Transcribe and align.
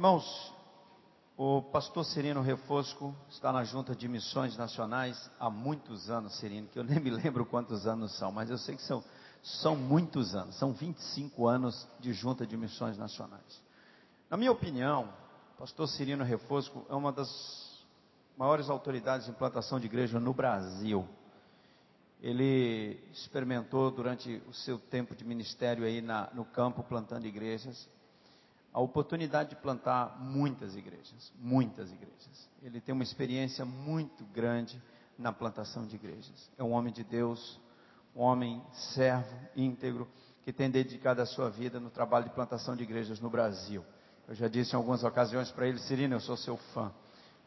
Irmãos, 0.00 0.54
o 1.36 1.60
pastor 1.60 2.06
Serino 2.06 2.40
Refosco 2.40 3.14
está 3.28 3.52
na 3.52 3.64
Junta 3.64 3.94
de 3.94 4.08
Missões 4.08 4.56
Nacionais 4.56 5.30
há 5.38 5.50
muitos 5.50 6.08
anos, 6.08 6.38
Serino, 6.38 6.68
que 6.68 6.78
eu 6.78 6.82
nem 6.82 6.98
me 6.98 7.10
lembro 7.10 7.44
quantos 7.44 7.86
anos 7.86 8.16
são, 8.16 8.32
mas 8.32 8.48
eu 8.48 8.56
sei 8.56 8.76
que 8.76 8.82
são, 8.82 9.04
são 9.42 9.76
muitos 9.76 10.34
anos, 10.34 10.56
são 10.56 10.72
25 10.72 11.46
anos 11.46 11.86
de 11.98 12.14
Junta 12.14 12.46
de 12.46 12.56
Missões 12.56 12.96
Nacionais. 12.96 13.62
Na 14.30 14.38
minha 14.38 14.50
opinião, 14.50 15.12
o 15.54 15.58
pastor 15.58 15.86
Serino 15.86 16.24
Refosco 16.24 16.86
é 16.88 16.94
uma 16.94 17.12
das 17.12 17.84
maiores 18.38 18.70
autoridades 18.70 19.28
em 19.28 19.34
plantação 19.34 19.78
de 19.78 19.84
igreja 19.84 20.18
no 20.18 20.32
Brasil. 20.32 21.06
Ele 22.22 22.98
experimentou 23.12 23.90
durante 23.90 24.42
o 24.48 24.54
seu 24.54 24.78
tempo 24.78 25.14
de 25.14 25.26
ministério 25.26 25.84
aí 25.84 26.00
na, 26.00 26.30
no 26.32 26.46
campo 26.46 26.82
plantando 26.82 27.26
igrejas 27.26 27.86
a 28.72 28.80
oportunidade 28.80 29.50
de 29.50 29.56
plantar 29.56 30.18
muitas 30.20 30.76
igrejas, 30.76 31.32
muitas 31.38 31.90
igrejas. 31.90 32.48
Ele 32.62 32.80
tem 32.80 32.92
uma 32.92 33.02
experiência 33.02 33.64
muito 33.64 34.24
grande 34.26 34.80
na 35.18 35.32
plantação 35.32 35.86
de 35.86 35.96
igrejas. 35.96 36.50
É 36.56 36.62
um 36.62 36.72
homem 36.72 36.92
de 36.92 37.02
Deus, 37.02 37.60
um 38.14 38.20
homem 38.22 38.62
servo, 38.72 39.36
íntegro, 39.56 40.08
que 40.44 40.52
tem 40.52 40.70
dedicado 40.70 41.20
a 41.20 41.26
sua 41.26 41.50
vida 41.50 41.78
no 41.78 41.90
trabalho 41.90 42.26
de 42.26 42.34
plantação 42.34 42.76
de 42.76 42.82
igrejas 42.82 43.20
no 43.20 43.28
Brasil. 43.28 43.84
Eu 44.26 44.34
já 44.34 44.48
disse 44.48 44.72
em 44.72 44.76
algumas 44.76 45.02
ocasiões 45.02 45.50
para 45.50 45.66
ele, 45.66 45.78
Cirino, 45.80 46.14
eu 46.14 46.20
sou 46.20 46.36
seu 46.36 46.56
fã. 46.72 46.92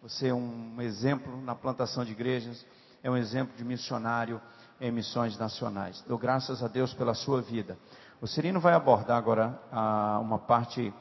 Você 0.02 0.28
é 0.28 0.34
um 0.34 0.82
exemplo 0.82 1.42
na 1.42 1.56
plantação 1.56 2.04
de 2.04 2.12
igrejas, 2.12 2.66
é 3.02 3.10
um 3.10 3.16
exemplo 3.16 3.56
de 3.56 3.64
missionário 3.64 4.42
em 4.80 4.92
missões 4.92 5.38
nacionais. 5.38 6.04
Dou 6.08 6.18
graças 6.18 6.62
a 6.62 6.68
Deus 6.68 6.94
pela 6.94 7.14
sua 7.14 7.42
vida. 7.42 7.78
O 8.20 8.28
Cirino 8.28 8.60
vai 8.60 8.74
abordar 8.74 9.18
agora 9.18 9.60
ah, 9.72 10.20
uma 10.22 10.40
parte 10.40 10.94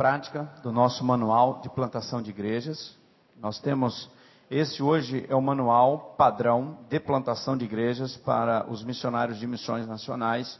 prática 0.00 0.48
do 0.62 0.72
nosso 0.72 1.04
manual 1.04 1.60
de 1.60 1.68
plantação 1.68 2.22
de 2.22 2.30
igrejas. 2.30 2.96
Nós 3.38 3.60
temos, 3.60 4.08
esse 4.50 4.82
hoje 4.82 5.26
é 5.28 5.36
o 5.36 5.42
manual 5.42 6.14
padrão 6.16 6.78
de 6.88 6.98
plantação 6.98 7.54
de 7.54 7.66
igrejas 7.66 8.16
para 8.16 8.64
os 8.70 8.82
missionários 8.82 9.38
de 9.38 9.46
missões 9.46 9.86
nacionais. 9.86 10.58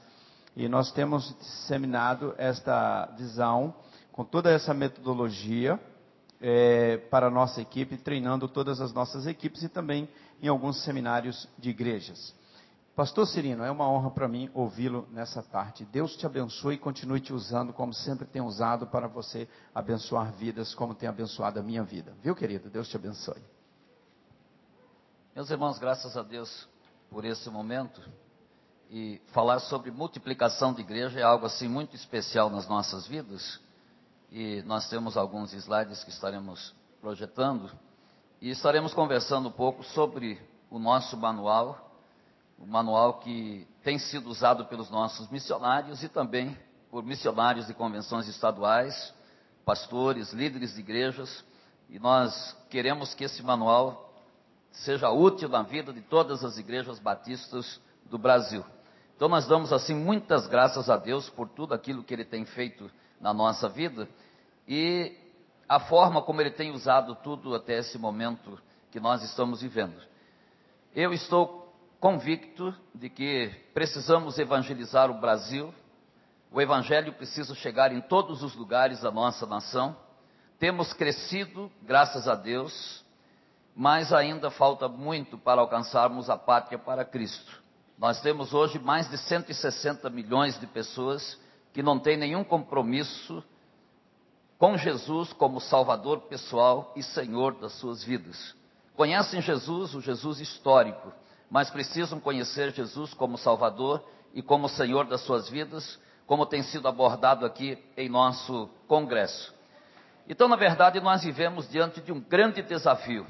E 0.54 0.68
nós 0.68 0.92
temos 0.92 1.34
disseminado 1.38 2.34
esta 2.36 3.06
visão 3.16 3.74
com 4.12 4.24
toda 4.24 4.50
essa 4.50 4.74
metodologia 4.74 5.80
é, 6.38 6.98
para 7.10 7.28
a 7.28 7.30
nossa 7.30 7.62
equipe, 7.62 7.96
treinando 7.96 8.46
todas 8.46 8.78
as 8.78 8.92
nossas 8.92 9.26
equipes 9.26 9.62
e 9.62 9.70
também 9.70 10.06
em 10.42 10.48
alguns 10.48 10.84
seminários 10.84 11.48
de 11.58 11.70
igrejas. 11.70 12.34
Pastor 13.00 13.26
Cirino, 13.26 13.64
é 13.64 13.70
uma 13.70 13.88
honra 13.88 14.10
para 14.10 14.28
mim 14.28 14.50
ouvi-lo 14.52 15.08
nessa 15.10 15.42
tarde. 15.42 15.86
Deus 15.86 16.14
te 16.18 16.26
abençoe 16.26 16.74
e 16.74 16.78
continue 16.78 17.18
te 17.18 17.32
usando 17.32 17.72
como 17.72 17.94
sempre 17.94 18.26
tem 18.26 18.42
usado 18.42 18.86
para 18.86 19.08
você 19.08 19.48
abençoar 19.74 20.30
vidas, 20.32 20.74
como 20.74 20.94
tem 20.94 21.08
abençoado 21.08 21.58
a 21.58 21.62
minha 21.62 21.82
vida. 21.82 22.14
Viu, 22.22 22.36
querido? 22.36 22.68
Deus 22.68 22.90
te 22.90 22.96
abençoe. 22.96 23.42
Meus 25.34 25.48
irmãos, 25.48 25.78
graças 25.78 26.14
a 26.14 26.22
Deus 26.22 26.68
por 27.08 27.24
esse 27.24 27.48
momento. 27.48 28.02
E 28.90 29.18
falar 29.28 29.60
sobre 29.60 29.90
multiplicação 29.90 30.74
de 30.74 30.82
igreja 30.82 31.20
é 31.20 31.22
algo 31.22 31.46
assim 31.46 31.68
muito 31.68 31.96
especial 31.96 32.50
nas 32.50 32.68
nossas 32.68 33.06
vidas. 33.06 33.58
E 34.30 34.60
nós 34.66 34.90
temos 34.90 35.16
alguns 35.16 35.54
slides 35.54 36.04
que 36.04 36.10
estaremos 36.10 36.74
projetando. 37.00 37.72
E 38.42 38.50
estaremos 38.50 38.92
conversando 38.92 39.48
um 39.48 39.52
pouco 39.52 39.82
sobre 39.84 40.38
o 40.68 40.78
nosso 40.78 41.16
manual 41.16 41.86
o 42.60 42.66
manual 42.66 43.14
que 43.14 43.66
tem 43.82 43.98
sido 43.98 44.28
usado 44.28 44.66
pelos 44.66 44.90
nossos 44.90 45.28
missionários 45.30 46.02
e 46.04 46.08
também 46.08 46.56
por 46.90 47.02
missionários 47.02 47.66
de 47.66 47.72
convenções 47.72 48.28
estaduais, 48.28 49.14
pastores, 49.64 50.32
líderes 50.32 50.74
de 50.74 50.80
igrejas, 50.80 51.42
e 51.88 51.98
nós 51.98 52.56
queremos 52.68 53.14
que 53.14 53.24
esse 53.24 53.42
manual 53.42 54.12
seja 54.70 55.10
útil 55.10 55.48
na 55.48 55.62
vida 55.62 55.92
de 55.92 56.02
todas 56.02 56.44
as 56.44 56.58
igrejas 56.58 56.98
batistas 56.98 57.80
do 58.04 58.18
Brasil. 58.18 58.64
Então 59.16 59.28
nós 59.28 59.46
damos 59.46 59.72
assim 59.72 59.94
muitas 59.94 60.46
graças 60.46 60.90
a 60.90 60.96
Deus 60.96 61.28
por 61.30 61.48
tudo 61.48 61.74
aquilo 61.74 62.04
que 62.04 62.12
ele 62.12 62.24
tem 62.24 62.44
feito 62.44 62.90
na 63.20 63.32
nossa 63.32 63.68
vida 63.68 64.08
e 64.68 65.16
a 65.68 65.80
forma 65.80 66.22
como 66.22 66.40
ele 66.40 66.50
tem 66.50 66.72
usado 66.72 67.14
tudo 67.16 67.54
até 67.54 67.78
esse 67.78 67.98
momento 67.98 68.58
que 68.90 69.00
nós 69.00 69.22
estamos 69.22 69.62
vivendo. 69.62 70.00
Eu 70.94 71.12
estou 71.12 71.69
convicto 72.00 72.74
de 72.94 73.10
que 73.10 73.50
precisamos 73.74 74.38
evangelizar 74.38 75.10
o 75.10 75.20
Brasil, 75.20 75.72
o 76.50 76.60
Evangelho 76.60 77.12
precisa 77.12 77.54
chegar 77.54 77.92
em 77.92 78.00
todos 78.00 78.42
os 78.42 78.56
lugares 78.56 79.02
da 79.02 79.10
nossa 79.10 79.46
nação. 79.46 79.94
Temos 80.58 80.92
crescido, 80.94 81.70
graças 81.82 82.26
a 82.26 82.34
Deus, 82.34 83.04
mas 83.76 84.12
ainda 84.12 84.50
falta 84.50 84.88
muito 84.88 85.38
para 85.38 85.60
alcançarmos 85.60 86.28
a 86.28 86.36
pátria 86.36 86.78
para 86.78 87.04
Cristo. 87.04 87.60
Nós 87.98 88.20
temos 88.22 88.54
hoje 88.54 88.78
mais 88.78 89.08
de 89.08 89.18
160 89.18 90.08
milhões 90.08 90.58
de 90.58 90.66
pessoas 90.66 91.38
que 91.72 91.82
não 91.82 91.98
têm 91.98 92.16
nenhum 92.16 92.42
compromisso 92.42 93.44
com 94.58 94.76
Jesus 94.76 95.32
como 95.34 95.60
Salvador 95.60 96.22
pessoal 96.22 96.92
e 96.96 97.02
Senhor 97.02 97.54
das 97.60 97.72
suas 97.74 98.02
vidas. 98.02 98.54
Conhecem 98.96 99.40
Jesus, 99.40 99.94
o 99.94 100.00
Jesus 100.00 100.40
histórico, 100.40 101.12
mas 101.50 101.68
precisam 101.68 102.20
conhecer 102.20 102.72
Jesus 102.72 103.12
como 103.12 103.36
Salvador 103.36 104.02
e 104.32 104.40
como 104.40 104.68
Senhor 104.68 105.04
das 105.06 105.22
suas 105.22 105.48
vidas, 105.48 105.98
como 106.26 106.46
tem 106.46 106.62
sido 106.62 106.86
abordado 106.86 107.44
aqui 107.44 107.76
em 107.96 108.08
nosso 108.08 108.70
congresso. 108.86 109.52
Então, 110.28 110.46
na 110.46 110.54
verdade, 110.54 111.00
nós 111.00 111.24
vivemos 111.24 111.68
diante 111.68 112.00
de 112.00 112.12
um 112.12 112.20
grande 112.20 112.62
desafio, 112.62 113.26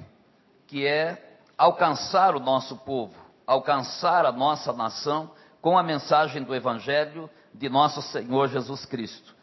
que 0.67 0.87
é 0.87 1.39
alcançar 1.57 2.37
o 2.37 2.41
nosso 2.41 2.77
povo, 2.77 3.15
alcançar 3.47 4.27
a 4.27 4.33
nossa 4.33 4.71
nação 4.73 5.31
com 5.63 5.79
a 5.79 5.83
mensagem 5.83 6.43
do 6.43 6.55
Evangelho 6.55 7.31
de 7.55 7.71
nosso 7.71 8.03
Senhor 8.03 8.49
Jesus 8.49 8.85
Cristo. 8.85 9.35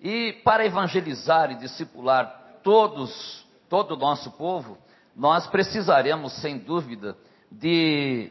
E 0.00 0.32
para 0.44 0.64
evangelizar 0.64 1.52
e 1.52 1.56
discipular 1.56 2.58
todos, 2.62 3.46
todo 3.68 3.92
o 3.92 3.96
nosso 3.96 4.32
povo, 4.32 4.76
nós 5.14 5.46
precisaremos, 5.46 6.32
sem 6.40 6.58
dúvida, 6.58 7.16
de 7.50 8.30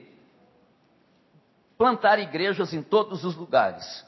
plantar 1.77 2.19
igrejas 2.19 2.73
em 2.73 2.81
todos 2.81 3.23
os 3.23 3.35
lugares, 3.35 4.05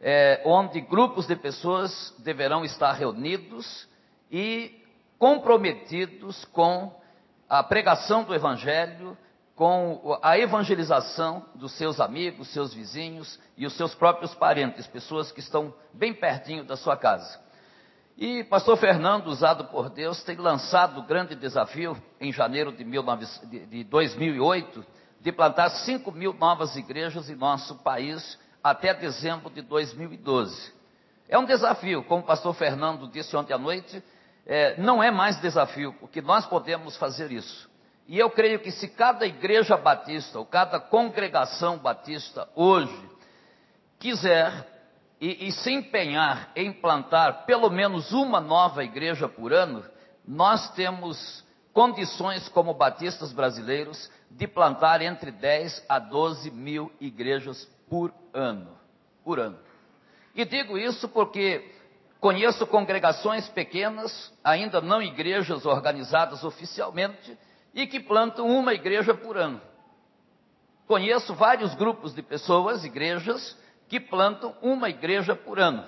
é, 0.00 0.42
onde 0.44 0.80
grupos 0.80 1.26
de 1.26 1.36
pessoas 1.36 2.14
deverão 2.18 2.64
estar 2.64 2.92
reunidos 2.92 3.88
e 4.30 4.78
comprometidos 5.18 6.44
com 6.46 6.94
a 7.48 7.62
pregação 7.62 8.24
do 8.24 8.34
Evangelho, 8.34 9.16
com 9.60 10.18
a 10.22 10.38
evangelização 10.38 11.44
dos 11.54 11.72
seus 11.72 12.00
amigos, 12.00 12.48
seus 12.48 12.72
vizinhos 12.72 13.38
e 13.58 13.66
os 13.66 13.76
seus 13.76 13.94
próprios 13.94 14.34
parentes, 14.34 14.86
pessoas 14.86 15.30
que 15.30 15.40
estão 15.40 15.74
bem 15.92 16.14
pertinho 16.14 16.64
da 16.64 16.76
sua 16.76 16.96
casa. 16.96 17.38
E 18.20 18.44
pastor 18.44 18.76
Fernando, 18.76 19.28
usado 19.28 19.64
por 19.68 19.88
Deus, 19.88 20.22
tem 20.22 20.36
lançado 20.36 21.00
o 21.00 21.04
grande 21.04 21.34
desafio 21.34 21.96
em 22.20 22.30
janeiro 22.30 22.70
de, 22.70 22.84
19, 22.84 23.26
de 23.66 23.82
2008 23.84 24.84
de 25.22 25.32
plantar 25.32 25.70
5 25.70 26.12
mil 26.12 26.34
novas 26.34 26.76
igrejas 26.76 27.30
em 27.30 27.34
nosso 27.34 27.76
país 27.76 28.38
até 28.62 28.92
dezembro 28.92 29.48
de 29.48 29.62
2012. 29.62 30.70
É 31.30 31.38
um 31.38 31.46
desafio, 31.46 32.04
como 32.04 32.22
o 32.22 32.26
pastor 32.26 32.52
Fernando 32.52 33.08
disse 33.08 33.34
ontem 33.34 33.54
à 33.54 33.58
noite, 33.58 34.02
é, 34.44 34.78
não 34.78 35.02
é 35.02 35.10
mais 35.10 35.40
desafio, 35.40 35.94
porque 35.94 36.20
nós 36.20 36.44
podemos 36.44 36.98
fazer 36.98 37.32
isso. 37.32 37.70
E 38.06 38.18
eu 38.18 38.28
creio 38.28 38.60
que 38.60 38.70
se 38.70 38.88
cada 38.88 39.24
igreja 39.24 39.78
batista, 39.78 40.38
ou 40.38 40.44
cada 40.44 40.78
congregação 40.78 41.78
batista 41.78 42.46
hoje, 42.54 43.10
quiser 43.98 44.52
e, 45.20 45.48
e 45.48 45.52
se 45.52 45.70
empenhar 45.70 46.50
em 46.56 46.72
plantar 46.72 47.44
pelo 47.44 47.68
menos 47.68 48.12
uma 48.12 48.40
nova 48.40 48.82
igreja 48.82 49.28
por 49.28 49.52
ano, 49.52 49.84
nós 50.26 50.70
temos 50.70 51.44
condições 51.72 52.48
como 52.48 52.74
batistas 52.74 53.32
brasileiros 53.32 54.10
de 54.30 54.46
plantar 54.46 55.02
entre 55.02 55.30
10 55.30 55.84
a 55.88 55.98
12 55.98 56.50
mil 56.50 56.90
igrejas 57.00 57.64
por 57.88 58.12
ano. 58.32 58.78
Por 59.22 59.38
ano. 59.38 59.58
E 60.34 60.44
digo 60.44 60.78
isso 60.78 61.08
porque 61.08 61.70
conheço 62.18 62.66
congregações 62.66 63.48
pequenas, 63.48 64.32
ainda 64.42 64.80
não 64.80 65.02
igrejas 65.02 65.66
organizadas 65.66 66.44
oficialmente, 66.44 67.36
e 67.74 67.86
que 67.86 68.00
plantam 68.00 68.46
uma 68.46 68.74
igreja 68.74 69.14
por 69.14 69.36
ano. 69.36 69.60
Conheço 70.86 71.34
vários 71.34 71.74
grupos 71.74 72.14
de 72.14 72.22
pessoas, 72.22 72.84
igrejas, 72.84 73.56
que 73.90 73.98
plantam 73.98 74.54
uma 74.62 74.88
igreja 74.88 75.34
por 75.34 75.58
ano. 75.58 75.84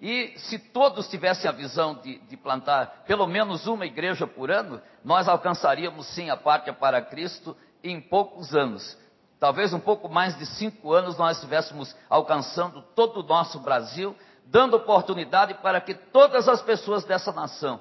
E 0.00 0.34
se 0.36 0.58
todos 0.58 1.08
tivessem 1.08 1.48
a 1.48 1.52
visão 1.52 1.94
de, 1.94 2.18
de, 2.18 2.36
plantar 2.36 3.04
pelo 3.06 3.26
menos 3.26 3.68
uma 3.68 3.86
igreja 3.86 4.26
por 4.26 4.50
ano, 4.50 4.82
nós 5.04 5.28
alcançaríamos 5.28 6.06
sim 6.08 6.28
a 6.28 6.36
pátria 6.36 6.72
para 6.72 7.00
Cristo 7.00 7.56
em 7.84 8.00
poucos 8.00 8.52
anos. 8.52 8.98
Talvez 9.38 9.72
um 9.72 9.78
pouco 9.78 10.08
mais 10.08 10.36
de 10.36 10.44
cinco 10.44 10.92
anos 10.92 11.16
nós 11.16 11.36
estivéssemos 11.36 11.94
alcançando 12.08 12.82
todo 12.94 13.20
o 13.20 13.26
nosso 13.26 13.60
Brasil 13.60 14.16
dando 14.46 14.74
oportunidade 14.74 15.54
para 15.54 15.80
que 15.80 15.94
todas 15.94 16.48
as 16.48 16.60
pessoas 16.60 17.04
dessa 17.04 17.30
nação 17.30 17.80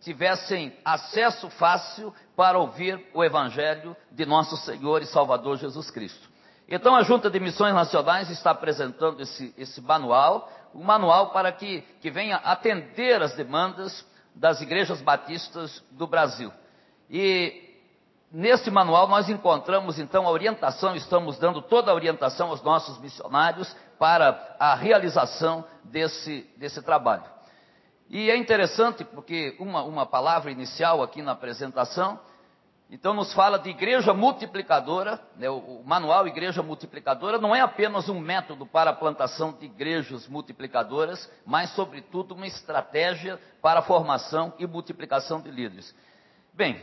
tivessem 0.00 0.74
acesso 0.82 1.50
fácil 1.50 2.14
para 2.34 2.58
ouvir 2.58 3.06
o 3.12 3.22
Evangelho 3.22 3.94
de 4.10 4.24
nosso 4.24 4.56
Senhor 4.56 5.02
e 5.02 5.06
Salvador 5.06 5.58
Jesus 5.58 5.90
Cristo. 5.90 6.35
Então 6.68 6.96
a 6.96 7.02
Junta 7.02 7.30
de 7.30 7.38
Missões 7.38 7.74
Nacionais 7.74 8.28
está 8.30 8.50
apresentando 8.50 9.20
esse, 9.22 9.54
esse 9.56 9.80
manual, 9.80 10.50
um 10.74 10.82
manual 10.82 11.30
para 11.30 11.52
que, 11.52 11.82
que 12.00 12.10
venha 12.10 12.36
atender 12.36 13.22
as 13.22 13.34
demandas 13.34 14.04
das 14.34 14.60
igrejas 14.60 15.00
batistas 15.00 15.82
do 15.92 16.06
Brasil. 16.06 16.52
E 17.08 17.62
nesse 18.32 18.70
manual 18.70 19.06
nós 19.06 19.28
encontramos 19.28 19.98
então 19.98 20.26
a 20.26 20.30
orientação, 20.30 20.96
estamos 20.96 21.38
dando 21.38 21.62
toda 21.62 21.90
a 21.90 21.94
orientação 21.94 22.48
aos 22.48 22.62
nossos 22.62 22.98
missionários 23.00 23.74
para 23.98 24.56
a 24.58 24.74
realização 24.74 25.64
desse, 25.84 26.50
desse 26.56 26.82
trabalho. 26.82 27.24
E 28.08 28.30
é 28.30 28.36
interessante 28.36 29.04
porque 29.04 29.56
uma, 29.58 29.82
uma 29.82 30.06
palavra 30.06 30.50
inicial 30.50 31.02
aqui 31.02 31.22
na 31.22 31.32
apresentação, 31.32 32.20
então 32.88 33.12
nos 33.12 33.32
fala 33.32 33.58
de 33.58 33.68
igreja 33.68 34.14
multiplicadora, 34.14 35.20
né, 35.36 35.50
o, 35.50 35.82
manual 35.84 36.28
Igreja 36.28 36.62
Multiplicadora 36.62 37.36
não 37.36 37.54
é 37.54 37.60
apenas 37.60 38.08
um 38.08 38.20
método 38.20 38.64
para 38.64 38.90
a 38.90 38.94
plantação 38.94 39.52
de 39.52 39.66
igrejas 39.66 40.28
multiplicadoras, 40.28 41.28
mas 41.44 41.70
sobretudo 41.70 42.34
uma 42.34 42.46
estratégia 42.46 43.40
para 43.60 43.80
a 43.80 43.82
formação 43.82 44.54
e 44.58 44.66
multiplicação 44.66 45.40
de 45.40 45.50
líderes. 45.50 45.92
Bem, 46.54 46.80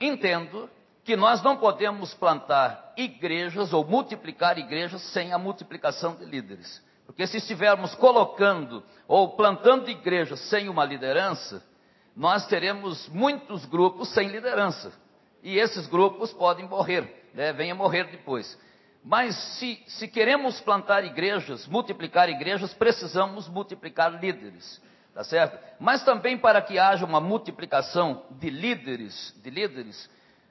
entendo 0.00 0.68
que 1.04 1.14
nós 1.14 1.40
não 1.42 1.56
podemos 1.56 2.12
plantar 2.14 2.92
igrejas 2.96 3.72
ou 3.72 3.84
multiplicar 3.84 4.58
igrejas 4.58 5.00
sem 5.12 5.32
a 5.32 5.38
multiplicação 5.38 6.16
de 6.16 6.24
líderes. 6.24 6.84
Porque 7.06 7.24
se 7.24 7.36
estivermos 7.36 7.94
colocando 7.94 8.82
ou 9.06 9.36
plantando 9.36 9.88
igrejas 9.88 10.40
sem 10.48 10.68
uma 10.68 10.84
liderança, 10.84 11.64
nós 12.16 12.48
teremos 12.48 13.08
muitos 13.10 13.64
grupos 13.64 14.08
sem 14.12 14.26
liderança. 14.26 15.05
E 15.46 15.60
esses 15.60 15.86
grupos 15.86 16.32
podem 16.32 16.66
morrer, 16.66 17.08
né? 17.32 17.52
venham 17.52 17.76
morrer 17.76 18.10
depois. 18.10 18.58
Mas 19.04 19.36
se, 19.56 19.80
se 19.86 20.08
queremos 20.08 20.60
plantar 20.60 21.04
igrejas, 21.04 21.68
multiplicar 21.68 22.28
igrejas, 22.28 22.74
precisamos 22.74 23.48
multiplicar 23.48 24.20
líderes, 24.20 24.82
tá 25.14 25.22
certo? 25.22 25.56
Mas 25.78 26.02
também 26.02 26.36
para 26.36 26.60
que 26.60 26.80
haja 26.80 27.06
uma 27.06 27.20
multiplicação 27.20 28.24
de 28.28 28.50
líderes, 28.50 29.32
de 29.40 29.48
líderes, 29.48 30.10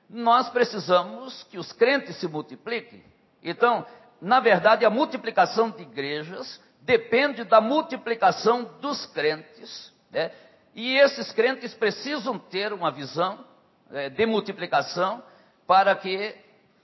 nós 0.10 0.50
precisamos 0.50 1.44
que 1.52 1.58
os 1.58 1.74
crentes 1.74 2.16
se 2.16 2.28
multipliquem. 2.30 3.04
Então, 3.44 3.86
na 4.22 4.40
verdade, 4.40 4.86
a 4.86 4.90
multiplicação 4.90 5.72
de 5.72 5.82
igrejas 5.82 6.62
depende 6.80 7.44
da 7.44 7.60
multiplicação 7.60 8.64
dos 8.80 9.06
crentes, 9.08 9.92
né? 10.10 10.32
e 10.74 10.96
esses 10.96 11.34
crentes 11.34 11.74
precisam 11.74 12.40
ter 12.40 12.72
uma 12.72 12.92
visão 12.92 13.44
é, 13.92 14.10
de 14.10 14.26
multiplicação 14.26 15.24
para 15.68 15.96
que 15.96 16.36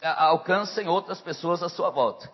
a, 0.01 0.25
alcancem 0.25 0.87
outras 0.87 1.21
pessoas 1.21 1.61
à 1.63 1.69
sua 1.69 1.89
volta. 1.89 2.31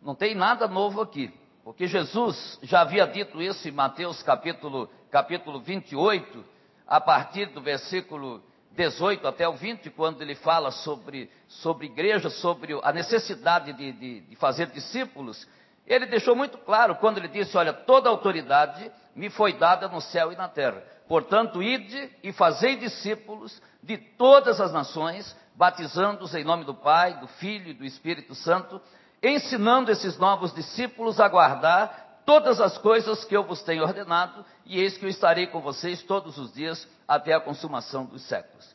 Não 0.00 0.14
tem 0.14 0.34
nada 0.34 0.66
novo 0.66 1.00
aqui, 1.00 1.32
porque 1.62 1.86
Jesus 1.86 2.58
já 2.62 2.80
havia 2.80 3.06
dito 3.06 3.40
isso 3.42 3.68
em 3.68 3.72
Mateus 3.72 4.22
capítulo, 4.22 4.88
capítulo 5.10 5.60
28, 5.60 6.44
a 6.86 7.00
partir 7.00 7.46
do 7.46 7.60
versículo 7.60 8.42
18 8.72 9.26
até 9.26 9.48
o 9.48 9.54
20, 9.54 9.90
quando 9.90 10.22
ele 10.22 10.34
fala 10.34 10.70
sobre, 10.70 11.30
sobre 11.48 11.86
igreja, 11.86 12.30
sobre 12.30 12.78
a 12.82 12.92
necessidade 12.92 13.72
de, 13.72 13.92
de, 13.92 14.20
de 14.20 14.36
fazer 14.36 14.66
discípulos, 14.66 15.46
ele 15.86 16.06
deixou 16.06 16.36
muito 16.36 16.56
claro 16.58 16.94
quando 16.96 17.18
ele 17.18 17.28
disse: 17.28 17.56
Olha, 17.56 17.72
toda 17.72 18.08
autoridade 18.08 18.90
me 19.14 19.28
foi 19.28 19.52
dada 19.54 19.88
no 19.88 20.00
céu 20.00 20.32
e 20.32 20.36
na 20.36 20.48
terra. 20.48 20.82
Portanto, 21.08 21.60
ide 21.60 22.10
e 22.22 22.32
fazei 22.32 22.76
discípulos 22.76 23.60
de 23.82 23.96
todas 23.96 24.60
as 24.60 24.72
nações, 24.72 25.36
batizando-os 25.54 26.34
em 26.34 26.44
nome 26.44 26.64
do 26.64 26.74
Pai, 26.74 27.18
do 27.18 27.26
Filho 27.26 27.70
e 27.70 27.74
do 27.74 27.84
Espírito 27.84 28.34
Santo, 28.34 28.80
ensinando 29.22 29.90
esses 29.90 30.18
novos 30.18 30.52
discípulos 30.52 31.20
a 31.20 31.28
guardar 31.28 32.22
todas 32.24 32.60
as 32.60 32.78
coisas 32.78 33.24
que 33.24 33.36
eu 33.36 33.42
vos 33.42 33.62
tenho 33.62 33.82
ordenado, 33.82 34.44
e 34.64 34.78
eis 34.78 34.96
que 34.96 35.04
eu 35.04 35.08
estarei 35.08 35.46
com 35.46 35.60
vocês 35.60 36.02
todos 36.02 36.38
os 36.38 36.52
dias 36.52 36.86
até 37.08 37.32
a 37.32 37.40
consumação 37.40 38.04
dos 38.04 38.22
séculos. 38.22 38.74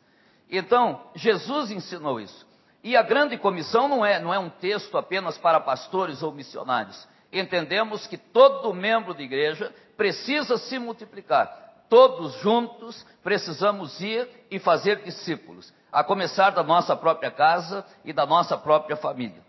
Então, 0.49 1.01
Jesus 1.15 1.71
ensinou 1.71 2.19
isso. 2.19 2.45
E 2.83 2.95
a 2.95 3.01
grande 3.01 3.37
comissão 3.37 3.87
não 3.87 4.05
é, 4.05 4.19
não 4.19 4.33
é 4.33 4.37
um 4.37 4.49
texto 4.49 4.97
apenas 4.97 5.37
para 5.37 5.59
pastores 5.59 6.21
ou 6.21 6.31
missionários. 6.31 7.07
Entendemos 7.31 8.05
que 8.05 8.17
todo 8.17 8.73
membro 8.73 9.13
de 9.13 9.23
igreja 9.23 9.73
precisa 9.97 10.57
se 10.57 10.77
multiplicar. 10.77 11.64
Todos 11.89 12.33
juntos 12.41 13.05
precisamos 13.23 13.99
ir 14.01 14.27
e 14.49 14.59
fazer 14.59 15.03
discípulos, 15.03 15.73
a 15.91 16.03
começar 16.03 16.49
da 16.51 16.63
nossa 16.63 16.95
própria 16.95 17.31
casa 17.31 17.85
e 18.03 18.11
da 18.11 18.25
nossa 18.25 18.57
própria 18.57 18.95
família. 18.95 19.43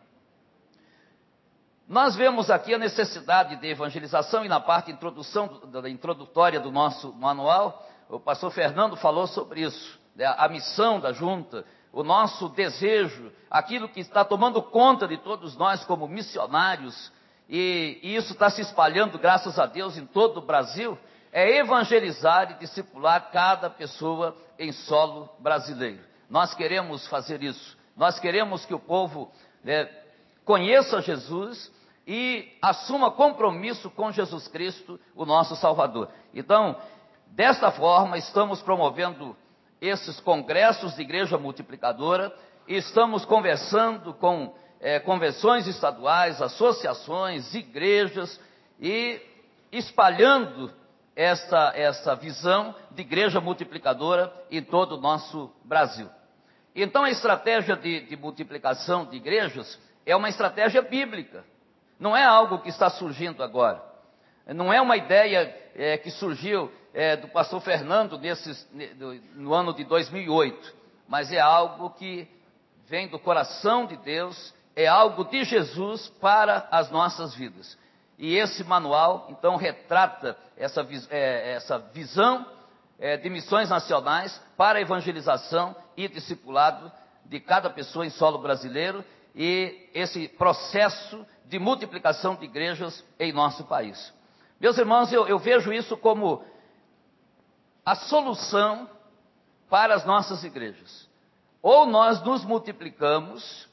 Nós 1.88 2.16
vemos 2.16 2.50
aqui 2.50 2.74
a 2.74 2.78
necessidade 2.78 3.56
de 3.56 3.68
evangelização 3.68 4.44
e 4.44 4.48
na 4.48 4.58
parte 4.58 4.90
introdução, 4.90 5.60
da 5.66 5.88
introdutória 5.88 6.58
do 6.58 6.72
nosso 6.72 7.12
manual, 7.12 7.86
o 8.08 8.18
pastor 8.18 8.50
Fernando 8.50 8.96
falou 8.96 9.26
sobre 9.26 9.62
isso, 9.62 9.98
né, 10.14 10.26
a 10.26 10.48
missão 10.48 11.00
da 11.00 11.12
junta, 11.12 11.64
o 11.92 12.02
nosso 12.02 12.48
desejo, 12.50 13.32
aquilo 13.50 13.88
que 13.88 14.00
está 14.00 14.24
tomando 14.24 14.60
conta 14.62 15.06
de 15.06 15.16
todos 15.16 15.56
nós 15.56 15.84
como 15.84 16.08
missionários, 16.08 17.12
e, 17.48 18.00
e 18.02 18.16
isso 18.16 18.32
está 18.32 18.50
se 18.50 18.60
espalhando, 18.60 19.18
graças 19.18 19.58
a 19.58 19.66
Deus, 19.66 19.96
em 19.96 20.06
todo 20.06 20.38
o 20.38 20.46
Brasil, 20.46 20.98
é 21.36 21.58
evangelizar 21.58 22.52
e 22.52 22.54
discipular 22.54 23.30
cada 23.30 23.68
pessoa 23.68 24.34
em 24.58 24.72
solo 24.72 25.28
brasileiro. 25.38 26.00
Nós 26.30 26.54
queremos 26.54 27.06
fazer 27.08 27.42
isso. 27.42 27.76
Nós 27.94 28.18
queremos 28.18 28.64
que 28.64 28.72
o 28.72 28.78
povo 28.78 29.30
né, 29.62 29.86
conheça 30.46 31.02
Jesus 31.02 31.70
e 32.06 32.56
assuma 32.62 33.10
compromisso 33.10 33.90
com 33.90 34.10
Jesus 34.10 34.48
Cristo, 34.48 34.98
o 35.14 35.26
nosso 35.26 35.54
Salvador. 35.56 36.08
Então, 36.32 36.74
desta 37.26 37.70
forma, 37.70 38.16
estamos 38.16 38.62
promovendo 38.62 39.36
esses 39.78 40.18
congressos 40.20 40.96
de 40.96 41.02
igreja 41.02 41.36
multiplicadora, 41.36 42.34
e 42.66 42.76
estamos 42.76 43.26
conversando 43.26 44.14
com 44.14 44.54
é, 44.80 44.98
convenções 45.00 45.66
estaduais, 45.66 46.40
associações, 46.40 47.54
igrejas 47.54 48.40
e 48.80 49.20
espalhando 49.70 50.72
essa, 51.16 51.72
essa 51.74 52.14
visão 52.14 52.74
de 52.90 53.00
igreja 53.00 53.40
multiplicadora 53.40 54.30
em 54.50 54.62
todo 54.62 54.96
o 54.96 55.00
nosso 55.00 55.50
Brasil. 55.64 56.10
Então, 56.74 57.04
a 57.04 57.10
estratégia 57.10 57.74
de, 57.74 58.02
de 58.02 58.16
multiplicação 58.16 59.06
de 59.06 59.16
igrejas 59.16 59.80
é 60.04 60.14
uma 60.14 60.28
estratégia 60.28 60.82
bíblica. 60.82 61.42
Não 61.98 62.14
é 62.14 62.22
algo 62.22 62.58
que 62.58 62.68
está 62.68 62.90
surgindo 62.90 63.42
agora. 63.42 63.82
Não 64.46 64.70
é 64.70 64.80
uma 64.80 64.96
ideia 64.96 65.56
é, 65.74 65.96
que 65.96 66.10
surgiu 66.10 66.70
é, 66.92 67.16
do 67.16 67.28
pastor 67.28 67.62
Fernando 67.62 68.18
nesses, 68.18 68.68
no 69.34 69.54
ano 69.54 69.72
de 69.72 69.84
2008, 69.84 70.74
mas 71.08 71.32
é 71.32 71.40
algo 71.40 71.90
que 71.90 72.28
vem 72.86 73.08
do 73.08 73.18
coração 73.18 73.86
de 73.86 73.96
Deus, 73.96 74.54
é 74.76 74.86
algo 74.86 75.24
de 75.24 75.44
Jesus 75.44 76.08
para 76.20 76.68
as 76.70 76.90
nossas 76.90 77.34
vidas. 77.34 77.76
E 78.18 78.34
esse 78.36 78.64
manual, 78.64 79.26
então, 79.30 79.56
retrata 79.56 80.36
essa, 80.56 80.86
é, 81.10 81.52
essa 81.52 81.78
visão 81.78 82.46
é, 82.98 83.16
de 83.16 83.28
missões 83.28 83.68
nacionais 83.68 84.40
para 84.56 84.78
a 84.78 84.82
evangelização 84.82 85.76
e 85.96 86.08
discipulado 86.08 86.90
de 87.24 87.40
cada 87.40 87.68
pessoa 87.68 88.06
em 88.06 88.10
solo 88.10 88.38
brasileiro 88.38 89.04
e 89.34 89.90
esse 89.92 90.28
processo 90.28 91.26
de 91.44 91.58
multiplicação 91.58 92.34
de 92.34 92.44
igrejas 92.44 93.04
em 93.18 93.32
nosso 93.32 93.64
país. 93.64 94.12
Meus 94.58 94.78
irmãos, 94.78 95.12
eu, 95.12 95.28
eu 95.28 95.38
vejo 95.38 95.72
isso 95.72 95.96
como 95.96 96.42
a 97.84 97.94
solução 97.94 98.88
para 99.68 99.94
as 99.94 100.06
nossas 100.06 100.42
igrejas. 100.42 101.06
Ou 101.60 101.84
nós 101.84 102.22
nos 102.22 102.44
multiplicamos, 102.44 103.68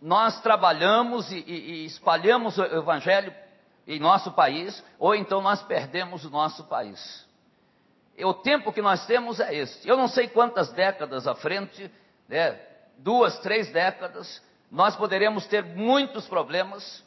nós 0.00 0.40
trabalhamos 0.40 1.30
e, 1.30 1.38
e, 1.38 1.52
e 1.52 1.84
espalhamos 1.84 2.56
o 2.56 2.64
evangelho 2.64 3.34
em 3.86 3.98
nosso 3.98 4.32
país, 4.32 4.82
ou 4.98 5.14
então 5.14 5.40
nós 5.40 5.62
perdemos 5.62 6.24
o 6.24 6.30
nosso 6.30 6.64
país. 6.64 7.26
E 8.16 8.24
o 8.24 8.32
tempo 8.32 8.72
que 8.72 8.80
nós 8.80 9.04
temos 9.06 9.40
é 9.40 9.54
este. 9.54 9.88
Eu 9.88 9.96
não 9.96 10.08
sei 10.08 10.28
quantas 10.28 10.72
décadas 10.72 11.26
à 11.26 11.34
frente, 11.34 11.90
né, 12.28 12.58
duas, 12.98 13.38
três 13.40 13.70
décadas, 13.72 14.42
nós 14.70 14.96
poderemos 14.96 15.46
ter 15.46 15.64
muitos 15.64 16.26
problemas 16.26 17.04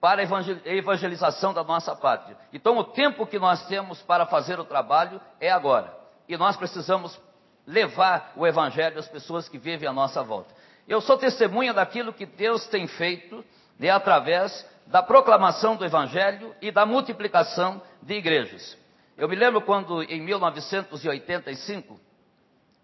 para 0.00 0.20
a 0.20 0.74
evangelização 0.74 1.54
da 1.54 1.62
nossa 1.62 1.94
pátria. 1.94 2.36
Então, 2.52 2.76
o 2.76 2.84
tempo 2.84 3.26
que 3.26 3.38
nós 3.38 3.66
temos 3.66 4.02
para 4.02 4.26
fazer 4.26 4.58
o 4.58 4.64
trabalho 4.64 5.20
é 5.40 5.50
agora. 5.50 5.96
E 6.28 6.36
nós 6.36 6.56
precisamos 6.56 7.18
levar 7.66 8.32
o 8.36 8.46
evangelho 8.46 8.98
às 8.98 9.08
pessoas 9.08 9.48
que 9.48 9.58
vivem 9.58 9.88
à 9.88 9.92
nossa 9.92 10.22
volta. 10.22 10.54
Eu 10.86 11.00
sou 11.00 11.16
testemunha 11.16 11.72
daquilo 11.72 12.12
que 12.12 12.26
Deus 12.26 12.66
tem 12.66 12.86
feito 12.86 13.44
né, 13.78 13.90
através 13.90 14.66
da 14.86 15.02
proclamação 15.02 15.76
do 15.76 15.84
Evangelho 15.84 16.54
e 16.60 16.70
da 16.70 16.84
multiplicação 16.84 17.80
de 18.02 18.14
igrejas. 18.14 18.76
Eu 19.16 19.28
me 19.28 19.36
lembro 19.36 19.60
quando, 19.62 20.02
em 20.02 20.20
1985, 20.20 21.98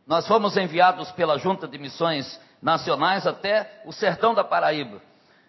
nós 0.06 0.26
fomos 0.26 0.56
enviados 0.56 1.10
pela 1.12 1.38
Junta 1.38 1.66
de 1.66 1.78
Missões 1.78 2.40
Nacionais 2.62 3.26
até 3.26 3.82
o 3.84 3.92
sertão 3.92 4.32
da 4.32 4.44
Paraíba. 4.44 5.02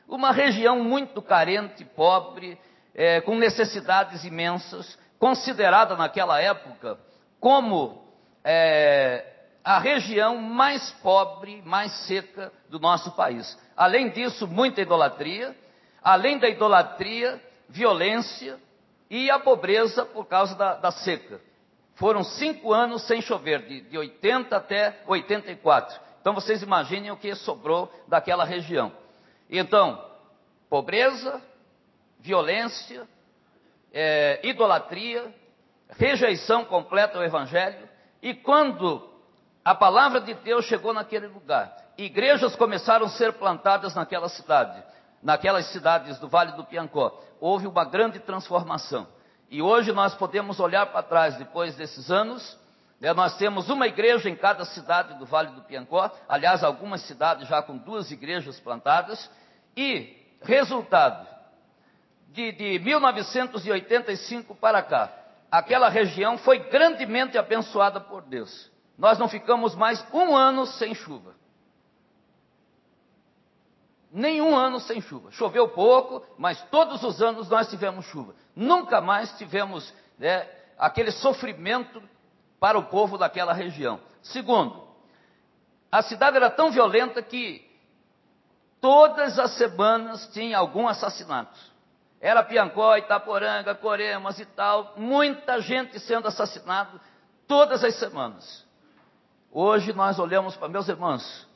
Uma 0.07 0.31
região 0.31 0.83
muito 0.83 1.21
carente, 1.21 1.85
pobre, 1.85 2.59
é, 2.95 3.21
com 3.21 3.35
necessidades 3.35 4.23
imensas, 4.25 4.97
considerada 5.17 5.95
naquela 5.95 6.41
época 6.41 6.97
como 7.39 8.08
é, 8.43 9.25
a 9.63 9.79
região 9.79 10.37
mais 10.37 10.91
pobre, 11.01 11.61
mais 11.63 11.91
seca 12.07 12.51
do 12.69 12.79
nosso 12.79 13.11
país. 13.11 13.57
Além 13.75 14.09
disso, 14.09 14.47
muita 14.47 14.81
idolatria, 14.81 15.55
além 16.03 16.37
da 16.37 16.47
idolatria, 16.47 17.41
violência 17.67 18.59
e 19.09 19.29
a 19.29 19.39
pobreza 19.39 20.05
por 20.05 20.25
causa 20.25 20.55
da, 20.55 20.75
da 20.75 20.91
seca. 20.91 21.41
Foram 21.95 22.23
cinco 22.23 22.73
anos 22.73 23.05
sem 23.07 23.21
chover, 23.21 23.61
de, 23.67 23.81
de 23.81 23.97
80 23.97 24.55
até 24.55 25.01
84. 25.05 25.99
Então 26.21 26.33
vocês 26.33 26.61
imaginem 26.61 27.11
o 27.11 27.17
que 27.17 27.35
sobrou 27.35 27.91
daquela 28.07 28.45
região. 28.45 28.91
Então, 29.49 30.01
pobreza, 30.69 31.41
violência, 32.19 33.07
é, 33.91 34.39
idolatria, 34.43 35.33
rejeição 35.89 36.63
completa 36.63 37.17
ao 37.17 37.23
Evangelho. 37.23 37.88
E 38.21 38.33
quando 38.33 39.09
a 39.63 39.73
palavra 39.73 40.19
de 40.21 40.33
Deus 40.33 40.65
chegou 40.65 40.93
naquele 40.93 41.27
lugar, 41.27 41.75
igrejas 41.97 42.55
começaram 42.55 43.05
a 43.05 43.09
ser 43.09 43.33
plantadas 43.33 43.95
naquela 43.95 44.29
cidade, 44.29 44.83
naquelas 45.21 45.67
cidades 45.67 46.17
do 46.19 46.27
Vale 46.27 46.53
do 46.53 46.63
Piancó. 46.63 47.17
Houve 47.39 47.67
uma 47.67 47.85
grande 47.85 48.19
transformação. 48.19 49.07
E 49.49 49.61
hoje 49.61 49.91
nós 49.91 50.13
podemos 50.13 50.59
olhar 50.59 50.85
para 50.87 51.03
trás, 51.03 51.35
depois 51.37 51.75
desses 51.75 52.11
anos, 52.11 52.57
né, 52.99 53.13
nós 53.13 53.37
temos 53.37 53.69
uma 53.69 53.87
igreja 53.87 54.29
em 54.29 54.35
cada 54.35 54.65
cidade 54.65 55.13
do 55.15 55.25
Vale 55.25 55.51
do 55.51 55.61
Piancó, 55.61 56.11
aliás, 56.27 56.63
algumas 56.63 57.01
cidades 57.01 57.47
já 57.47 57.61
com 57.61 57.77
duas 57.77 58.11
igrejas 58.11 58.59
plantadas, 58.59 59.29
e 59.75 60.15
resultado 60.41 61.27
de, 62.27 62.51
de 62.51 62.79
1985 62.79 64.53
para 64.55 64.81
cá, 64.81 65.11
aquela 65.51 65.89
região 65.89 66.37
foi 66.37 66.59
grandemente 66.59 67.37
abençoada 67.37 67.99
por 67.99 68.21
Deus. 68.23 68.69
Nós 68.97 69.17
não 69.17 69.29
ficamos 69.29 69.75
mais 69.75 70.05
um 70.13 70.35
ano 70.35 70.65
sem 70.65 70.93
chuva. 70.93 71.33
Nenhum 74.11 74.55
ano 74.55 74.79
sem 74.79 74.99
chuva. 75.01 75.31
Choveu 75.31 75.69
pouco, 75.69 76.25
mas 76.37 76.61
todos 76.69 77.03
os 77.03 77.21
anos 77.21 77.47
nós 77.47 77.69
tivemos 77.69 78.05
chuva. 78.05 78.33
Nunca 78.55 78.99
mais 78.99 79.31
tivemos 79.37 79.93
né, 80.17 80.47
aquele 80.77 81.11
sofrimento 81.11 82.01
para 82.59 82.77
o 82.77 82.85
povo 82.85 83.17
daquela 83.17 83.53
região. 83.53 83.99
Segundo, 84.21 84.87
a 85.91 86.01
cidade 86.01 86.37
era 86.37 86.49
tão 86.49 86.71
violenta 86.71 87.21
que 87.21 87.65
todas 88.81 89.37
as 89.37 89.51
semanas 89.51 90.27
tinha 90.33 90.57
algum 90.57 90.87
assassinato. 90.87 91.57
Era 92.21 92.43
Piancó, 92.43 92.97
Itaporanga, 92.97 93.73
Coremas 93.75 94.39
e 94.39 94.45
tal, 94.45 94.93
muita 94.97 95.61
gente 95.61 95.99
sendo 95.99 96.27
assassinada 96.27 96.99
todas 97.47 97.83
as 97.83 97.95
semanas. 97.95 98.67
Hoje 99.51 99.93
nós 99.93 100.19
olhamos 100.19 100.55
para 100.55 100.67
meus 100.67 100.87
irmãos, 100.87 101.47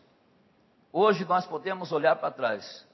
Hoje 0.95 1.25
nós 1.25 1.43
podemos 1.47 1.91
olhar 1.91 2.17
para 2.17 2.29
trás 2.29 2.87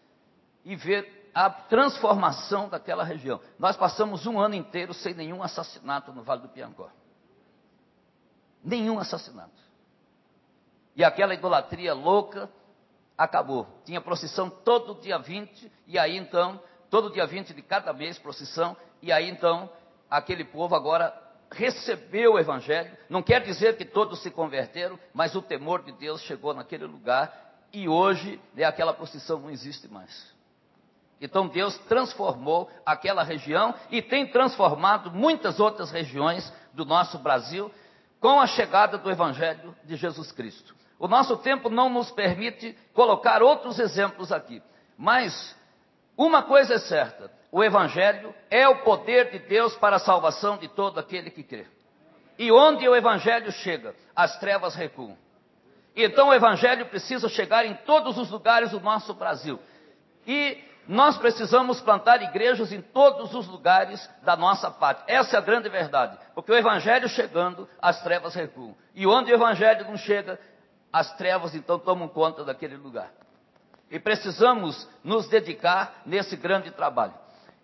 e 0.64 0.74
ver 0.74 1.30
a 1.36 1.50
transformação 1.50 2.70
daquela 2.70 3.04
região. 3.04 3.42
Nós 3.60 3.76
passamos 3.76 4.26
um 4.26 4.40
ano 4.40 4.56
inteiro 4.56 4.94
sem 4.94 5.14
nenhum 5.14 5.44
assassinato 5.44 6.14
no 6.14 6.24
Vale 6.24 6.44
do 6.44 6.48
Piancó. 6.48 6.90
Nenhum 8.64 9.00
assassinato. 9.00 9.62
E 10.96 11.04
aquela 11.04 11.34
idolatria 11.34 11.94
louca 11.94 12.50
acabou. 13.18 13.68
Tinha 13.84 14.00
procissão 14.00 14.50
todo 14.50 15.02
dia 15.02 15.20
20, 15.20 15.70
e 15.86 16.00
aí 16.00 16.16
então, 16.16 16.62
todo 16.90 17.12
dia 17.12 17.26
20 17.26 17.54
de 17.54 17.62
cada 17.62 17.94
mês, 17.94 18.18
procissão, 18.18 18.76
e 19.02 19.12
aí 19.12 19.30
então, 19.30 19.70
aquele 20.10 20.44
povo 20.44 20.76
agora 20.76 21.14
recebeu 21.52 22.34
o 22.34 22.40
Evangelho. 22.40 22.92
Não 23.10 23.22
quer 23.22 23.42
dizer 23.42 23.78
que 23.78 23.86
todos 23.86 24.22
se 24.22 24.30
converteram, 24.30 25.00
mas 25.14 25.36
o 25.36 25.42
temor 25.42 25.84
de 25.84 25.92
Deus 25.94 26.22
chegou 26.22 26.54
naquele 26.54 26.86
lugar 26.86 27.50
e 27.72 27.88
hoje 27.88 28.40
né, 28.54 28.64
aquela 28.64 28.94
procissão 28.94 29.40
não 29.40 29.50
existe 29.50 29.88
mais. 29.88 30.34
Então 31.22 31.48
Deus 31.48 31.78
transformou 31.80 32.70
aquela 32.86 33.24
região 33.24 33.74
e 33.92 34.02
tem 34.02 34.28
transformado 34.28 35.12
muitas 35.12 35.60
outras 35.60 35.92
regiões 35.92 36.52
do 36.74 36.86
nosso 36.86 37.18
Brasil 37.20 37.72
com 38.20 38.40
a 38.40 38.48
chegada 38.48 38.98
do 38.98 39.12
Evangelho 39.12 39.76
de 39.84 39.96
Jesus 39.96 40.32
Cristo. 40.32 40.76
O 40.98 41.08
nosso 41.08 41.38
tempo 41.38 41.70
não 41.70 41.90
nos 41.90 42.12
permite 42.12 42.78
colocar 42.94 43.42
outros 43.42 43.80
exemplos 43.80 44.32
aqui, 44.32 44.62
mas 44.98 45.56
uma 46.20 46.44
coisa 46.44 46.74
é 46.74 46.80
certa: 46.80 47.32
o 47.50 47.64
Evangelho 47.64 48.36
é 48.52 48.68
o 48.68 48.84
poder 48.84 49.32
de 49.32 49.40
Deus 49.40 49.74
para 49.78 49.96
a 49.96 50.00
salvação 50.00 50.58
de 50.58 50.68
todo 50.68 51.00
aquele 51.00 51.32
que 51.32 51.44
crê. 51.44 51.66
E 52.38 52.52
onde 52.52 52.88
o 52.88 52.96
Evangelho 52.96 53.50
chega, 53.54 53.96
as 54.14 54.38
trevas 54.38 54.76
recuam. 54.76 55.18
Então 55.96 56.28
o 56.28 56.34
Evangelho 56.34 56.86
precisa 56.88 57.30
chegar 57.30 57.66
em 57.66 57.74
todos 57.74 58.18
os 58.18 58.30
lugares 58.30 58.72
do 58.72 58.82
nosso 58.82 59.14
Brasil. 59.14 59.60
E 60.28 60.62
nós 60.88 61.18
precisamos 61.18 61.80
plantar 61.80 62.22
igrejas 62.22 62.74
em 62.74 62.82
todos 62.82 63.34
os 63.34 63.48
lugares 63.48 64.10
da 64.22 64.36
nossa 64.36 64.70
pátria. 64.70 65.06
Essa 65.20 65.38
é 65.38 65.40
a 65.40 65.42
grande 65.42 65.70
verdade. 65.70 66.18
Porque 66.36 66.52
o 66.52 66.58
Evangelho 66.58 67.08
chegando, 67.08 67.68
as 67.82 68.02
trevas 68.04 68.36
recuam. 68.36 68.76
E 68.94 69.08
onde 69.08 69.32
o 69.32 69.36
Evangelho 69.36 69.86
não 69.86 69.96
chega, 69.96 70.40
as 70.92 71.16
trevas 71.16 71.56
então 71.56 71.80
tomam 71.80 72.08
conta 72.08 72.44
daquele 72.44 72.76
lugar. 72.76 73.10
E 73.90 74.00
precisamos 74.00 74.88
nos 75.04 75.28
dedicar 75.28 76.02
nesse 76.06 76.36
grande 76.36 76.72
trabalho. 76.72 77.14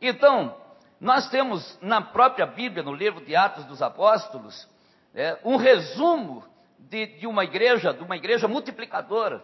Então, 0.01 0.55
nós 0.99 1.29
temos 1.29 1.77
na 1.81 2.01
própria 2.01 2.45
Bíblia, 2.45 2.83
no 2.83 2.93
livro 2.93 3.23
de 3.23 3.35
Atos 3.35 3.65
dos 3.65 3.81
Apóstolos, 3.81 4.67
é, 5.13 5.37
um 5.43 5.55
resumo 5.55 6.43
de, 6.79 7.05
de 7.19 7.27
uma 7.27 7.43
igreja, 7.43 7.93
de 7.93 8.03
uma 8.03 8.15
igreja 8.15 8.47
multiplicadora, 8.47 9.43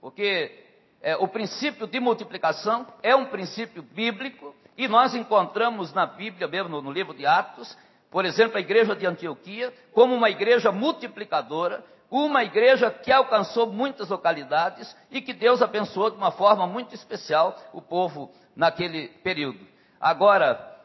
porque 0.00 0.64
é, 1.00 1.16
o 1.16 1.26
princípio 1.28 1.86
de 1.86 1.98
multiplicação 2.00 2.86
é 3.02 3.14
um 3.14 3.26
princípio 3.26 3.82
bíblico 3.82 4.54
e 4.76 4.88
nós 4.88 5.14
encontramos 5.14 5.92
na 5.92 6.06
Bíblia, 6.06 6.48
mesmo 6.48 6.68
no, 6.68 6.82
no 6.82 6.92
livro 6.92 7.14
de 7.14 7.26
Atos, 7.26 7.76
por 8.10 8.24
exemplo, 8.24 8.58
a 8.58 8.60
igreja 8.60 8.94
de 8.94 9.06
Antioquia, 9.06 9.72
como 9.92 10.14
uma 10.14 10.28
igreja 10.28 10.70
multiplicadora, 10.70 11.84
uma 12.12 12.44
igreja 12.44 12.90
que 12.90 13.10
alcançou 13.10 13.66
muitas 13.66 14.10
localidades 14.10 14.94
e 15.10 15.22
que 15.22 15.32
Deus 15.32 15.62
abençoou 15.62 16.10
de 16.10 16.18
uma 16.18 16.30
forma 16.30 16.66
muito 16.66 16.94
especial 16.94 17.58
o 17.72 17.80
povo 17.80 18.30
naquele 18.54 19.08
período. 19.24 19.66
Agora, 19.98 20.76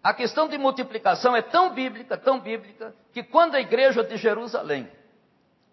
a 0.00 0.14
questão 0.14 0.46
de 0.48 0.56
multiplicação 0.56 1.34
é 1.34 1.42
tão 1.42 1.74
bíblica, 1.74 2.16
tão 2.16 2.38
bíblica, 2.38 2.94
que 3.12 3.24
quando 3.24 3.56
a 3.56 3.60
igreja 3.60 4.04
de 4.04 4.16
Jerusalém 4.16 4.88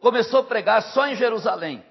começou 0.02 0.40
a 0.40 0.44
pregar 0.44 0.82
só 0.82 1.08
em 1.08 1.16
Jerusalém 1.16 1.86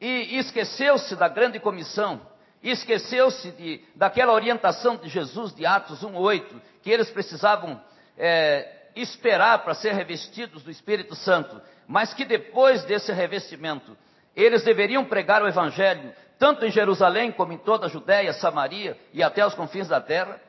e 0.00 0.38
esqueceu-se 0.38 1.16
da 1.16 1.26
grande 1.26 1.58
comissão, 1.58 2.20
esqueceu-se 2.62 3.84
daquela 3.96 4.32
orientação 4.32 4.96
de 4.96 5.08
Jesus 5.08 5.52
de 5.52 5.66
Atos 5.66 6.04
1,8, 6.04 6.44
que 6.82 6.90
eles 6.90 7.10
precisavam 7.10 7.80
é, 8.16 8.80
esperar 8.94 9.62
para 9.64 9.74
ser 9.74 9.92
revestidos 9.92 10.62
do 10.62 10.70
Espírito 10.70 11.14
Santo, 11.14 11.60
mas 11.90 12.14
que 12.14 12.24
depois 12.24 12.84
desse 12.84 13.12
revestimento 13.12 13.98
eles 14.36 14.62
deveriam 14.62 15.04
pregar 15.04 15.42
o 15.42 15.48
Evangelho, 15.48 16.14
tanto 16.38 16.64
em 16.64 16.70
Jerusalém 16.70 17.32
como 17.32 17.52
em 17.52 17.58
toda 17.58 17.86
a 17.86 17.88
Judéia, 17.88 18.32
Samaria 18.32 18.96
e 19.12 19.24
até 19.24 19.44
os 19.44 19.54
confins 19.54 19.88
da 19.88 20.00
terra. 20.00 20.40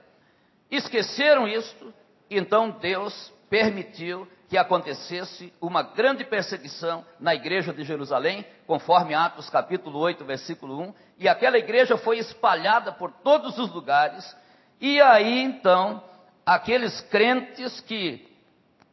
Esqueceram 0.70 1.48
isto, 1.48 1.92
então 2.30 2.70
Deus 2.70 3.34
permitiu 3.50 4.28
que 4.48 4.56
acontecesse 4.56 5.52
uma 5.60 5.82
grande 5.82 6.24
perseguição 6.24 7.04
na 7.20 7.34
igreja 7.34 7.74
de 7.74 7.84
Jerusalém, 7.84 8.46
conforme 8.68 9.16
Atos 9.16 9.50
capítulo 9.50 9.98
8, 9.98 10.24
versículo 10.24 10.80
1, 10.80 10.94
e 11.18 11.28
aquela 11.28 11.58
igreja 11.58 11.98
foi 11.98 12.20
espalhada 12.20 12.92
por 12.92 13.12
todos 13.12 13.58
os 13.58 13.74
lugares, 13.74 14.38
e 14.80 15.02
aí 15.02 15.42
então, 15.42 16.04
aqueles 16.46 17.02
crentes 17.02 17.82
que 17.82 18.31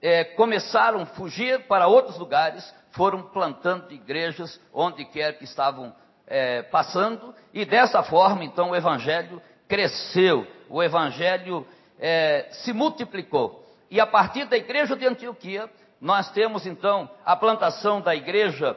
é, 0.00 0.25
começaram 0.25 1.02
a 1.02 1.07
fugir 1.07 1.67
para 1.67 1.87
outros 1.87 2.19
lugares, 2.19 2.75
foram 2.93 3.23
plantando 3.23 3.93
igrejas 3.93 4.61
onde 4.73 5.05
quer 5.05 5.38
que 5.38 5.45
estavam 5.45 5.95
é, 6.26 6.62
passando, 6.62 7.35
e 7.52 7.64
dessa 7.64 8.02
forma 8.02 8.45
então 8.45 8.71
o 8.71 8.76
evangelho 8.76 9.40
cresceu, 9.67 10.47
o 10.69 10.83
evangelho 10.83 11.67
é, 11.99 12.49
se 12.50 12.73
multiplicou. 12.73 13.64
E 13.90 14.00
a 14.00 14.07
partir 14.07 14.45
da 14.45 14.57
igreja 14.57 14.95
de 14.95 15.07
Antioquia, 15.07 15.69
nós 16.00 16.31
temos 16.31 16.67
então 16.67 17.11
a 17.25 17.35
plantação 17.35 18.00
da 18.00 18.14
igreja 18.14 18.76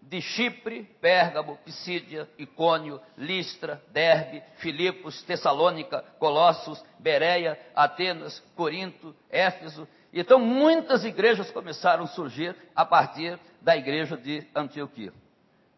de 0.00 0.20
Chipre, 0.20 0.84
Pérgamo, 1.00 1.58
Pisídia, 1.64 2.28
Icônio, 2.38 3.00
Listra, 3.16 3.82
Derbe, 3.92 4.42
Filipos, 4.56 5.22
Tessalônica, 5.22 6.04
Colossos, 6.18 6.84
Bereia, 6.98 7.58
Atenas, 7.74 8.40
Corinto, 8.54 9.14
Éfeso. 9.30 9.88
Então 10.12 10.38
muitas 10.38 11.04
igrejas 11.04 11.50
começaram 11.50 12.04
a 12.04 12.08
surgir 12.08 12.54
a 12.76 12.84
partir 12.84 13.38
da 13.60 13.76
igreja 13.76 14.16
de 14.16 14.46
Antioquia. 14.54 15.12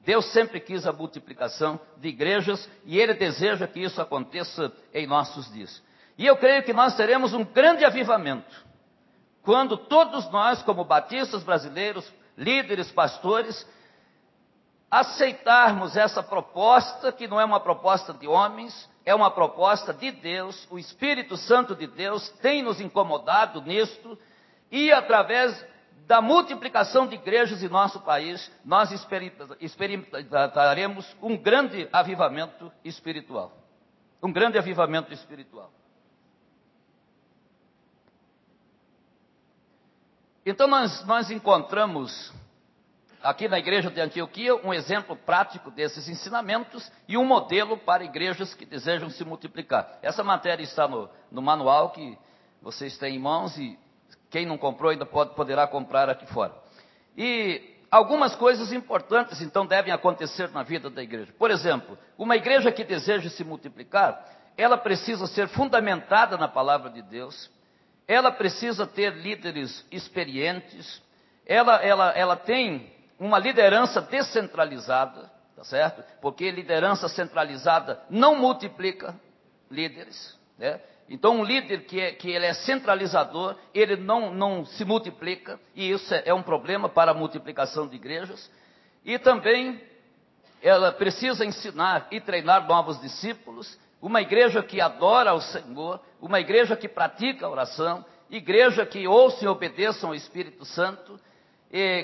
Deus 0.01 0.27
sempre 0.33 0.61
quis 0.61 0.87
a 0.87 0.93
multiplicação 0.93 1.81
de 1.97 2.09
igrejas 2.09 2.69
e 2.85 2.99
Ele 2.99 3.15
deseja 3.15 3.67
que 3.67 3.81
isso 3.81 4.01
aconteça 4.03 4.73
em 4.93 5.07
nossos 5.07 5.51
dias. 5.53 5.83
E 6.19 6.27
eu 6.27 6.37
creio 6.37 6.63
que 6.63 6.73
nós 6.73 6.97
teremos 6.97 7.33
um 7.33 7.45
grande 7.45 7.85
avivamento 7.85 8.65
quando 9.43 9.77
todos 9.77 10.29
nós, 10.31 10.63
como 10.63 10.85
batistas 10.85 11.43
brasileiros, 11.43 12.11
líderes, 12.37 12.91
pastores, 12.91 13.67
aceitarmos 14.91 15.97
essa 15.97 16.23
proposta, 16.23 17.13
que 17.13 17.29
não 17.29 17.39
é 17.41 17.45
uma 17.45 17.61
proposta 17.61 18.15
de 18.15 18.27
homens, 18.27 18.89
é 19.05 19.15
uma 19.15 19.31
proposta 19.31 19.93
de 19.93 20.11
Deus, 20.11 20.67
o 20.71 20.79
Espírito 20.79 21.37
Santo 21.37 21.75
de 21.75 21.87
Deus 21.87 22.29
tem 22.41 22.63
nos 22.63 22.81
incomodado 22.81 23.61
nisto, 23.61 24.19
e 24.71 24.91
através 24.91 25.65
da 26.07 26.21
multiplicação 26.21 27.07
de 27.07 27.15
igrejas 27.15 27.63
em 27.63 27.69
nosso 27.69 28.01
país, 28.01 28.51
nós 28.65 28.91
experimentaremos 29.61 31.17
um 31.23 31.37
grande 31.37 31.89
avivamento 31.93 32.73
espiritual. 32.85 33.53
Um 34.23 34.33
grande 34.33 34.59
avivamento 34.59 35.13
espiritual. 35.13 35.71
Então 40.47 40.67
nós, 40.67 41.05
nós 41.07 41.31
encontramos 41.31 42.33
aqui 43.25 43.49
na 43.49 43.59
igreja 43.59 43.91
de 43.91 44.01
Antioquia 44.01 44.55
um 44.55 44.73
exemplo 44.73 45.17
prático 45.17 45.71
desses 45.71 46.09
ensinamentos 46.09 46.93
e 47.09 47.17
um 47.17 47.25
modelo 47.25 47.79
para 47.79 48.05
igrejas 48.05 48.55
que 48.55 48.67
desejam 48.67 49.09
se 49.09 49.25
multiplicar. 49.25 49.99
Essa 50.03 50.23
matéria 50.23 50.63
está 50.63 50.87
no, 50.87 51.09
no 51.33 51.41
manual 51.41 51.91
que 51.91 52.17
vocês 52.61 52.97
têm 52.99 53.17
em 53.17 53.19
mãos 53.19 53.57
e 53.57 53.79
quem 54.31 54.45
não 54.45 54.59
comprou 54.59 54.91
ainda 54.91 55.07
pode, 55.07 55.35
poderá 55.35 55.67
comprar 55.67 56.09
aqui 56.11 56.27
fora. 56.27 56.55
E 57.17 57.77
algumas 57.91 58.37
coisas 58.37 58.73
importantes 58.73 59.41
então 59.41 59.67
devem 59.67 59.93
acontecer 59.93 60.51
na 60.51 60.63
vida 60.63 60.91
da 60.91 61.03
igreja. 61.03 61.33
Por 61.39 61.51
exemplo, 61.51 61.99
uma 62.19 62.37
igreja 62.37 62.71
que 62.71 62.85
deseja 62.85 63.31
se 63.31 63.43
multiplicar, 63.43 64.23
ela 64.57 64.77
precisa 64.77 65.27
ser 65.27 65.49
fundamentada 65.49 66.37
na 66.37 66.47
palavra 66.47 66.91
de 66.91 67.01
Deus, 67.03 67.51
ela 68.07 68.31
precisa 68.31 68.87
ter 68.87 69.15
líderes 69.15 69.85
experientes, 69.91 71.03
ela, 71.47 71.77
ela, 71.77 72.11
ela 72.11 72.37
tem 72.37 72.94
uma 73.19 73.39
liderança 73.39 74.01
descentralizada, 74.01 75.31
tá 75.57 75.65
certo? 75.65 76.03
Porque 76.21 76.51
liderança 76.51 77.09
centralizada 77.09 78.03
não 78.11 78.37
multiplica 78.37 79.15
líderes, 79.71 80.39
né? 80.59 80.81
Então, 81.09 81.41
um 81.41 81.45
líder 81.45 81.85
que, 81.85 82.01
é, 82.01 82.13
que 82.13 82.31
ele 82.31 82.47
é 82.47 82.55
centralizador, 82.55 83.57
ele 83.75 83.97
não, 83.97 84.33
não 84.33 84.65
se 84.65 84.85
multiplica, 84.85 85.61
e 85.75 85.91
isso 85.91 86.15
é, 86.15 86.23
é 86.27 86.35
um 86.35 86.43
problema 86.43 86.89
para 86.89 87.11
a 87.11 87.15
multiplicação 87.15 87.87
de 87.87 87.97
igrejas. 87.97 88.51
E 89.05 89.19
também, 89.19 89.81
ela 90.63 90.93
precisa 90.93 91.45
ensinar 91.45 92.09
e 92.11 92.21
treinar 92.21 92.67
novos 92.67 92.99
discípulos, 93.01 93.79
uma 94.01 94.23
igreja 94.23 94.63
que 94.63 94.81
adora 94.81 95.35
o 95.35 95.41
Senhor, 95.41 96.01
uma 96.21 96.41
igreja 96.41 96.75
que 96.75 96.89
pratica 96.89 97.47
a 97.47 97.51
oração, 97.51 98.05
igreja 98.31 98.87
que 98.87 99.07
ouçam 99.07 99.45
e 99.45 99.49
obedeçam 99.49 100.09
ao 100.09 100.15
Espírito 100.15 100.65
Santo, 100.65 101.21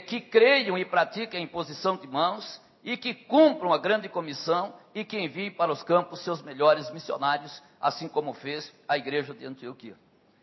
que 0.09 0.21
creiam 0.21 0.77
e 0.77 0.85
pratiquem 0.85 1.41
a 1.41 1.43
imposição 1.43 1.97
de 1.97 2.07
mãos 2.07 2.61
e 2.83 2.97
que 2.97 3.15
cumpram 3.15 3.73
a 3.73 3.79
grande 3.79 4.09
comissão 4.09 4.75
e 4.93 5.05
que 5.05 5.17
enviem 5.17 5.51
para 5.51 5.71
os 5.71 5.83
campos 5.83 6.25
seus 6.25 6.43
melhores 6.43 6.91
missionários, 6.91 7.63
assim 7.81 8.09
como 8.09 8.33
fez 8.33 8.73
a 8.89 8.99
igreja 8.99 9.33
de 9.33 9.47
Antioquia. 9.47 9.97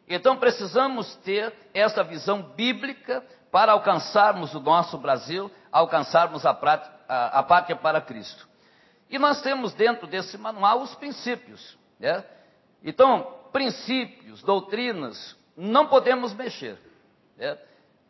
Então 0.08 0.38
precisamos 0.38 1.14
ter 1.18 1.54
essa 1.74 2.04
visão 2.04 2.42
bíblica 2.42 3.22
para 3.52 3.74
alcançarmos 3.74 4.56
o 4.56 4.62
nosso 4.62 4.98
Brasil, 4.98 5.52
alcançarmos 5.72 6.46
a, 6.46 6.54
prática, 6.54 6.96
a, 7.10 7.40
a 7.40 7.44
pátria 7.44 7.76
para 7.76 8.00
Cristo. 8.00 8.48
E 9.10 9.20
nós 9.20 9.42
temos 9.42 9.74
dentro 9.74 10.08
desse 10.08 10.38
manual 10.38 10.82
os 10.82 10.96
princípios. 10.96 11.78
Né? 12.00 12.24
Então, 12.82 13.36
princípios, 13.52 14.42
doutrinas, 14.42 15.36
não 15.56 15.88
podemos 15.88 16.34
mexer. 16.34 16.78
Né? 17.36 17.58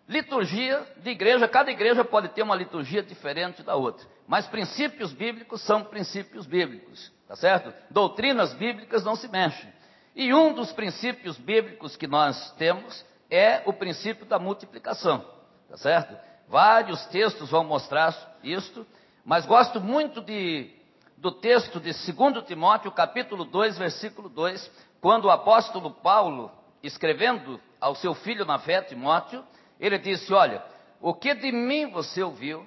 Liturgia 0.08 0.88
de 0.98 1.10
igreja, 1.10 1.48
cada 1.50 1.70
igreja 1.70 2.04
pode 2.06 2.30
ter 2.30 2.42
uma 2.42 2.56
liturgia 2.56 3.04
diferente 3.04 3.62
da 3.62 3.76
outra, 3.76 4.08
mas 4.26 4.48
princípios 4.48 5.12
bíblicos 5.12 5.62
são 5.62 5.84
princípios 5.84 6.46
bíblicos, 6.46 7.12
tá 7.28 7.36
certo? 7.36 7.74
Doutrinas 7.90 8.54
bíblicas 8.54 9.04
não 9.04 9.18
se 9.18 9.28
mexem. 9.28 9.70
E 10.16 10.34
um 10.34 10.54
dos 10.54 10.72
princípios 10.72 11.38
bíblicos 11.38 11.98
que 11.98 12.08
nós 12.08 12.52
temos 12.54 13.06
é 13.30 13.62
o 13.66 13.74
princípio 13.74 14.26
da 14.26 14.40
multiplicação, 14.40 15.26
tá 15.70 15.76
certo? 15.76 16.18
Vários 16.48 17.06
textos 17.08 17.50
vão 17.50 17.66
mostrar 17.66 18.16
isto, 18.42 18.88
mas 19.26 19.46
gosto 19.46 19.82
muito 19.82 20.22
de, 20.22 20.72
do 21.18 21.34
texto 21.34 21.82
de 21.82 21.92
2 21.92 22.46
Timóteo, 22.46 22.92
capítulo 22.94 23.44
2, 23.44 23.78
versículo 23.78 24.30
2, 24.30 24.72
quando 25.02 25.26
o 25.26 25.32
apóstolo 25.32 25.92
Paulo, 25.92 26.50
escrevendo 26.82 27.60
ao 27.80 27.94
seu 27.94 28.16
filho 28.16 28.46
na 28.46 28.58
fé, 28.58 28.82
Timóteo, 28.82 29.44
ele 29.80 29.98
disse: 29.98 30.34
Olha, 30.34 30.64
o 31.00 31.14
que 31.14 31.34
de 31.36 31.52
mim 31.52 31.90
você 31.92 32.24
ouviu, 32.24 32.66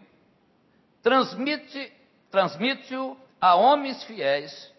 transmite, 1.03 1.93
transmite-o 2.31 3.17
a 3.41 3.55
homens 3.55 4.03
fiéis, 4.05 4.73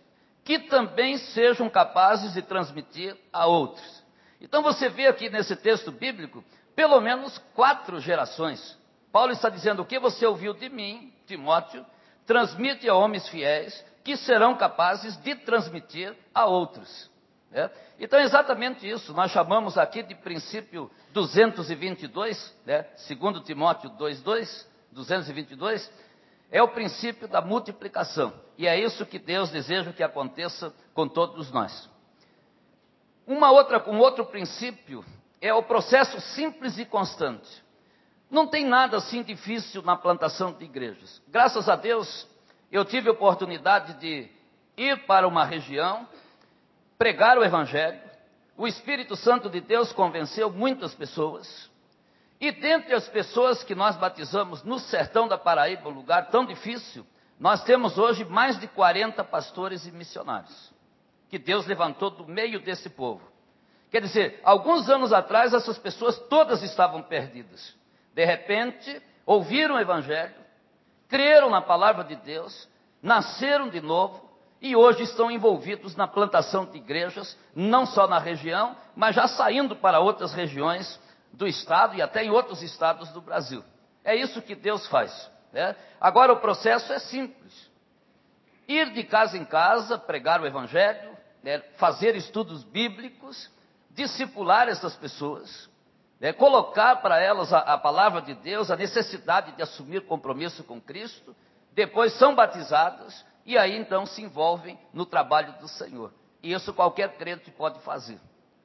que 0.43 0.59
também 0.59 1.17
sejam 1.17 1.69
capazes 1.69 2.33
de 2.33 2.41
transmitir 2.41 3.15
a 3.31 3.45
outros. 3.45 4.03
Então 4.39 4.63
você 4.63 4.89
vê 4.89 5.07
aqui 5.07 5.29
nesse 5.29 5.55
texto 5.55 5.91
bíblico, 5.91 6.43
pelo 6.75 6.99
menos 7.01 7.37
quatro 7.53 7.99
gerações. 7.99 8.77
Paulo 9.11 9.31
está 9.31 9.49
dizendo: 9.49 9.81
o 9.81 9.85
que 9.85 9.99
você 9.99 10.25
ouviu 10.25 10.53
de 10.53 10.69
mim, 10.69 11.13
Timóteo, 11.27 11.85
transmite 12.25 12.87
a 12.87 12.95
homens 12.95 13.27
fiéis, 13.27 13.85
que 14.03 14.15
serão 14.15 14.55
capazes 14.55 15.17
de 15.17 15.35
transmitir 15.35 16.15
a 16.33 16.45
outros. 16.45 17.10
É? 17.53 17.69
Então 17.99 18.17
é 18.17 18.23
exatamente 18.23 18.89
isso, 18.89 19.13
nós 19.13 19.29
chamamos 19.31 19.77
aqui 19.77 20.01
de 20.01 20.15
princípio 20.15 20.89
222, 21.11 22.55
né? 22.65 22.85
segundo 22.95 23.41
Timóteo 23.41 23.89
2,2, 23.91 24.65
222, 24.91 25.91
é 26.49 26.63
o 26.63 26.69
princípio 26.69 27.27
da 27.27 27.41
multiplicação. 27.41 28.33
E 28.57 28.67
é 28.67 28.79
isso 28.79 29.05
que 29.05 29.19
Deus 29.19 29.49
deseja 29.49 29.91
que 29.91 30.01
aconteça 30.01 30.73
com 30.93 31.07
todos 31.07 31.51
nós. 31.51 31.89
Uma 33.27 33.51
outra, 33.51 33.83
um 33.89 33.99
outro 33.99 34.25
princípio 34.25 35.03
é 35.41 35.53
o 35.53 35.63
processo 35.63 36.21
simples 36.21 36.77
e 36.77 36.85
constante. 36.85 37.63
Não 38.29 38.47
tem 38.47 38.65
nada 38.65 38.97
assim 38.97 39.23
difícil 39.23 39.81
na 39.81 39.97
plantação 39.97 40.53
de 40.53 40.63
igrejas. 40.63 41.21
Graças 41.27 41.67
a 41.67 41.75
Deus, 41.75 42.27
eu 42.71 42.85
tive 42.85 43.09
oportunidade 43.09 43.93
de 43.95 44.29
ir 44.77 45.05
para 45.05 45.27
uma 45.27 45.43
região 45.43 46.07
pregar 47.01 47.35
o 47.35 47.43
Evangelho, 47.43 47.99
o 48.55 48.67
Espírito 48.67 49.15
Santo 49.15 49.49
de 49.49 49.59
Deus 49.59 49.91
convenceu 49.91 50.51
muitas 50.51 50.93
pessoas. 50.93 51.67
E 52.39 52.51
dentre 52.51 52.93
as 52.93 53.09
pessoas 53.09 53.63
que 53.63 53.73
nós 53.73 53.95
batizamos 53.95 54.61
no 54.61 54.77
sertão 54.77 55.27
da 55.27 55.35
Paraíba, 55.35 55.89
um 55.89 55.93
lugar 55.93 56.29
tão 56.29 56.45
difícil, 56.45 57.03
nós 57.39 57.63
temos 57.63 57.97
hoje 57.97 58.23
mais 58.23 58.59
de 58.59 58.67
40 58.67 59.23
pastores 59.23 59.87
e 59.87 59.91
missionários, 59.91 60.71
que 61.27 61.39
Deus 61.39 61.65
levantou 61.65 62.11
do 62.11 62.27
meio 62.27 62.59
desse 62.59 62.87
povo. 62.87 63.27
Quer 63.89 64.03
dizer, 64.03 64.39
alguns 64.43 64.87
anos 64.87 65.11
atrás 65.11 65.55
essas 65.55 65.79
pessoas 65.79 66.19
todas 66.29 66.61
estavam 66.61 67.01
perdidas. 67.01 67.75
De 68.13 68.23
repente, 68.23 69.01
ouviram 69.25 69.73
o 69.73 69.79
Evangelho, 69.79 70.35
creram 71.09 71.49
na 71.49 71.63
palavra 71.63 72.03
de 72.03 72.15
Deus, 72.17 72.69
nasceram 73.01 73.69
de 73.69 73.81
novo, 73.81 74.30
e 74.61 74.75
hoje 74.75 75.03
estão 75.03 75.31
envolvidos 75.31 75.95
na 75.95 76.07
plantação 76.07 76.65
de 76.65 76.77
igrejas, 76.77 77.35
não 77.55 77.85
só 77.85 78.07
na 78.07 78.19
região, 78.19 78.77
mas 78.95 79.15
já 79.15 79.27
saindo 79.27 79.75
para 79.75 79.99
outras 79.99 80.33
regiões 80.33 80.99
do 81.33 81.47
estado 81.47 81.95
e 81.95 82.01
até 82.01 82.23
em 82.23 82.29
outros 82.29 82.61
estados 82.61 83.09
do 83.09 83.21
Brasil. 83.21 83.63
É 84.03 84.15
isso 84.15 84.41
que 84.41 84.53
Deus 84.53 84.85
faz. 84.87 85.31
Né? 85.51 85.75
Agora 85.99 86.31
o 86.33 86.39
processo 86.39 86.93
é 86.93 86.99
simples: 86.99 87.71
ir 88.67 88.91
de 88.93 89.03
casa 89.03 89.35
em 89.35 89.45
casa, 89.45 89.97
pregar 89.97 90.39
o 90.39 90.45
evangelho, 90.45 91.17
né? 91.41 91.59
fazer 91.77 92.15
estudos 92.15 92.63
bíblicos, 92.63 93.49
discipular 93.89 94.67
essas 94.67 94.95
pessoas, 94.95 95.69
né? 96.19 96.33
colocar 96.33 96.97
para 96.97 97.19
elas 97.19 97.51
a, 97.51 97.59
a 97.59 97.77
palavra 97.79 98.21
de 98.21 98.35
Deus, 98.35 98.69
a 98.69 98.75
necessidade 98.75 99.53
de 99.53 99.63
assumir 99.63 100.05
compromisso 100.05 100.63
com 100.63 100.79
Cristo, 100.79 101.35
depois 101.73 102.13
são 102.19 102.35
batizadas 102.35 103.25
e 103.45 103.57
aí 103.57 103.77
então 103.77 104.05
se 104.05 104.21
envolvem 104.21 104.79
no 104.93 105.05
trabalho 105.05 105.53
do 105.59 105.67
Senhor. 105.67 106.11
E 106.41 106.53
isso 106.53 106.73
qualquer 106.73 107.15
crente 107.17 107.49
pode 107.51 107.79
fazer. 107.81 108.19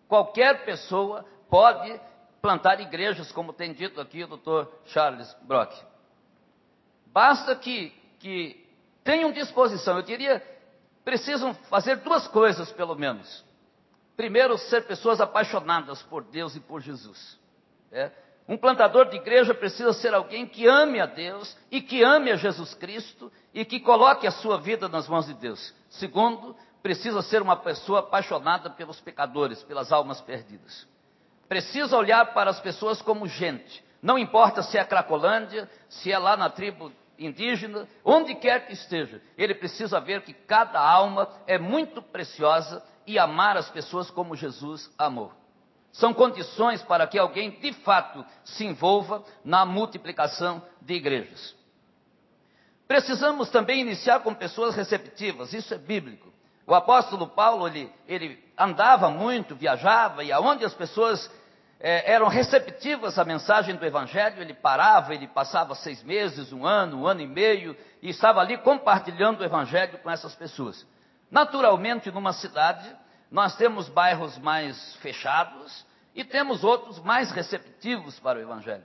Qualquer 0.09 0.65
pessoa 0.65 1.25
pode 1.49 2.01
plantar 2.41 2.81
igrejas, 2.81 3.33
como 3.33 3.53
tem 3.53 3.73
dito 3.73 4.01
aqui 4.01 4.25
o 4.25 4.29
doutor 4.29 4.73
Charles 4.87 5.35
Brock. 5.43 5.73
Basta 7.07 7.57
que, 7.57 7.91
que 8.19 8.69
tenham 9.03 9.33
disposição. 9.33 9.97
Eu 9.97 10.03
diria, 10.03 10.43
precisam 11.05 11.55
fazer 11.71 11.97
duas 11.97 12.29
coisas, 12.29 12.71
pelo 12.73 12.95
menos. 12.95 13.45
Primeiro, 14.17 14.57
ser 14.59 14.87
pessoas 14.87 15.21
apaixonadas 15.21 16.03
por 16.03 16.23
Deus 16.23 16.55
e 16.57 16.61
por 16.61 16.81
Jesus. 16.81 17.39
É? 17.91 18.11
Um 18.48 18.56
plantador 18.56 19.09
de 19.09 19.16
igreja 19.16 19.52
precisa 19.52 19.92
ser 19.92 20.14
alguém 20.14 20.46
que 20.46 20.66
ame 20.68 21.00
a 21.00 21.06
Deus 21.06 21.56
e 21.70 21.80
que 21.80 22.02
ame 22.02 22.30
a 22.30 22.37
Jesus 22.37 22.74
Cristo 22.74 23.32
e 23.52 23.64
que 23.64 23.80
coloque 23.80 24.26
a 24.26 24.30
sua 24.30 24.59
vida 24.59 24.88
nas 24.88 25.09
mãos 25.09 25.26
de 25.26 25.35
Deus. 25.35 25.74
Segundo, 25.90 26.54
precisa 26.80 27.22
ser 27.22 27.42
uma 27.42 27.56
pessoa 27.56 28.00
apaixonada 28.00 28.70
pelos 28.70 29.00
pecadores, 29.00 29.62
pelas 29.64 29.90
almas 29.90 30.20
perdidas. 30.20 30.87
Precisa 31.48 31.96
olhar 31.96 32.32
para 32.35 32.50
as 32.50 32.61
pessoas 32.61 33.02
como 33.02 33.26
gente. 33.26 33.85
Não 34.00 34.16
importa 34.16 34.62
se 34.62 34.78
é 34.78 34.85
Cracolândia, 34.85 35.68
se 35.88 36.12
é 36.12 36.18
lá 36.18 36.37
na 36.37 36.48
tribo 36.48 36.92
indígena, 37.18 37.88
onde 38.04 38.35
quer 38.37 38.66
que 38.66 38.74
esteja, 38.74 39.20
ele 39.37 39.54
precisa 39.54 39.98
ver 39.98 40.22
que 40.22 40.32
cada 40.32 40.78
alma 40.78 41.28
é 41.46 41.59
muito 41.59 42.00
preciosa 42.00 42.85
e 43.06 43.18
amar 43.18 43.56
as 43.56 43.70
pessoas 43.70 44.11
como 44.11 44.37
Jesus 44.37 44.92
amou. 44.98 45.32
São 45.96 46.12
condições 46.12 46.82
para 46.82 47.06
que 47.06 47.18
alguém 47.18 47.50
de 47.59 47.72
fato 47.72 48.24
se 48.44 48.66
envolva 48.66 49.24
na 49.42 49.64
multiplicação 49.64 50.62
de 50.82 50.94
igrejas. 50.94 51.54
Precisamos 52.87 53.48
também 53.48 53.80
iniciar 53.80 54.20
com 54.20 54.35
pessoas 54.35 54.76
receptivas, 54.76 55.54
isso 55.54 55.72
é 55.72 55.78
bíblico. 55.78 56.30
O 56.66 56.74
apóstolo 56.74 57.26
Paulo, 57.26 57.66
ele, 57.66 57.90
ele 58.06 58.38
andava 58.59 59.09
muito, 59.09 59.56
viajava, 59.56 60.22
e 60.22 60.30
aonde 60.30 60.66
as 60.66 60.74
pessoas 60.74 61.30
é, 61.80 62.12
eram 62.12 62.28
receptivas 62.28 63.18
à 63.18 63.24
mensagem 63.24 63.74
do 63.74 63.87
Evangelho, 63.87 64.42
ele 64.42 64.52
parava, 64.52 65.14
ele 65.14 65.26
passava 65.26 65.74
seis 65.74 66.02
meses, 66.02 66.52
um 66.52 66.66
ano, 66.66 67.00
um 67.00 67.06
ano 67.06 67.22
e 67.22 67.26
meio, 67.26 67.74
e 68.02 68.11
estava 68.11 68.40
ali 68.40 68.59
compartilhando 68.59 69.40
o 69.40 69.44
Evangelho 69.44 69.98
com 70.00 70.11
essas 70.11 70.35
pessoas. 70.35 70.87
Naturalmente, 71.30 72.11
numa 72.11 72.35
cidade, 72.35 72.87
nós 73.31 73.57
temos 73.57 73.89
bairros 73.89 74.39
mais 74.39 74.95
fechados 74.97 75.85
e 76.15 76.25
temos 76.25 76.65
outros 76.65 76.99
mais 77.01 77.31
receptivos 77.31 78.19
para 78.21 78.39
o 78.39 78.43
Evangelho. 78.43 78.85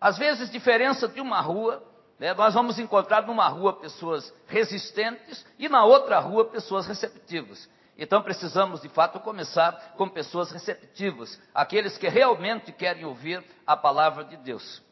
Às 0.00 0.18
vezes, 0.18 0.50
diferença 0.50 1.06
de 1.08 1.20
uma 1.20 1.40
rua, 1.40 1.82
né, 2.18 2.34
nós 2.34 2.54
vamos 2.54 2.78
encontrar 2.78 3.26
numa 3.26 3.48
rua 3.48 3.74
pessoas 3.74 4.32
resistentes 4.46 5.44
e 5.58 5.68
na 5.68 5.84
outra 5.84 6.18
rua 6.18 6.46
pessoas 6.46 6.86
receptivas. 6.86 7.68
Então 7.96 8.22
precisamos, 8.22 8.80
de 8.82 8.88
fato, 8.88 9.20
começar 9.20 9.94
com 9.96 10.08
pessoas 10.08 10.50
receptivas, 10.50 11.40
aqueles 11.54 11.96
que 11.96 12.08
realmente 12.08 12.72
querem 12.72 13.04
ouvir 13.04 13.42
a 13.66 13.76
palavra 13.76 14.24
de 14.24 14.36
Deus. 14.36 14.82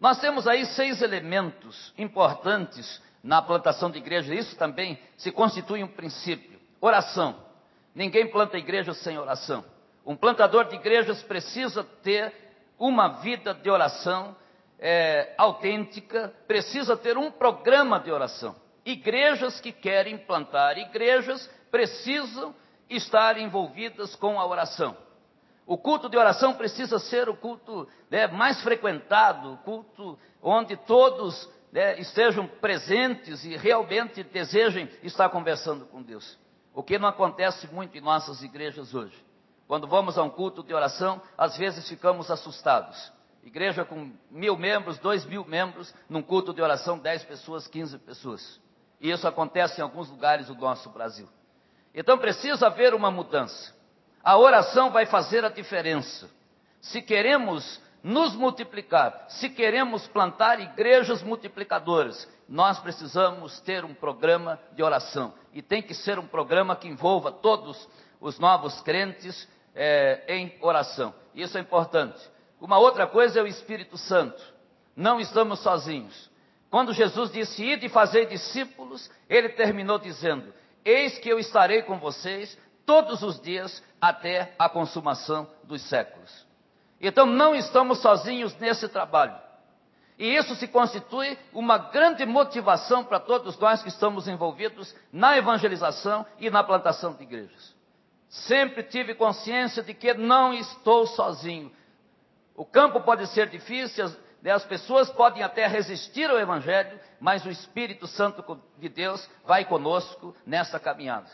Nós 0.00 0.18
temos 0.18 0.46
aí 0.46 0.64
seis 0.66 1.02
elementos 1.02 1.92
importantes 1.96 3.02
na 3.22 3.40
plantação 3.40 3.90
de 3.90 3.98
igreja, 3.98 4.34
isso 4.34 4.56
também 4.56 4.98
se 5.16 5.30
constitui 5.30 5.82
um 5.82 5.88
princípio. 5.88 6.58
Oração. 6.80 7.43
Ninguém 7.94 8.30
planta 8.30 8.58
igreja 8.58 8.92
sem 8.92 9.18
oração. 9.18 9.64
Um 10.04 10.16
plantador 10.16 10.64
de 10.66 10.74
igrejas 10.74 11.22
precisa 11.22 11.84
ter 12.02 12.32
uma 12.78 13.20
vida 13.20 13.54
de 13.54 13.70
oração 13.70 14.36
é, 14.78 15.32
autêntica, 15.38 16.34
precisa 16.46 16.96
ter 16.96 17.16
um 17.16 17.30
programa 17.30 18.00
de 18.00 18.10
oração. 18.10 18.56
Igrejas 18.84 19.60
que 19.60 19.72
querem 19.72 20.18
plantar 20.18 20.76
igrejas 20.76 21.48
precisam 21.70 22.54
estar 22.90 23.38
envolvidas 23.38 24.14
com 24.16 24.38
a 24.38 24.46
oração. 24.46 24.96
O 25.66 25.78
culto 25.78 26.10
de 26.10 26.18
oração 26.18 26.52
precisa 26.52 26.98
ser 26.98 27.28
o 27.28 27.36
culto 27.36 27.88
né, 28.10 28.26
mais 28.26 28.62
frequentado, 28.62 29.54
o 29.54 29.56
culto 29.58 30.18
onde 30.42 30.76
todos 30.76 31.48
né, 31.72 31.98
estejam 31.98 32.46
presentes 32.46 33.44
e 33.44 33.56
realmente 33.56 34.22
desejem 34.22 34.90
estar 35.02 35.30
conversando 35.30 35.86
com 35.86 36.02
Deus. 36.02 36.38
O 36.74 36.82
que 36.82 36.98
não 36.98 37.08
acontece 37.08 37.72
muito 37.72 37.96
em 37.96 38.00
nossas 38.00 38.42
igrejas 38.42 38.92
hoje. 38.94 39.16
Quando 39.68 39.86
vamos 39.86 40.18
a 40.18 40.22
um 40.22 40.28
culto 40.28 40.62
de 40.62 40.74
oração, 40.74 41.22
às 41.38 41.56
vezes 41.56 41.88
ficamos 41.88 42.30
assustados. 42.30 43.12
Igreja 43.44 43.84
com 43.84 44.10
mil 44.30 44.56
membros, 44.56 44.98
dois 44.98 45.24
mil 45.24 45.44
membros, 45.44 45.94
num 46.08 46.22
culto 46.22 46.52
de 46.52 46.60
oração, 46.60 46.98
dez 46.98 47.22
pessoas, 47.22 47.68
quinze 47.68 47.96
pessoas. 47.98 48.60
E 49.00 49.10
isso 49.10 49.28
acontece 49.28 49.80
em 49.80 49.84
alguns 49.84 50.10
lugares 50.10 50.48
do 50.48 50.54
nosso 50.54 50.90
Brasil. 50.90 51.28
Então 51.94 52.18
precisa 52.18 52.66
haver 52.66 52.92
uma 52.92 53.10
mudança. 53.10 53.72
A 54.22 54.36
oração 54.36 54.90
vai 54.90 55.06
fazer 55.06 55.44
a 55.44 55.50
diferença. 55.50 56.28
Se 56.80 57.00
queremos 57.00 57.80
nos 58.02 58.34
multiplicar, 58.34 59.26
se 59.28 59.48
queremos 59.48 60.06
plantar 60.08 60.58
igrejas 60.60 61.22
multiplicadoras, 61.22 62.28
nós 62.48 62.78
precisamos 62.78 63.60
ter 63.60 63.84
um 63.84 63.94
programa 63.94 64.60
de 64.72 64.82
oração. 64.82 65.32
E 65.52 65.62
tem 65.62 65.82
que 65.82 65.94
ser 65.94 66.18
um 66.18 66.26
programa 66.26 66.76
que 66.76 66.88
envolva 66.88 67.32
todos 67.32 67.88
os 68.20 68.38
novos 68.38 68.80
crentes 68.82 69.48
é, 69.74 70.24
em 70.28 70.56
oração. 70.60 71.14
Isso 71.34 71.56
é 71.58 71.60
importante. 71.60 72.18
Uma 72.60 72.78
outra 72.78 73.06
coisa 73.06 73.40
é 73.40 73.42
o 73.42 73.46
Espírito 73.46 73.96
Santo. 73.96 74.42
Não 74.96 75.18
estamos 75.18 75.60
sozinhos. 75.60 76.30
Quando 76.70 76.92
Jesus 76.92 77.30
disse, 77.30 77.64
ide 77.64 77.86
e 77.86 77.90
fazer 77.90 78.26
discípulos, 78.26 79.10
ele 79.28 79.50
terminou 79.50 79.98
dizendo, 79.98 80.52
eis 80.84 81.18
que 81.18 81.28
eu 81.28 81.38
estarei 81.38 81.82
com 81.82 81.98
vocês 81.98 82.58
todos 82.84 83.22
os 83.22 83.40
dias 83.40 83.82
até 84.00 84.54
a 84.58 84.68
consumação 84.68 85.48
dos 85.64 85.82
séculos. 85.82 86.46
Então 87.00 87.26
não 87.26 87.54
estamos 87.54 87.98
sozinhos 87.98 88.56
nesse 88.56 88.88
trabalho. 88.88 89.34
E 90.18 90.36
isso 90.36 90.54
se 90.54 90.68
constitui 90.68 91.36
uma 91.52 91.76
grande 91.76 92.24
motivação 92.24 93.04
para 93.04 93.18
todos 93.18 93.58
nós 93.58 93.82
que 93.82 93.88
estamos 93.88 94.28
envolvidos 94.28 94.94
na 95.12 95.36
evangelização 95.36 96.24
e 96.38 96.48
na 96.50 96.62
plantação 96.62 97.14
de 97.14 97.24
igrejas. 97.24 97.74
Sempre 98.28 98.84
tive 98.84 99.14
consciência 99.14 99.82
de 99.82 99.92
que 99.92 100.14
não 100.14 100.52
estou 100.52 101.06
sozinho. 101.06 101.72
O 102.54 102.64
campo 102.64 103.00
pode 103.00 103.26
ser 103.28 103.48
difícil, 103.48 104.08
né, 104.40 104.52
as 104.52 104.64
pessoas 104.64 105.10
podem 105.10 105.42
até 105.42 105.66
resistir 105.66 106.30
ao 106.30 106.38
Evangelho, 106.38 107.00
mas 107.18 107.44
o 107.44 107.50
Espírito 107.50 108.06
Santo 108.06 108.60
de 108.78 108.88
Deus 108.88 109.28
vai 109.44 109.64
conosco 109.64 110.36
nessa 110.46 110.78
caminhada. 110.78 111.30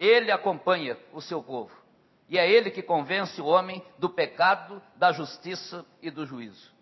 Ele 0.00 0.32
acompanha 0.32 0.96
o 1.12 1.20
seu 1.20 1.42
povo. 1.42 1.70
E 2.28 2.38
é 2.38 2.50
ele 2.50 2.70
que 2.70 2.82
convence 2.82 3.40
o 3.40 3.46
homem 3.46 3.84
do 3.98 4.08
pecado, 4.08 4.82
da 4.96 5.12
justiça 5.12 5.84
e 6.00 6.10
do 6.10 6.26
juízo. 6.26 6.72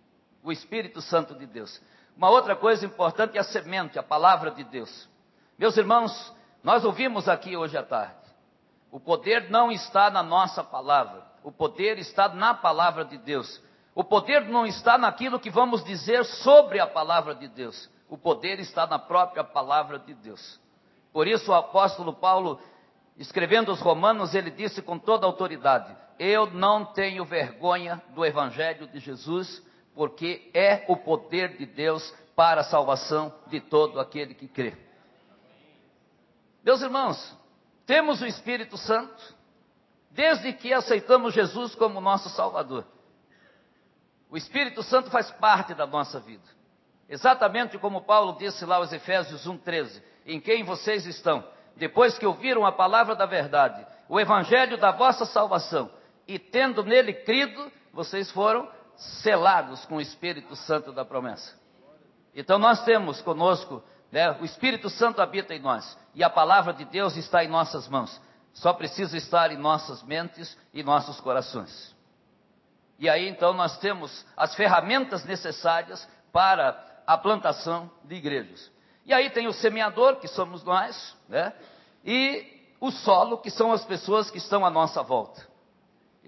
O 0.42 0.50
Espírito 0.50 1.00
Santo 1.00 1.34
de 1.34 1.46
Deus. 1.46 1.80
Uma 2.16 2.30
outra 2.30 2.56
coisa 2.56 2.84
importante 2.84 3.36
é 3.36 3.40
a 3.40 3.44
semente, 3.44 3.98
a 3.98 4.02
palavra 4.02 4.50
de 4.50 4.64
Deus. 4.64 5.08
Meus 5.58 5.76
irmãos, 5.76 6.34
nós 6.62 6.84
ouvimos 6.84 7.28
aqui 7.28 7.56
hoje 7.56 7.76
à 7.76 7.82
tarde. 7.82 8.14
O 8.90 8.98
poder 8.98 9.50
não 9.50 9.70
está 9.70 10.10
na 10.10 10.22
nossa 10.22 10.64
palavra. 10.64 11.24
O 11.42 11.52
poder 11.52 11.98
está 11.98 12.28
na 12.28 12.54
palavra 12.54 13.04
de 13.04 13.16
Deus. 13.18 13.62
O 13.94 14.04
poder 14.04 14.42
não 14.48 14.66
está 14.66 14.98
naquilo 14.98 15.40
que 15.40 15.50
vamos 15.50 15.84
dizer 15.84 16.24
sobre 16.24 16.80
a 16.80 16.86
palavra 16.86 17.34
de 17.34 17.48
Deus. 17.48 17.88
O 18.08 18.18
poder 18.18 18.58
está 18.58 18.86
na 18.86 18.98
própria 18.98 19.44
palavra 19.44 19.98
de 19.98 20.14
Deus. 20.14 20.60
Por 21.12 21.26
isso 21.26 21.50
o 21.50 21.54
apóstolo 21.54 22.12
Paulo 22.12 22.60
escrevendo 23.20 23.70
os 23.70 23.80
Romanos, 23.80 24.34
ele 24.34 24.50
disse 24.50 24.80
com 24.80 24.98
toda 24.98 25.26
autoridade: 25.26 25.94
Eu 26.18 26.46
não 26.46 26.84
tenho 26.84 27.24
vergonha 27.24 28.02
do 28.14 28.24
Evangelho 28.24 28.86
de 28.88 28.98
Jesus, 28.98 29.62
porque 29.94 30.50
é 30.54 30.84
o 30.88 30.96
poder 30.96 31.56
de 31.56 31.66
Deus 31.66 32.14
para 32.34 32.62
a 32.62 32.64
salvação 32.64 33.32
de 33.48 33.60
todo 33.60 34.00
aquele 34.00 34.34
que 34.34 34.48
crê. 34.48 34.74
Meus 36.62 36.82
irmãos, 36.82 37.36
temos 37.86 38.20
o 38.20 38.26
Espírito 38.26 38.76
Santo 38.76 39.34
desde 40.10 40.52
que 40.52 40.72
aceitamos 40.72 41.34
Jesus 41.34 41.74
como 41.74 42.00
nosso 42.00 42.28
Salvador. 42.30 42.84
O 44.30 44.36
Espírito 44.36 44.82
Santo 44.82 45.10
faz 45.10 45.30
parte 45.30 45.74
da 45.74 45.86
nossa 45.86 46.20
vida. 46.20 46.44
Exatamente 47.08 47.78
como 47.78 48.02
Paulo 48.02 48.36
disse 48.38 48.64
lá 48.64 48.76
aos 48.76 48.92
Efésios 48.92 49.46
1,13: 49.46 50.02
Em 50.24 50.40
quem 50.40 50.62
vocês 50.62 51.04
estão? 51.06 51.44
depois 51.80 52.18
que 52.18 52.26
ouviram 52.26 52.66
a 52.66 52.70
palavra 52.70 53.16
da 53.16 53.24
verdade, 53.24 53.84
o 54.06 54.20
evangelho 54.20 54.76
da 54.76 54.92
vossa 54.92 55.24
salvação, 55.24 55.90
e 56.28 56.38
tendo 56.38 56.84
nele 56.84 57.14
crido, 57.14 57.72
vocês 57.90 58.30
foram 58.30 58.68
selados 59.22 59.84
com 59.86 59.96
o 59.96 60.00
Espírito 60.00 60.54
Santo 60.54 60.92
da 60.92 61.04
promessa. 61.04 61.58
Então 62.34 62.58
nós 62.58 62.84
temos 62.84 63.20
conosco, 63.22 63.82
né, 64.12 64.30
o 64.40 64.44
Espírito 64.44 64.90
Santo 64.90 65.22
habita 65.22 65.54
em 65.54 65.58
nós, 65.58 65.98
e 66.14 66.22
a 66.22 66.30
palavra 66.30 66.72
de 66.72 66.84
Deus 66.84 67.16
está 67.16 67.42
em 67.42 67.48
nossas 67.48 67.88
mãos. 67.88 68.20
Só 68.52 68.72
precisa 68.72 69.16
estar 69.16 69.50
em 69.50 69.56
nossas 69.56 70.02
mentes 70.02 70.56
e 70.74 70.82
nossos 70.82 71.20
corações. 71.20 71.94
E 72.98 73.08
aí 73.08 73.26
então 73.26 73.54
nós 73.54 73.78
temos 73.78 74.26
as 74.36 74.54
ferramentas 74.54 75.24
necessárias 75.24 76.06
para 76.32 77.02
a 77.06 77.16
plantação 77.16 77.90
de 78.04 78.16
igrejas. 78.16 78.70
E 79.06 79.14
aí 79.14 79.30
tem 79.30 79.48
o 79.48 79.52
semeador, 79.52 80.16
que 80.16 80.28
somos 80.28 80.62
nós, 80.62 81.16
né? 81.28 81.54
E 82.04 82.74
o 82.78 82.90
solo, 82.90 83.38
que 83.38 83.50
são 83.50 83.72
as 83.72 83.84
pessoas 83.84 84.30
que 84.30 84.38
estão 84.38 84.64
à 84.64 84.70
nossa 84.70 85.02
volta. 85.02 85.49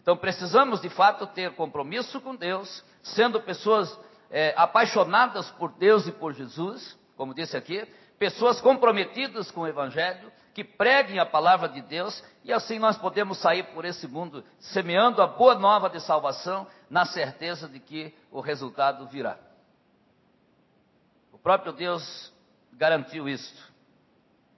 Então 0.03 0.17
precisamos 0.17 0.81
de 0.81 0.89
fato 0.89 1.27
ter 1.29 1.55
compromisso 1.55 2.21
com 2.21 2.35
Deus, 2.35 2.85
sendo 3.03 3.41
pessoas 3.41 3.97
é, 4.31 4.53
apaixonadas 4.57 5.49
por 5.53 5.73
Deus 5.73 6.07
e 6.09 6.13
por 6.13 6.35
Jesus, 6.35 6.99
como 7.17 7.33
disse 7.33 7.57
aqui, 7.57 7.87
pessoas 8.19 8.61
comprometidas 8.61 9.51
com 9.51 9.61
o 9.61 9.67
Evangelho, 9.67 10.33
que 10.53 10.65
preguem 10.65 11.19
a 11.19 11.25
palavra 11.25 11.69
de 11.69 11.81
Deus, 11.81 12.23
e 12.45 12.53
assim 12.53 12.79
nós 12.79 12.99
podemos 12.99 13.39
sair 13.39 13.63
por 13.75 13.85
esse 13.85 14.07
mundo 14.09 14.45
semeando 14.59 15.23
a 15.23 15.27
boa 15.27 15.55
nova 15.55 15.89
de 15.89 16.01
salvação, 16.01 16.67
na 16.91 17.07
certeza 17.07 17.69
de 17.69 17.79
que 17.79 18.15
o 18.31 18.41
resultado 18.41 19.07
virá. 19.07 19.39
O 21.33 21.39
próprio 21.39 21.73
Deus 21.73 22.33
garantiu 22.73 23.29
isto 23.29 23.73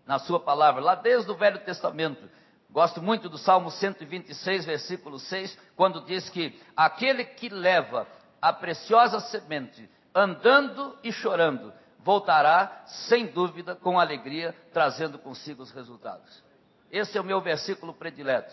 na 0.07 0.19
sua 0.19 0.41
palavra, 0.41 0.83
lá 0.83 0.95
desde 0.95 1.31
o 1.31 1.37
Velho 1.37 1.59
Testamento. 1.61 2.29
Gosto 2.75 3.01
muito 3.01 3.29
do 3.29 3.39
Salmo 3.39 3.71
126, 3.71 4.65
versículo 4.65 5.21
6, 5.21 5.57
quando 5.77 6.01
diz 6.01 6.29
que 6.29 6.61
aquele 6.77 7.25
que 7.25 7.49
leva 7.49 8.05
a 8.43 8.53
preciosa 8.53 9.21
semente, 9.21 9.89
andando 10.13 10.99
e 11.01 11.13
chorando, 11.13 11.73
voltará 12.01 12.83
sem 12.85 13.27
dúvida 13.27 13.77
com 13.77 14.01
alegria, 14.01 14.53
trazendo 14.73 15.21
consigo 15.21 15.63
os 15.63 15.71
resultados. 15.71 16.43
Esse 16.91 17.17
é 17.17 17.21
o 17.21 17.25
meu 17.25 17.41
versículo 17.41 17.95
predileto. 17.95 18.53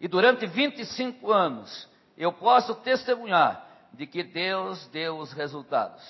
E 0.00 0.08
durante 0.08 0.46
25 0.46 1.30
anos, 1.30 1.86
eu 2.16 2.32
posso 2.32 2.74
testemunhar 2.76 3.68
de 3.92 4.06
que 4.06 4.22
Deus 4.22 4.86
deu 4.86 5.18
os 5.18 5.34
resultados. 5.34 6.02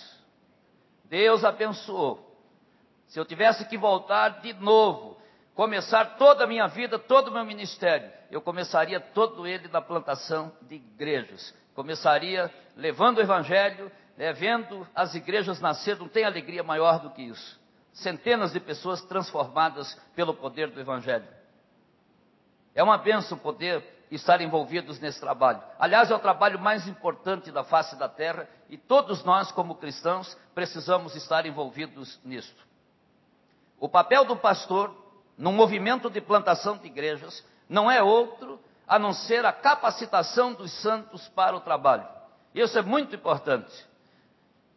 Deus 1.07 1.44
abençoou. 1.44 2.33
Se 3.09 3.18
eu 3.18 3.25
tivesse 3.25 3.64
que 3.64 3.77
voltar 3.77 4.40
de 4.40 4.53
novo, 4.53 5.18
começar 5.55 6.17
toda 6.17 6.45
a 6.45 6.47
minha 6.47 6.67
vida, 6.67 6.99
todo 6.99 7.29
o 7.29 7.33
meu 7.33 7.45
ministério, 7.45 8.11
eu 8.31 8.40
começaria 8.40 8.99
todo 8.99 9.47
ele 9.47 9.69
na 9.69 9.81
plantação 9.81 10.53
de 10.62 10.77
igrejas. 10.77 11.55
Começaria 11.75 12.53
levando 12.77 13.19
o 13.19 13.21
evangelho, 13.21 13.90
né, 14.17 14.33
vendo 14.33 14.87
as 14.95 15.14
igrejas 15.14 15.61
nascer, 15.61 15.99
não 15.99 16.09
tem 16.09 16.25
alegria 16.25 16.62
maior 16.62 17.01
do 17.01 17.11
que 17.11 17.23
isso. 17.23 17.61
Centenas 17.93 18.53
de 18.53 18.61
pessoas 18.61 19.03
transformadas 19.03 19.95
pelo 20.17 20.35
poder 20.35 20.71
do 20.71 20.81
evangelho. 20.81 21.27
É 22.75 22.83
uma 22.83 22.99
benção 22.99 23.38
poder 23.38 23.85
estar 24.11 24.40
envolvidos 24.40 24.99
nesse 24.99 25.21
trabalho. 25.21 25.62
Aliás, 25.79 26.11
é 26.11 26.14
o 26.14 26.19
trabalho 26.19 26.59
mais 26.59 26.88
importante 26.88 27.53
da 27.53 27.62
face 27.62 27.97
da 27.97 28.09
terra 28.09 28.49
e 28.69 28.77
todos 28.77 29.23
nós, 29.25 29.53
como 29.53 29.77
cristãos, 29.77 30.37
precisamos 30.55 31.14
estar 31.14 31.47
envolvidos 31.47 32.21
nisto. 32.25 32.64
O 33.79 33.88
papel 33.88 34.25
do 34.25 34.37
pastor, 34.37 35.04
num 35.37 35.53
movimento 35.53 36.09
de 36.09 36.20
plantação 36.20 36.77
de 36.77 36.87
igrejas, 36.87 37.44
não 37.68 37.90
é 37.90 38.03
outro 38.03 38.61
a 38.87 38.99
não 38.99 39.12
ser 39.12 39.44
a 39.44 39.53
capacitação 39.53 40.53
dos 40.53 40.73
santos 40.81 41.27
para 41.29 41.57
o 41.57 41.61
trabalho. 41.61 42.07
Isso 42.55 42.79
é 42.79 42.83
muito 42.83 43.14
importante. 43.16 43.73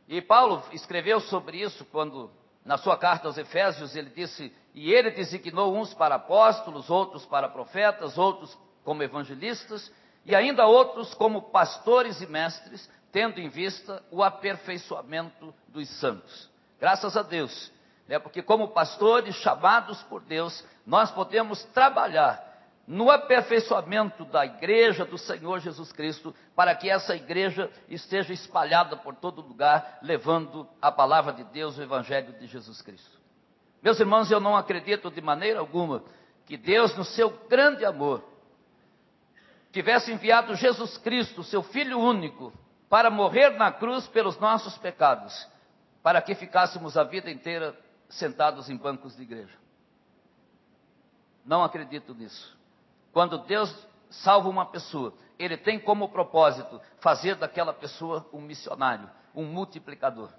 E 0.08 0.22
Paulo 0.22 0.64
escreveu 0.72 1.20
sobre 1.20 1.62
isso 1.62 1.86
quando, 1.86 2.32
na 2.64 2.78
sua 2.78 2.98
carta 2.98 3.28
aos 3.28 3.38
Efésios, 3.38 3.96
ele 3.96 4.10
disse: 4.10 4.54
E 4.74 4.92
ele 4.92 5.12
designou 5.12 5.76
uns 5.76 5.94
para 5.94 6.16
apóstolos, 6.16 6.90
outros 6.90 7.26
para 7.26 7.50
profetas, 7.50 8.18
outros 8.18 8.58
como 8.84 9.04
evangelistas, 9.04 9.92
e 10.26 10.34
ainda 10.34 10.66
outros 10.66 11.14
como 11.14 11.42
pastores 11.52 12.22
e 12.22 12.28
mestres, 12.28 12.90
tendo 13.12 13.40
em 13.40 13.50
vista 13.50 14.02
o 14.10 14.24
aperfeiçoamento 14.24 15.54
dos 15.68 15.90
santos. 16.00 16.50
Graças 16.80 17.18
a 17.18 17.22
Deus, 17.22 17.72
né? 18.08 18.20
porque 18.20 18.42
como 18.42 18.70
pastores 18.70 19.36
chamados 19.36 20.02
por 20.04 20.22
Deus, 20.22 20.64
nós 20.86 21.12
podemos 21.12 21.64
trabalhar 21.66 22.46
no 22.88 23.12
aperfeiçoamento 23.12 24.24
da 24.24 24.46
igreja 24.46 25.04
do 25.04 25.18
Senhor 25.18 25.60
Jesus 25.60 25.92
Cristo, 25.92 26.34
para 26.56 26.74
que 26.74 26.90
essa 26.90 27.14
igreja 27.14 27.70
esteja 27.90 28.32
espalhada 28.32 28.96
por 28.96 29.14
todo 29.16 29.42
lugar, 29.42 30.00
levando 30.02 30.66
a 30.82 30.90
palavra 30.90 31.34
de 31.34 31.44
Deus, 31.44 31.78
o 31.78 31.84
Evangelho 31.84 32.32
de 32.40 32.48
Jesus 32.48 32.82
Cristo. 32.82 33.20
Meus 33.84 34.00
irmãos, 34.00 34.32
eu 34.32 34.40
não 34.40 34.56
acredito 34.56 35.12
de 35.12 35.20
maneira 35.20 35.60
alguma 35.60 36.02
que 36.46 36.56
Deus, 36.56 36.96
no 36.96 37.04
seu 37.04 37.30
grande 37.50 37.84
amor, 37.84 38.24
tivesse 39.74 40.12
enviado 40.14 40.56
Jesus 40.56 40.98
Cristo, 40.98 41.44
seu 41.44 41.62
Filho 41.62 42.00
único, 42.00 42.54
para 42.90 43.10
morrer 43.10 43.50
na 43.50 43.70
cruz 43.70 44.08
pelos 44.08 44.40
nossos 44.40 44.78
pecados, 44.78 45.46
para 46.02 46.22
que 46.22 46.34
ficássemos 46.36 46.96
a 46.96 47.04
vida 47.04 47.30
inteira 47.30 47.78
sentados 48.10 48.70
em 48.70 48.78
bancos 48.78 49.16
de 49.16 49.24
igreja. 49.24 49.58
Não 51.46 51.64
acredito 51.64 52.14
nisso. 52.14 52.58
Quando 53.14 53.38
Deus 53.40 53.74
salva 54.10 54.50
uma 54.50 54.66
pessoa, 54.66 55.14
Ele 55.40 55.58
tem 55.58 55.80
como 55.80 56.10
propósito 56.10 56.82
fazer 57.00 57.36
daquela 57.36 57.74
pessoa 57.74 58.28
um 58.34 58.42
missionário, 58.42 59.10
um 59.34 59.46
multiplicador. 59.46 60.30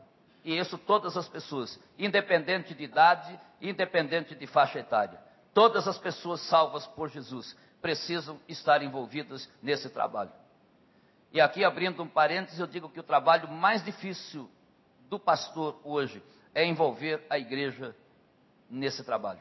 E 0.45 0.57
isso 0.57 0.79
todas 0.79 1.17
as 1.17 1.29
pessoas, 1.29 1.79
independente 1.99 2.75
de 2.75 2.85
idade, 2.85 3.39
independente 3.61 4.35
de 4.35 4.47
faixa 4.47 4.79
etária. 4.79 5.21
Todas 5.53 5.89
as 5.89 5.99
pessoas 5.99 6.41
salvas 6.43 6.87
por 6.87 7.09
Jesus 7.09 7.57
precisam 7.81 8.39
estar 8.49 8.83
envolvidas 8.83 9.49
nesse 9.63 9.89
trabalho. 9.89 10.33
E 11.33 11.41
aqui, 11.41 11.65
abrindo 11.65 12.03
um 12.03 12.09
parênteses, 12.09 12.59
eu 12.59 12.67
digo 12.67 12.89
que 12.89 13.01
o 13.01 13.03
trabalho 13.03 13.49
mais 13.49 13.85
difícil 13.85 14.49
do 15.09 15.19
pastor 15.19 15.79
hoje 15.85 16.23
é 16.55 16.65
envolver 16.65 17.25
a 17.29 17.39
igreja 17.39 17.95
nesse 18.69 19.05
trabalho. 19.05 19.41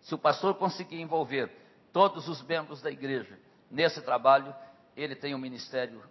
Se 0.00 0.14
o 0.14 0.18
pastor 0.18 0.54
conseguir 0.54 1.00
envolver 1.00 1.50
todos 1.92 2.28
os 2.28 2.42
membros 2.42 2.82
da 2.82 2.90
igreja 2.90 3.38
nesse 3.70 4.00
trabalho, 4.02 4.54
ele 4.96 5.14
tem 5.14 5.34
um 5.34 5.38
ministério 5.38 6.02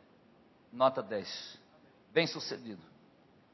nota 0.71 1.03
10, 1.03 1.59
bem 2.13 2.25
sucedido. 2.25 2.81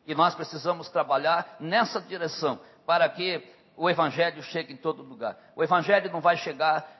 E 0.05 0.13
nós 0.13 0.35
precisamos 0.35 0.89
trabalhar 0.89 1.57
nessa 1.59 1.99
direção 1.99 2.59
para 2.85 3.09
que 3.09 3.43
o 3.75 3.89
evangelho 3.89 4.41
chegue 4.43 4.73
em 4.73 4.77
todo 4.77 5.03
lugar. 5.03 5.37
O 5.55 5.63
evangelho 5.63 6.11
não 6.11 6.21
vai 6.21 6.37
chegar 6.37 6.95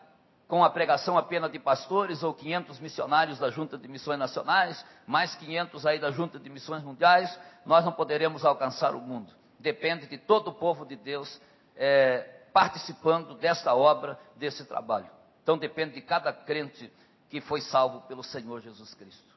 com 0.48 0.64
a 0.64 0.70
pregação 0.70 1.18
apenas 1.18 1.52
de 1.52 1.60
pastores 1.60 2.24
ou 2.24 2.34
500 2.34 2.80
missionários 2.80 3.40
da 3.40 3.50
Junta 3.50 3.78
de 3.78 3.88
Missões 3.88 4.18
Nacionais, 4.18 4.84
mais 5.06 5.36
500 5.36 5.86
aí 5.86 6.00
da 6.00 6.10
Junta 6.10 6.40
de 6.40 6.50
Missões 6.50 6.84
Mundiais, 6.84 7.38
nós 7.66 7.84
não 7.86 7.92
poderemos 7.92 8.44
alcançar 8.46 8.96
o 8.96 9.00
mundo 9.00 9.34
depende 9.60 10.08
de 10.08 10.18
todo 10.18 10.50
o 10.50 10.54
povo 10.54 10.86
de 10.86 10.96
Deus 10.96 11.42
é, 11.76 12.20
participando 12.54 13.36
desta 13.36 13.74
obra, 13.76 14.20
desse 14.36 14.66
trabalho. 14.66 15.10
Então 15.44 15.58
depende 15.58 15.96
de 15.96 16.02
cada 16.02 16.32
crente 16.32 16.92
que 17.30 17.42
foi 17.42 17.62
salvo 17.62 18.02
pelo 18.02 18.24
Senhor 18.24 18.62
Jesus 18.62 18.94
Cristo. 18.94 19.36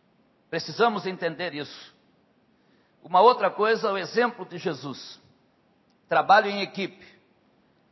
Precisamos 0.48 1.06
entender 1.06 1.54
isso. 1.54 1.94
Uma 3.02 3.20
outra 3.20 3.50
coisa 3.50 3.88
é 3.88 3.92
o 3.92 3.98
exemplo 3.98 4.44
de 4.44 4.58
Jesus. 4.58 5.20
Trabalho 6.08 6.48
em 6.48 6.62
equipe. 6.62 7.06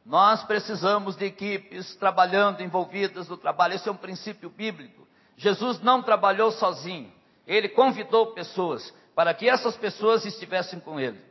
Nós 0.05 0.43
precisamos 0.45 1.17
de 1.17 1.27
equipes 1.27 1.95
trabalhando, 1.97 2.62
envolvidas 2.62 3.29
no 3.29 3.37
trabalho. 3.37 3.75
Esse 3.75 3.88
é 3.88 3.93
um 3.93 3.97
princípio 3.97 4.51
bíblico. 4.51 5.07
Jesus 5.37 5.81
não 5.81 6.03
trabalhou 6.03 6.51
sozinho. 6.51 7.12
Ele 7.47 7.69
convidou 7.69 8.33
pessoas 8.33 8.93
para 9.14 9.33
que 9.35 9.49
essas 9.49 9.77
pessoas 9.77 10.25
estivessem 10.25 10.81
com 10.81 10.99
ele 10.99 11.29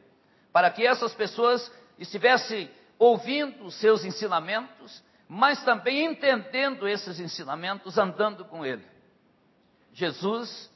para 0.58 0.72
que 0.72 0.88
essas 0.88 1.14
pessoas 1.14 1.72
estivessem 2.00 2.68
ouvindo 2.98 3.66
os 3.66 3.76
seus 3.76 4.04
ensinamentos, 4.04 5.04
mas 5.30 5.64
também 5.64 6.04
entendendo 6.06 6.88
esses 6.88 7.20
ensinamentos, 7.20 7.96
andando 7.96 8.44
com 8.44 8.66
ele. 8.66 8.84
Jesus 9.94 10.68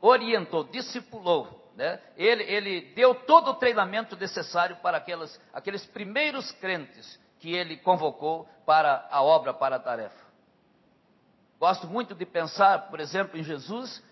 orientou, 0.00 0.64
discipulou, 0.64 1.70
né? 1.76 2.00
ele, 2.16 2.42
ele 2.52 2.80
deu 2.96 3.14
todo 3.14 3.52
o 3.52 3.54
treinamento 3.54 4.16
necessário 4.16 4.74
para 4.82 4.96
aquelas, 4.96 5.40
aqueles 5.52 5.86
primeiros 5.86 6.50
crentes 6.50 7.16
que 7.38 7.54
ele 7.54 7.76
convocou 7.76 8.48
para 8.66 9.06
a 9.08 9.22
obra, 9.22 9.54
para 9.54 9.76
a 9.76 9.78
tarefa. 9.78 10.26
Gosto 11.60 11.86
muito 11.86 12.12
de 12.12 12.26
pensar, 12.26 12.88
por 12.90 12.98
exemplo, 12.98 13.38
em 13.38 13.44
Jesus 13.44 14.02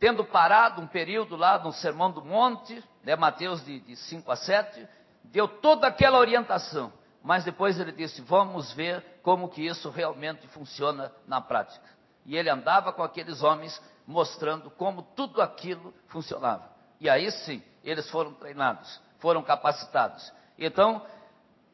tendo 0.00 0.24
parado 0.24 0.80
um 0.80 0.86
período 0.86 1.36
lá 1.36 1.58
no 1.58 1.72
Sermão 1.72 2.10
do 2.10 2.24
Monte, 2.24 2.82
né, 3.04 3.14
Mateus 3.14 3.62
de, 3.62 3.80
de 3.80 3.94
5 3.94 4.32
a 4.32 4.36
7, 4.36 4.88
deu 5.24 5.46
toda 5.46 5.86
aquela 5.86 6.18
orientação, 6.18 6.90
mas 7.22 7.44
depois 7.44 7.78
ele 7.78 7.92
disse: 7.92 8.22
Vamos 8.22 8.72
ver 8.72 9.04
como 9.22 9.50
que 9.50 9.64
isso 9.64 9.90
realmente 9.90 10.48
funciona 10.48 11.12
na 11.28 11.40
prática. 11.40 11.86
E 12.24 12.34
ele 12.34 12.48
andava 12.48 12.92
com 12.94 13.02
aqueles 13.02 13.42
homens 13.42 13.80
mostrando 14.06 14.70
como 14.70 15.02
tudo 15.02 15.42
aquilo 15.42 15.92
funcionava. 16.08 16.68
E 16.98 17.08
aí 17.08 17.30
sim, 17.30 17.62
eles 17.84 18.08
foram 18.10 18.32
treinados, 18.32 19.00
foram 19.18 19.42
capacitados. 19.42 20.32
Então, 20.58 21.04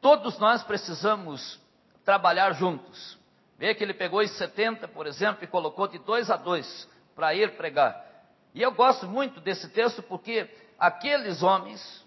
todos 0.01 0.37
nós 0.37 0.63
precisamos 0.63 1.59
trabalhar 2.03 2.51
juntos. 2.53 3.17
Vê 3.57 3.73
que 3.73 3.83
ele 3.83 3.93
pegou 3.93 4.19
os 4.19 4.31
70, 4.31 4.87
por 4.89 5.07
exemplo, 5.07 5.43
e 5.43 5.47
colocou 5.47 5.87
de 5.87 5.97
dois 5.99 6.29
a 6.29 6.35
dois 6.35 6.87
para 7.15 7.33
ir 7.33 7.57
pregar. 7.57 8.06
E 8.53 8.61
eu 8.61 8.71
gosto 8.71 9.07
muito 9.07 9.39
desse 9.41 9.69
texto 9.69 10.01
porque 10.03 10.49
aqueles 10.79 11.43
homens, 11.43 12.05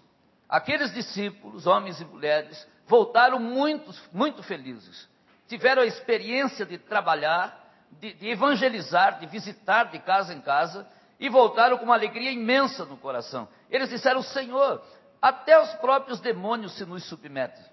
aqueles 0.49 0.93
discípulos, 0.93 1.65
homens 1.65 1.99
e 2.01 2.05
mulheres, 2.05 2.67
voltaram 2.87 3.39
muito, 3.39 3.93
muito 4.11 4.43
felizes. 4.43 5.07
Tiveram 5.47 5.81
a 5.81 5.85
experiência 5.85 6.65
de 6.65 6.77
trabalhar, 6.77 7.57
de, 7.99 8.13
de 8.13 8.29
evangelizar, 8.29 9.19
de 9.19 9.25
visitar 9.27 9.85
de 9.85 9.99
casa 9.99 10.33
em 10.33 10.41
casa, 10.41 10.87
e 11.19 11.29
voltaram 11.29 11.77
com 11.77 11.85
uma 11.85 11.93
alegria 11.93 12.31
imensa 12.31 12.83
no 12.85 12.97
coração. 12.97 13.47
Eles 13.69 13.89
disseram: 13.89 14.21
Senhor, 14.21 14.83
até 15.21 15.61
os 15.61 15.71
próprios 15.75 16.19
demônios 16.19 16.73
se 16.73 16.85
nos 16.85 17.05
submetem. 17.05 17.63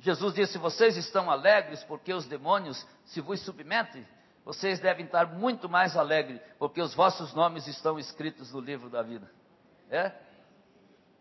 Jesus 0.00 0.34
disse: 0.34 0.58
Vocês 0.58 0.96
estão 0.96 1.30
alegres 1.30 1.84
porque 1.84 2.12
os 2.12 2.26
demônios 2.26 2.84
se 3.04 3.20
vos 3.20 3.40
submetem? 3.40 4.06
Vocês 4.44 4.78
devem 4.78 5.06
estar 5.06 5.26
muito 5.26 5.68
mais 5.68 5.96
alegres 5.96 6.40
porque 6.58 6.80
os 6.80 6.94
vossos 6.94 7.32
nomes 7.34 7.66
estão 7.66 7.98
escritos 7.98 8.52
no 8.52 8.60
livro 8.60 8.90
da 8.90 9.02
vida. 9.02 9.30
É? 9.90 10.12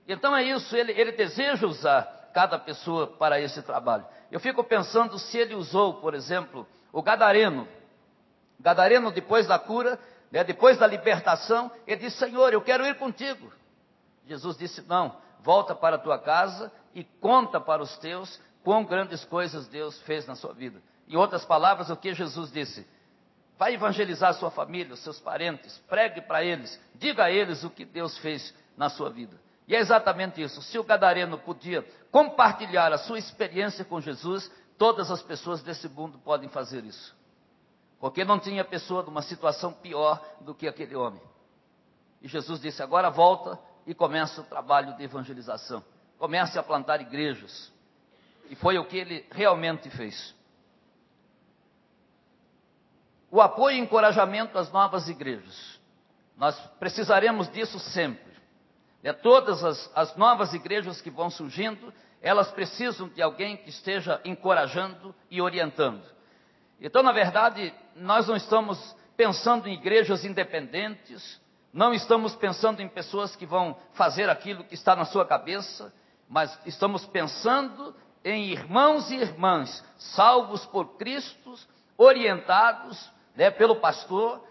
Então 0.08 0.36
é 0.36 0.44
isso, 0.44 0.76
ele, 0.76 0.92
ele 0.92 1.14
deseja 1.14 1.66
usar 1.66 2.32
cada 2.34 2.60
pessoa 2.60 3.08
para 3.08 3.40
esse 3.40 3.62
trabalho. 3.62 4.06
Eu 4.30 4.40
fico 4.40 4.64
pensando 4.64 5.18
se 5.18 5.38
ele 5.38 5.56
usou, 5.56 5.96
por 5.96 6.14
exemplo, 6.14 6.68
o 6.92 7.02
Gadareno. 7.02 7.68
Gadareno, 8.60 9.12
depois 9.12 9.48
da 9.48 9.58
cura, 9.58 10.00
né, 10.32 10.44
depois 10.44 10.78
da 10.78 10.88
libertação, 10.88 11.72
ele 11.88 12.02
disse: 12.02 12.18
Senhor, 12.18 12.52
eu 12.52 12.62
quero 12.62 12.86
ir 12.86 12.96
contigo. 12.96 13.54
Jesus 14.26 14.58
disse: 14.58 14.82
Não, 14.82 15.16
volta 15.42 15.76
para 15.76 15.96
a 15.96 16.00
tua 16.00 16.18
casa 16.20 16.72
e 16.94 17.04
conta 17.04 17.62
para 17.62 17.82
os 17.82 17.98
teus 18.00 18.42
quão 18.64 18.84
grandes 18.84 19.24
coisas 19.26 19.68
Deus 19.68 20.02
fez 20.02 20.26
na 20.26 20.36
sua 20.36 20.54
vida. 20.54 20.82
Em 21.08 21.16
outras 21.16 21.46
palavras, 21.46 21.90
o 21.90 21.96
que 21.96 22.14
Jesus 22.14 22.52
disse? 22.52 22.88
Vai 23.58 23.76
evangelizar 23.76 24.34
sua 24.34 24.50
família, 24.50 24.96
seus 24.96 25.20
parentes, 25.20 25.78
pregue 25.88 26.22
para 26.22 26.44
eles, 26.44 26.80
diga 26.96 27.26
a 27.26 27.32
eles 27.32 27.63
o 27.63 27.70
que 27.70 27.86
Deus 27.86 28.18
fez 28.18 28.54
na 28.76 28.89
sua 28.89 29.10
vida. 29.10 29.39
E 29.68 29.76
é 29.76 29.80
exatamente 29.80 30.42
isso. 30.42 30.62
Se 30.62 30.78
o 30.78 30.84
gadareno 30.84 31.38
podia 31.38 31.86
compartilhar 32.12 32.92
a 32.92 32.98
sua 32.98 33.18
experiência 33.18 33.86
com 33.86 34.02
Jesus, 34.02 34.52
todas 34.78 35.10
as 35.10 35.22
pessoas 35.22 35.62
desse 35.62 35.88
mundo 35.88 36.18
podem 36.20 36.50
fazer 36.50 36.84
isso. 36.84 37.16
Porque 38.00 38.26
não 38.26 38.39
tinha 38.39 38.66
pessoa 38.66 39.04
numa 39.04 39.22
situação 39.22 39.72
pior 39.72 40.22
do 40.42 40.54
que 40.54 40.68
aquele 40.68 40.96
homem. 40.96 41.22
E 42.22 42.28
Jesus 42.28 42.60
disse: 42.60 42.84
agora 42.84 43.10
volta 43.10 43.58
e 43.86 43.94
começa 43.94 44.42
o 44.42 44.44
trabalho 44.44 44.96
de 44.98 45.04
evangelização. 45.04 45.84
Comece 46.18 46.60
a 46.60 46.63
plantar 46.63 47.00
igrejas. 47.00 47.72
E 48.50 48.56
foi 48.56 48.78
o 48.78 48.86
que 48.86 48.98
ele 48.98 49.26
realmente 49.32 49.89
fez. 49.89 50.36
O 53.34 53.41
apoio 53.41 53.78
e 53.78 53.80
encorajamento 53.80 54.60
às 54.60 54.72
novas 54.72 55.10
igrejas. 55.10 55.80
Nós 56.38 56.56
precisaremos 56.80 57.52
disso 57.52 57.80
sempre. 57.80 58.32
É, 59.02 59.12
todas 59.12 59.63
as, 59.63 59.91
as 59.96 60.15
novas 60.15 60.54
igrejas 60.54 61.02
que 61.02 61.10
vão 61.10 61.32
surgindo, 61.32 61.91
elas 62.22 62.52
precisam 62.52 63.10
de 63.10 63.24
alguém 63.24 63.58
que 63.58 63.72
esteja 63.72 64.22
encorajando 64.24 65.15
e 65.32 65.41
orientando. 65.41 66.04
Então, 66.80 67.02
na 67.02 67.12
verdade, 67.12 67.74
nós 67.96 68.28
não 68.28 68.36
estamos 68.36 68.96
pensando 69.17 69.67
em 69.67 69.74
igrejas 69.74 70.24
independentes, 70.24 71.41
não 71.74 71.91
estamos 71.91 72.36
pensando 72.36 72.84
em 72.84 72.88
pessoas 72.88 73.36
que 73.36 73.48
vão 73.48 73.76
fazer 73.93 74.30
aquilo 74.30 74.63
que 74.63 74.76
está 74.76 74.96
na 74.96 75.06
sua 75.06 75.26
cabeça, 75.26 75.91
mas 76.30 76.56
estamos 76.67 77.04
pensando 77.08 77.96
em 78.24 78.52
irmãos 78.52 79.10
e 79.10 79.15
irmãs 79.15 79.84
salvos 79.98 80.67
por 80.67 80.98
Cristo, 80.98 81.56
orientados 81.98 83.12
né, 83.36 83.52
pelo 83.52 83.78
pastor, 83.78 84.41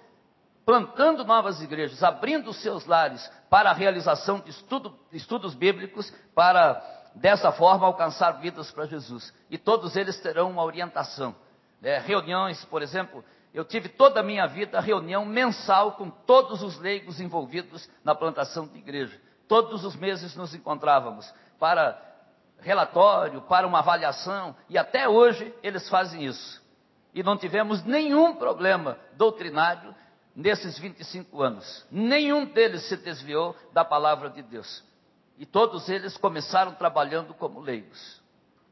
plantando 0.64 1.24
novas 1.24 1.60
igrejas, 1.60 2.02
abrindo 2.02 2.52
seus 2.52 2.86
lares 2.86 3.30
para 3.50 3.70
a 3.70 3.74
realização 3.74 4.40
de, 4.40 4.50
estudo, 4.50 4.96
estudos 5.12 5.54
bíblicos, 5.54 6.12
para 6.34 6.82
dessa 7.14 7.52
forma 7.52 7.86
alcançar 7.86 8.32
vidas 8.40 8.70
para 8.70 8.86
Jesus. 8.86 9.32
E 9.50 9.58
todos 9.58 9.96
eles 9.96 10.18
terão 10.20 10.50
uma 10.50 10.64
orientação. 10.64 11.34
Né? 11.80 11.98
Reuniões, 11.98 12.64
por 12.66 12.80
exemplo, 12.82 13.24
eu 13.52 13.64
tive 13.64 13.88
toda 13.88 14.20
a 14.20 14.22
minha 14.22 14.46
vida 14.46 14.80
reunião 14.80 15.26
mensal 15.26 15.92
com 15.92 16.08
todos 16.08 16.62
os 16.62 16.78
leigos 16.78 17.20
envolvidos 17.20 17.88
na 18.02 18.14
plantação 18.14 18.66
de 18.66 18.78
igreja. 18.78 19.20
Todos 19.46 19.84
os 19.84 19.94
meses 19.94 20.34
nos 20.36 20.54
encontrávamos 20.54 21.32
para 21.58 22.00
relatório, 22.60 23.42
para 23.42 23.66
uma 23.66 23.80
avaliação, 23.80 24.54
e 24.68 24.78
até 24.78 25.08
hoje 25.08 25.52
eles 25.62 25.88
fazem 25.88 26.24
isso. 26.24 26.61
E 27.14 27.22
não 27.22 27.36
tivemos 27.36 27.84
nenhum 27.84 28.36
problema 28.36 28.98
doutrinário 29.16 29.94
nesses 30.34 30.78
25 30.78 31.42
anos. 31.42 31.86
Nenhum 31.90 32.46
deles 32.46 32.88
se 32.88 32.96
desviou 32.96 33.54
da 33.72 33.84
palavra 33.84 34.30
de 34.30 34.42
Deus. 34.42 34.82
E 35.38 35.44
todos 35.44 35.88
eles 35.88 36.16
começaram 36.16 36.72
trabalhando 36.74 37.34
como 37.34 37.60
leigos. 37.60 38.20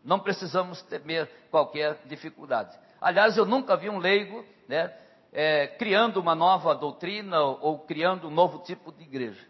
Não 0.04 0.18
precisamos 0.18 0.80
temer 0.82 1.28
qualquer 1.50 2.00
dificuldade. 2.06 2.76
Aliás, 3.00 3.36
eu 3.36 3.44
nunca 3.44 3.76
vi 3.76 3.90
um 3.90 3.98
leigo 3.98 4.44
né, 4.66 4.92
é, 5.32 5.66
criando 5.66 6.18
uma 6.18 6.34
nova 6.34 6.74
doutrina 6.74 7.40
ou, 7.40 7.58
ou, 7.60 7.78
criando 7.80 8.28
um 8.28 8.30
novo 8.30 8.60
tipo 8.60 8.92
de 8.92 9.02
igreja. 9.02 9.46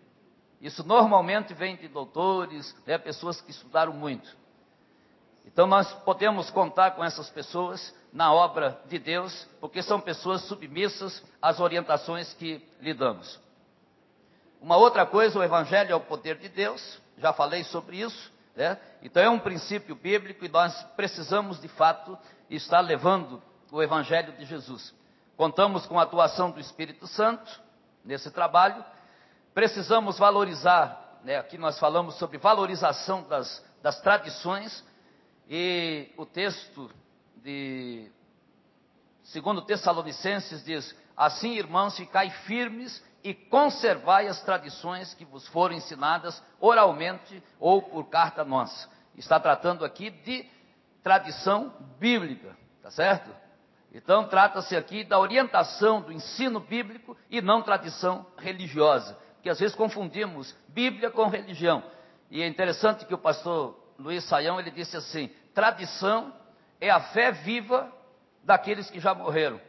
Isso 0.60 0.86
normalmente 0.86 1.54
vem 1.54 1.76
de 1.76 1.88
doutores, 1.88 2.76
né, 2.86 2.98
pessoas 2.98 3.40
que 3.40 3.50
estudaram 3.50 3.92
muito. 3.92 4.36
Então 5.46 5.66
nós 5.66 5.92
podemos 6.04 6.50
contar 6.50 6.92
com 6.92 7.04
essas 7.04 7.30
pessoas 7.30 7.94
na 8.12 8.32
obra 8.32 8.80
de 8.86 8.98
Deus, 8.98 9.46
porque 9.60 9.82
são 9.82 10.00
pessoas 10.00 10.42
submissas 10.42 11.22
às 11.40 11.60
orientações 11.60 12.32
que 12.34 12.64
lhe 12.80 12.92
damos. 12.92 13.38
Uma 14.60 14.76
outra 14.76 15.06
coisa, 15.06 15.38
o 15.38 15.42
Evangelho 15.42 15.92
é 15.92 15.94
o 15.94 16.00
poder 16.00 16.36
de 16.36 16.48
Deus, 16.48 17.00
já 17.16 17.32
falei 17.32 17.64
sobre 17.64 18.00
isso, 18.00 18.32
né? 18.56 18.78
então 19.02 19.22
é 19.22 19.30
um 19.30 19.38
princípio 19.38 19.94
bíblico 19.94 20.44
e 20.44 20.48
nós 20.48 20.82
precisamos 20.96 21.60
de 21.60 21.68
fato 21.68 22.18
estar 22.50 22.80
levando 22.80 23.42
o 23.70 23.82
Evangelho 23.82 24.32
de 24.32 24.44
Jesus. 24.44 24.94
Contamos 25.36 25.86
com 25.86 25.98
a 25.98 26.02
atuação 26.02 26.50
do 26.50 26.60
Espírito 26.60 27.06
Santo 27.06 27.60
nesse 28.04 28.30
trabalho, 28.30 28.84
precisamos 29.54 30.18
valorizar, 30.18 31.20
né? 31.22 31.38
aqui 31.38 31.56
nós 31.56 31.78
falamos 31.78 32.16
sobre 32.16 32.38
valorização 32.38 33.22
das, 33.22 33.64
das 33.82 34.00
tradições, 34.00 34.84
e 35.48 36.08
o 36.16 36.24
texto 36.24 36.90
de 37.42 38.10
segundo 39.22 39.62
Tessalonicenses 39.62 40.64
diz: 40.64 40.96
Assim, 41.16 41.54
irmãos, 41.56 41.96
ficai 41.96 42.30
firmes 42.30 43.02
e 43.22 43.34
conservai 43.34 44.26
as 44.26 44.40
tradições 44.42 45.14
que 45.14 45.24
vos 45.24 45.46
foram 45.48 45.74
ensinadas 45.74 46.42
oralmente 46.58 47.42
ou 47.58 47.82
por 47.82 48.04
carta 48.08 48.44
nossa. 48.44 48.88
Está 49.16 49.38
tratando 49.38 49.84
aqui 49.84 50.10
de 50.10 50.48
tradição 51.02 51.72
bíblica, 51.98 52.56
tá 52.82 52.90
certo? 52.90 53.30
Então 53.92 54.28
trata-se 54.28 54.76
aqui 54.76 55.02
da 55.02 55.18
orientação 55.18 56.00
do 56.00 56.12
ensino 56.12 56.60
bíblico 56.60 57.16
e 57.28 57.40
não 57.40 57.60
tradição 57.60 58.24
religiosa, 58.38 59.18
que 59.42 59.50
às 59.50 59.58
vezes 59.58 59.74
confundimos 59.74 60.54
Bíblia 60.68 61.10
com 61.10 61.26
religião. 61.26 61.82
E 62.30 62.42
é 62.42 62.46
interessante 62.46 63.04
que 63.04 63.14
o 63.14 63.18
pastor 63.18 63.76
Luiz 63.98 64.24
Saião 64.24 64.60
ele 64.60 64.70
disse 64.70 64.96
assim: 64.96 65.28
tradição 65.52 66.32
é 66.80 66.90
a 66.90 67.00
fé 67.00 67.30
viva 67.32 67.92
daqueles 68.42 68.90
que 68.90 68.98
já 68.98 69.14
morreram. 69.14 69.60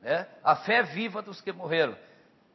Né? 0.00 0.26
A 0.42 0.56
fé 0.56 0.82
viva 0.82 1.22
dos 1.22 1.40
que 1.40 1.52
morreram. 1.52 1.96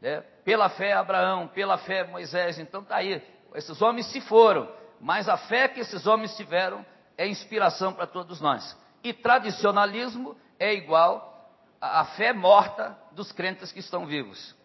Né? 0.02 0.22
Pela 0.44 0.70
fé 0.70 0.94
Abraão, 0.94 1.48
pela 1.48 1.78
fé 1.78 2.04
Moisés. 2.04 2.60
Então 2.60 2.82
está 2.82 2.98
aí. 2.98 3.22
Esses 3.56 3.82
homens 3.82 4.08
se 4.08 4.20
foram, 4.22 4.70
mas 5.00 5.30
a 5.30 5.38
fé 5.38 5.68
que 5.68 5.80
esses 5.80 6.06
homens 6.06 6.36
tiveram 6.36 6.86
é 7.18 7.28
inspiração 7.28 7.94
para 7.94 8.06
todos 8.06 8.42
nós. 8.42 8.78
E 9.04 9.14
tradicionalismo 9.14 10.36
é 10.60 10.74
igual 10.74 11.34
à 11.80 12.04
fé 12.06 12.34
morta 12.34 12.98
dos 13.14 13.32
crentes 13.32 13.72
que 13.72 13.80
estão 13.80 14.06
vivos. 14.06 14.56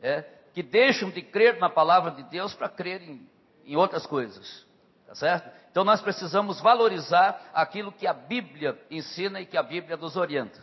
É? 0.00 0.24
Que 0.54 0.62
deixam 0.62 1.10
de 1.10 1.20
crer 1.20 1.58
na 1.58 1.68
palavra 1.68 2.12
de 2.12 2.22
Deus 2.24 2.54
para 2.54 2.68
crer 2.68 3.02
em, 3.02 3.28
em 3.64 3.76
outras 3.76 4.06
coisas. 4.06 4.64
Tá 5.06 5.14
certo? 5.14 5.50
Então 5.76 5.84
nós 5.84 6.00
precisamos 6.00 6.58
valorizar 6.58 7.50
aquilo 7.52 7.92
que 7.92 8.06
a 8.06 8.14
Bíblia 8.14 8.82
ensina 8.90 9.42
e 9.42 9.44
que 9.44 9.58
a 9.58 9.62
Bíblia 9.62 9.94
nos 9.94 10.16
orienta. 10.16 10.58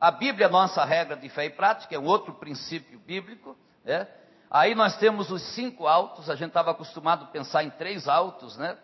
A 0.00 0.10
Bíblia 0.10 0.46
é 0.46 0.48
nossa 0.48 0.82
regra 0.86 1.14
de 1.14 1.28
fé 1.28 1.44
e 1.44 1.50
prática, 1.50 1.94
é 1.94 1.98
um 1.98 2.06
outro 2.06 2.32
princípio 2.32 2.98
bíblico. 3.00 3.54
Né? 3.84 4.08
Aí 4.50 4.74
nós 4.74 4.96
temos 4.96 5.30
os 5.30 5.42
cinco 5.54 5.86
autos, 5.86 6.30
a 6.30 6.34
gente 6.34 6.48
estava 6.48 6.70
acostumado 6.70 7.24
a 7.24 7.28
pensar 7.28 7.62
em 7.62 7.68
três 7.68 8.08
autos, 8.08 8.56
né? 8.56 8.74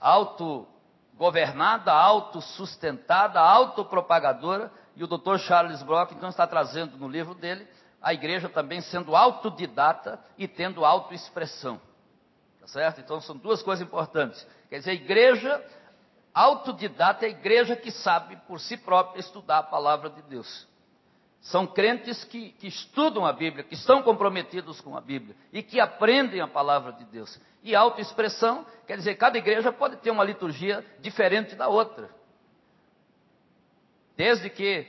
Autogovernada, 0.00 1.92
autossustentada, 1.92 3.38
autopropagadora, 3.38 4.72
e 4.96 5.04
o 5.04 5.06
Dr. 5.06 5.38
Charles 5.38 5.84
Brock 5.84 6.10
então 6.16 6.30
está 6.30 6.48
trazendo 6.48 6.96
no 6.96 7.06
livro 7.06 7.32
dele 7.32 7.64
a 8.02 8.12
igreja 8.12 8.48
também 8.48 8.80
sendo 8.80 9.14
autodidata 9.14 10.18
e 10.36 10.48
tendo 10.48 10.84
autoexpressão 10.84 11.80
certo? 12.68 13.00
Então 13.00 13.20
são 13.20 13.36
duas 13.36 13.62
coisas 13.62 13.86
importantes. 13.86 14.46
Quer 14.68 14.78
dizer, 14.78 14.90
a 14.90 14.94
igreja 14.94 15.64
autodidata 16.32 17.24
é 17.24 17.28
a 17.28 17.30
igreja 17.30 17.74
que 17.74 17.90
sabe 17.90 18.36
por 18.46 18.60
si 18.60 18.76
própria 18.76 19.20
estudar 19.20 19.58
a 19.58 19.62
palavra 19.62 20.10
de 20.10 20.22
Deus. 20.22 20.66
São 21.40 21.66
crentes 21.66 22.24
que, 22.24 22.50
que, 22.52 22.66
estudam 22.66 23.24
a 23.24 23.32
Bíblia, 23.32 23.64
que 23.64 23.74
estão 23.74 24.02
comprometidos 24.02 24.80
com 24.80 24.96
a 24.96 25.00
Bíblia 25.00 25.36
e 25.52 25.62
que 25.62 25.80
aprendem 25.80 26.40
a 26.40 26.48
palavra 26.48 26.92
de 26.92 27.04
Deus. 27.04 27.40
E 27.62 27.74
autoexpressão, 27.74 28.66
quer 28.86 28.96
dizer, 28.96 29.14
cada 29.14 29.38
igreja 29.38 29.72
pode 29.72 29.96
ter 29.96 30.10
uma 30.10 30.24
liturgia 30.24 30.84
diferente 31.00 31.54
da 31.54 31.68
outra. 31.68 32.10
Desde 34.16 34.50
que 34.50 34.86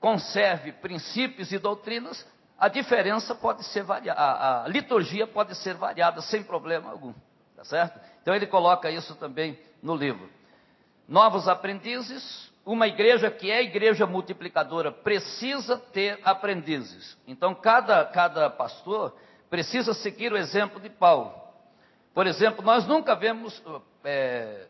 conserve 0.00 0.72
princípios 0.72 1.50
e 1.50 1.58
doutrinas 1.58 2.24
a 2.58 2.68
diferença 2.68 3.34
pode 3.34 3.64
ser 3.64 3.84
variada, 3.84 4.20
a, 4.20 4.68
liturgia 4.68 5.26
pode 5.26 5.54
ser 5.54 5.74
variada 5.74 6.20
sem 6.20 6.42
problema 6.42 6.90
algum, 6.90 7.14
tá 7.56 7.64
certo? 7.64 8.00
Então 8.20 8.34
ele 8.34 8.46
coloca 8.46 8.90
isso 8.90 9.14
também 9.14 9.58
no 9.80 9.94
livro. 9.94 10.28
Novos 11.06 11.46
aprendizes, 11.46 12.52
uma 12.66 12.88
igreja 12.88 13.30
que 13.30 13.50
é 13.50 13.62
igreja 13.62 14.06
multiplicadora 14.06 14.90
precisa 14.90 15.76
ter 15.76 16.18
aprendizes. 16.24 17.16
Então 17.26 17.54
cada, 17.54 18.04
cada 18.06 18.50
pastor 18.50 19.16
precisa 19.48 19.94
seguir 19.94 20.32
o 20.32 20.36
exemplo 20.36 20.80
de 20.80 20.90
Paulo. 20.90 21.32
Por 22.12 22.26
exemplo, 22.26 22.64
nós 22.64 22.86
nunca 22.86 23.14
vemos 23.14 23.62
é, 24.04 24.66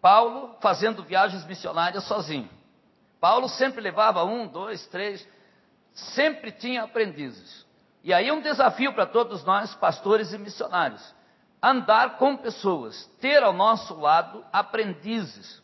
Paulo 0.00 0.56
fazendo 0.60 1.02
viagens 1.02 1.44
missionárias 1.46 2.04
sozinho. 2.04 2.48
Paulo 3.18 3.48
sempre 3.48 3.80
levava 3.80 4.24
um, 4.24 4.46
dois, 4.46 4.86
três, 4.88 5.26
sempre 5.92 6.52
tinha 6.52 6.82
aprendizes. 6.82 7.66
E 8.02 8.12
aí 8.12 8.30
um 8.30 8.40
desafio 8.40 8.92
para 8.92 9.06
todos 9.06 9.44
nós, 9.44 9.74
pastores 9.74 10.32
e 10.32 10.38
missionários, 10.38 11.14
andar 11.62 12.16
com 12.16 12.36
pessoas, 12.36 13.04
ter 13.20 13.42
ao 13.42 13.52
nosso 13.52 13.98
lado 13.98 14.44
aprendizes, 14.52 15.62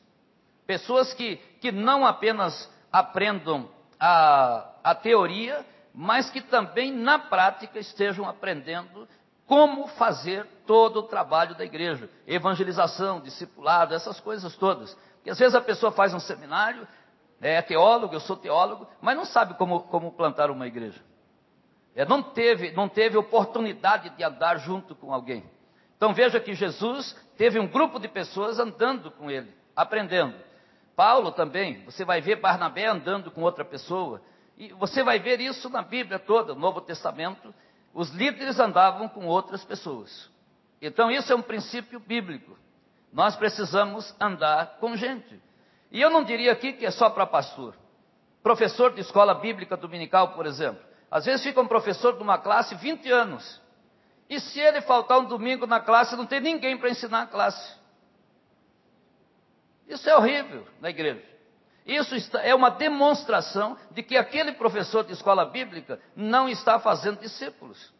pessoas 0.66 1.14
que, 1.14 1.36
que 1.60 1.72
não 1.72 2.04
apenas 2.04 2.70
aprendam 2.92 3.68
a, 3.98 4.68
a 4.84 4.94
teoria, 4.94 5.64
mas 5.94 6.28
que 6.28 6.42
também 6.42 6.92
na 6.92 7.18
prática 7.18 7.78
estejam 7.78 8.28
aprendendo 8.28 9.08
como 9.46 9.86
fazer 9.86 10.46
todo 10.66 11.00
o 11.00 11.02
trabalho 11.04 11.54
da 11.54 11.64
igreja, 11.64 12.10
evangelização, 12.26 13.20
discipulado, 13.20 13.94
essas 13.94 14.20
coisas 14.20 14.54
todas. 14.56 14.92
Porque 15.14 15.30
às 15.30 15.38
vezes 15.38 15.54
a 15.54 15.60
pessoa 15.60 15.92
faz 15.92 16.12
um 16.12 16.20
seminário, 16.20 16.86
é 17.40 17.60
teólogo, 17.62 18.14
eu 18.14 18.20
sou 18.20 18.36
teólogo, 18.36 18.86
mas 19.00 19.16
não 19.16 19.24
sabe 19.24 19.54
como, 19.54 19.80
como 19.84 20.12
plantar 20.12 20.50
uma 20.50 20.66
igreja. 20.66 21.00
É, 21.94 22.04
não, 22.04 22.22
teve, 22.22 22.72
não 22.72 22.88
teve 22.88 23.16
oportunidade 23.16 24.10
de 24.10 24.22
andar 24.22 24.58
junto 24.58 24.94
com 24.94 25.12
alguém. 25.12 25.44
Então 25.96 26.12
veja 26.12 26.38
que 26.38 26.54
Jesus 26.54 27.16
teve 27.36 27.58
um 27.58 27.66
grupo 27.66 27.98
de 27.98 28.08
pessoas 28.08 28.58
andando 28.58 29.10
com 29.10 29.30
ele, 29.30 29.52
aprendendo. 29.74 30.34
Paulo 30.94 31.32
também, 31.32 31.84
você 31.84 32.04
vai 32.04 32.20
ver 32.20 32.36
Barnabé 32.36 32.86
andando 32.86 33.30
com 33.30 33.42
outra 33.42 33.64
pessoa. 33.64 34.20
E 34.58 34.72
você 34.74 35.02
vai 35.02 35.18
ver 35.18 35.40
isso 35.40 35.68
na 35.68 35.82
Bíblia 35.82 36.18
toda, 36.18 36.54
no 36.54 36.60
Novo 36.60 36.80
Testamento. 36.80 37.54
Os 37.92 38.10
líderes 38.10 38.58
andavam 38.58 39.08
com 39.08 39.26
outras 39.26 39.64
pessoas. 39.64 40.30
Então 40.80 41.10
isso 41.10 41.32
é 41.32 41.36
um 41.36 41.42
princípio 41.42 42.00
bíblico. 42.00 42.56
Nós 43.12 43.36
precisamos 43.36 44.14
andar 44.20 44.76
com 44.78 44.96
gente. 44.96 45.40
E 45.90 46.00
eu 46.00 46.10
não 46.10 46.24
diria 46.24 46.52
aqui 46.52 46.72
que 46.72 46.86
é 46.86 46.90
só 46.90 47.10
para 47.10 47.26
pastor. 47.26 47.74
Professor 48.42 48.92
de 48.92 49.00
escola 49.00 49.34
bíblica 49.34 49.76
dominical, 49.76 50.34
por 50.34 50.46
exemplo. 50.46 50.82
Às 51.10 51.24
vezes 51.24 51.44
fica 51.44 51.60
um 51.60 51.66
professor 51.66 52.16
de 52.16 52.22
uma 52.22 52.38
classe 52.38 52.74
20 52.74 53.10
anos. 53.10 53.60
E 54.28 54.40
se 54.40 54.60
ele 54.60 54.80
faltar 54.80 55.18
um 55.18 55.24
domingo 55.24 55.66
na 55.66 55.80
classe, 55.80 56.16
não 56.16 56.26
tem 56.26 56.40
ninguém 56.40 56.76
para 56.76 56.90
ensinar 56.90 57.22
a 57.22 57.26
classe. 57.26 57.76
Isso 59.88 60.08
é 60.10 60.16
horrível 60.16 60.66
na 60.80 60.90
igreja. 60.90 61.22
Isso 61.86 62.36
é 62.38 62.52
uma 62.52 62.70
demonstração 62.70 63.78
de 63.92 64.02
que 64.02 64.16
aquele 64.16 64.52
professor 64.52 65.04
de 65.04 65.12
escola 65.12 65.44
bíblica 65.44 66.00
não 66.16 66.48
está 66.48 66.80
fazendo 66.80 67.20
discípulos. 67.20 67.94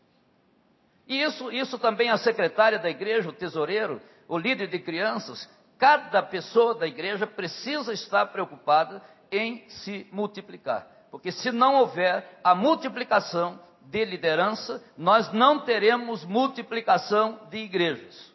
E 1.07 1.23
isso, 1.23 1.53
isso 1.53 1.79
também 1.79 2.11
a 2.11 2.19
secretária 2.19 2.81
da 2.81 2.91
igreja, 2.91 3.29
o 3.29 3.33
tesoureiro, 3.33 4.03
o 4.27 4.37
líder 4.37 4.67
de 4.67 4.81
crianças, 4.81 5.49
Cada 5.79 6.23
pessoa 6.23 6.75
da 6.75 6.87
igreja 6.87 7.27
precisa 7.27 7.93
estar 7.93 8.27
preocupada 8.27 9.03
em 9.31 9.69
se 9.69 10.07
multiplicar. 10.11 10.87
Porque 11.11 11.31
se 11.31 11.53
não 11.53 11.77
houver 11.77 12.39
a 12.43 12.55
multiplicação 12.55 13.61
de 13.83 14.05
liderança, 14.05 14.83
nós 14.97 15.33
não 15.33 15.61
teremos 15.61 16.25
multiplicação 16.25 17.41
de 17.51 17.59
igrejas. 17.59 18.33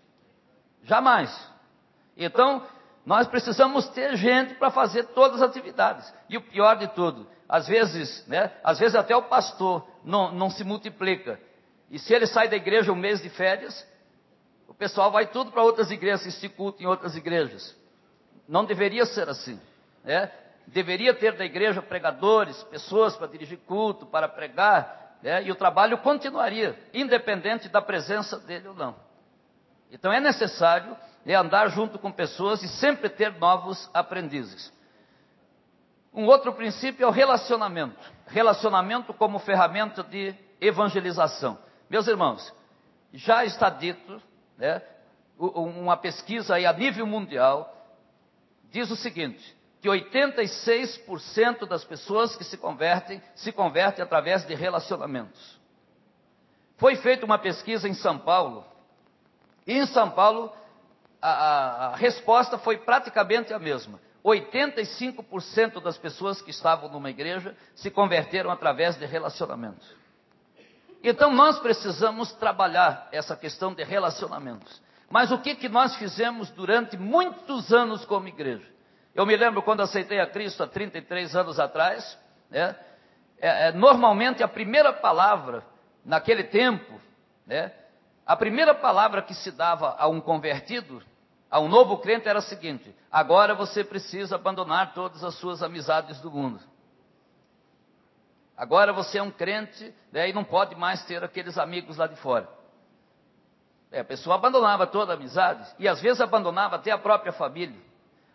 Jamais. 0.84 1.52
Então, 2.16 2.66
nós 3.06 3.28
precisamos 3.28 3.88
ter 3.90 4.16
gente 4.16 4.56
para 4.56 4.72
fazer 4.72 5.06
todas 5.08 5.42
as 5.42 5.50
atividades. 5.50 6.12
E 6.30 6.38
o 6.38 6.42
pior 6.42 6.76
de 6.76 6.88
tudo, 6.90 7.28
às 7.50 7.68
vezes, 7.68 8.26
né, 8.28 8.52
às 8.64 8.80
vezes 8.80 8.96
até 8.96 9.16
o 9.16 9.24
pastor 9.24 9.86
não, 10.04 10.32
não 10.32 10.50
se 10.50 10.64
multiplica. 10.64 11.40
E 11.90 12.00
se 12.00 12.14
ele 12.14 12.28
sai 12.28 12.48
da 12.48 12.56
igreja 12.56 12.92
um 12.92 12.96
mês 12.96 13.22
de 13.22 13.30
férias, 13.30 13.86
pessoal 14.82 15.12
vai 15.12 15.28
tudo 15.28 15.52
para 15.52 15.62
outras 15.62 15.92
igrejas, 15.92 16.22
assistir 16.22 16.50
culto 16.50 16.82
em 16.82 16.88
outras 16.88 17.16
igrejas. 17.16 17.78
Não 18.48 18.66
deveria 18.66 19.06
ser 19.06 19.30
assim. 19.30 19.62
Né? 20.04 20.32
Deveria 20.66 21.14
ter 21.14 21.38
da 21.38 21.46
igreja 21.46 21.84
pregadores, 21.84 22.64
pessoas 22.64 23.16
para 23.16 23.28
dirigir 23.28 23.60
culto, 23.60 24.08
para 24.08 24.28
pregar, 24.28 25.20
né? 25.22 25.44
e 25.44 25.52
o 25.52 25.56
trabalho 25.56 26.00
continuaria, 26.00 26.76
independente 26.96 27.70
da 27.70 27.80
presença 27.80 28.40
dele 28.40 28.70
ou 28.70 28.74
não. 28.74 28.96
Então 29.92 30.12
é 30.12 30.20
necessário 30.20 30.98
é 31.28 31.36
andar 31.36 31.68
junto 31.70 32.00
com 32.00 32.12
pessoas 32.12 32.64
e 32.64 32.68
sempre 32.68 33.08
ter 33.08 33.34
novos 33.34 33.88
aprendizes. 33.94 34.74
Um 36.12 36.26
outro 36.26 36.54
princípio 36.54 37.04
é 37.04 37.08
o 37.08 37.12
relacionamento. 37.12 38.00
Relacionamento 38.26 39.14
como 39.14 39.38
ferramenta 39.38 40.02
de 40.02 40.34
evangelização. 40.60 41.60
Meus 41.88 42.08
irmãos, 42.08 42.52
já 43.14 43.46
está 43.46 43.70
dito 43.70 44.20
né, 44.62 44.80
uma 45.38 45.98
pesquisa 45.98 46.54
aí 46.54 46.68
a 46.68 46.72
nível 46.72 47.08
mundial 47.08 47.76
diz 48.70 48.92
o 48.92 48.96
seguinte, 48.96 49.58
que 49.82 49.90
86% 49.90 51.68
das 51.68 51.84
pessoas 51.84 52.36
que 52.36 52.44
se 52.44 52.56
convertem, 52.58 53.22
se 53.36 53.52
convertem 53.52 54.04
através 54.04 54.46
de 54.46 54.54
relacionamentos. 54.54 55.60
Foi 56.78 56.96
feita 56.96 57.26
uma 57.26 57.40
pesquisa 57.40 57.90
em 57.90 57.94
São 57.96 58.20
Paulo, 58.20 58.64
e 59.66 59.74
em 59.74 59.86
São 59.88 60.12
Paulo 60.12 60.54
a, 61.20 61.32
a, 61.32 61.88
a 61.88 61.96
resposta 61.96 62.60
foi 62.60 62.78
praticamente 62.78 63.52
a 63.52 63.58
mesma. 63.58 64.00
85% 64.24 65.82
das 65.82 65.98
pessoas 65.98 66.40
que 66.40 66.52
estavam 66.52 66.88
numa 66.88 67.10
igreja 67.10 67.58
se 67.74 67.90
converteram 67.90 68.52
através 68.52 68.96
de 68.96 69.06
relacionamentos. 69.08 70.01
Então 71.04 71.34
nós 71.34 71.60
precisamos 71.60 72.32
trabalhar 72.34 73.08
essa 73.12 73.36
questão 73.36 73.74
de 73.74 73.84
relacionamentos. 73.84 74.82
Mas 75.10 75.32
o 75.32 75.40
que, 75.40 75.56
que 75.56 75.68
nós 75.68 75.96
fizemos 75.96 76.50
durante 76.52 76.96
muitos 76.96 77.74
anos 77.74 78.06
como 78.06 78.28
igreja? 78.28 78.66
Eu 79.14 79.26
me 79.26 79.36
lembro 79.36 79.62
quando 79.62 79.82
aceitei 79.82 80.20
a 80.20 80.28
Cristo 80.28 80.64
há 80.64 80.68
33 80.68 81.36
anos 81.36 81.60
atrás, 81.60 82.18
né? 82.50 82.76
é, 83.40 83.68
é, 83.68 83.72
normalmente 83.74 84.42
a 84.42 84.48
primeira 84.48 84.94
palavra, 84.94 85.64
naquele 86.06 86.46
tempo, 86.46 87.02
né? 87.46 87.74
a 88.26 88.38
primeira 88.38 88.74
palavra 88.74 89.22
que 89.22 89.34
se 89.34 89.52
dava 89.52 89.96
a 89.98 90.08
um 90.08 90.22
convertido, 90.22 91.04
a 91.50 91.60
um 91.60 91.68
novo 91.68 91.98
crente, 91.98 92.30
era 92.30 92.40
a 92.40 92.44
seguinte: 92.44 92.96
agora 93.12 93.54
você 93.54 93.84
precisa 93.84 94.36
abandonar 94.36 94.94
todas 94.94 95.24
as 95.24 95.36
suas 95.36 95.62
amizades 95.62 96.22
do 96.22 96.32
mundo. 96.32 96.62
Agora 98.62 98.94
você 98.94 99.18
é 99.18 99.24
um 99.24 99.32
crente 99.32 99.92
né, 100.12 100.30
e 100.30 100.34
não 100.34 100.44
pode 100.44 100.76
mais 100.76 101.04
ter 101.06 101.24
aqueles 101.24 101.58
amigos 101.58 101.98
lá 101.98 102.06
de 102.06 102.16
fora. 102.18 102.48
É, 103.92 104.02
a 104.02 104.06
pessoa 104.06 104.36
abandonava 104.36 104.86
toda 104.86 105.14
a 105.14 105.16
amizade 105.16 105.68
e 105.80 105.88
às 105.88 106.00
vezes 106.00 106.22
abandonava 106.22 106.76
até 106.76 106.92
a 106.92 106.98
própria 107.00 107.32
família. 107.32 107.76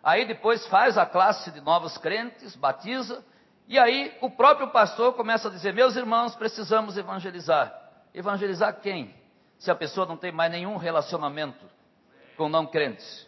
Aí 0.03 0.25
depois 0.25 0.67
faz 0.67 0.97
a 0.97 1.05
classe 1.05 1.49
de 1.51 1.61
novos 1.61 1.97
crentes, 1.97 2.57
batiza, 2.57 3.23
e 3.69 3.79
aí 3.79 4.17
o 4.19 4.29
próprio 4.29 4.67
pastor 4.67 5.13
começa 5.13 5.47
a 5.47 5.51
dizer: 5.51 5.73
Meus 5.73 5.95
irmãos, 5.95 6.35
precisamos 6.35 6.97
evangelizar. 6.97 7.73
Evangelizar 8.13 8.81
quem? 8.81 9.15
Se 9.57 9.71
a 9.71 9.75
pessoa 9.75 10.05
não 10.05 10.17
tem 10.17 10.33
mais 10.33 10.51
nenhum 10.51 10.75
relacionamento 10.75 11.65
com 12.35 12.49
não 12.49 12.67
crentes. 12.67 13.25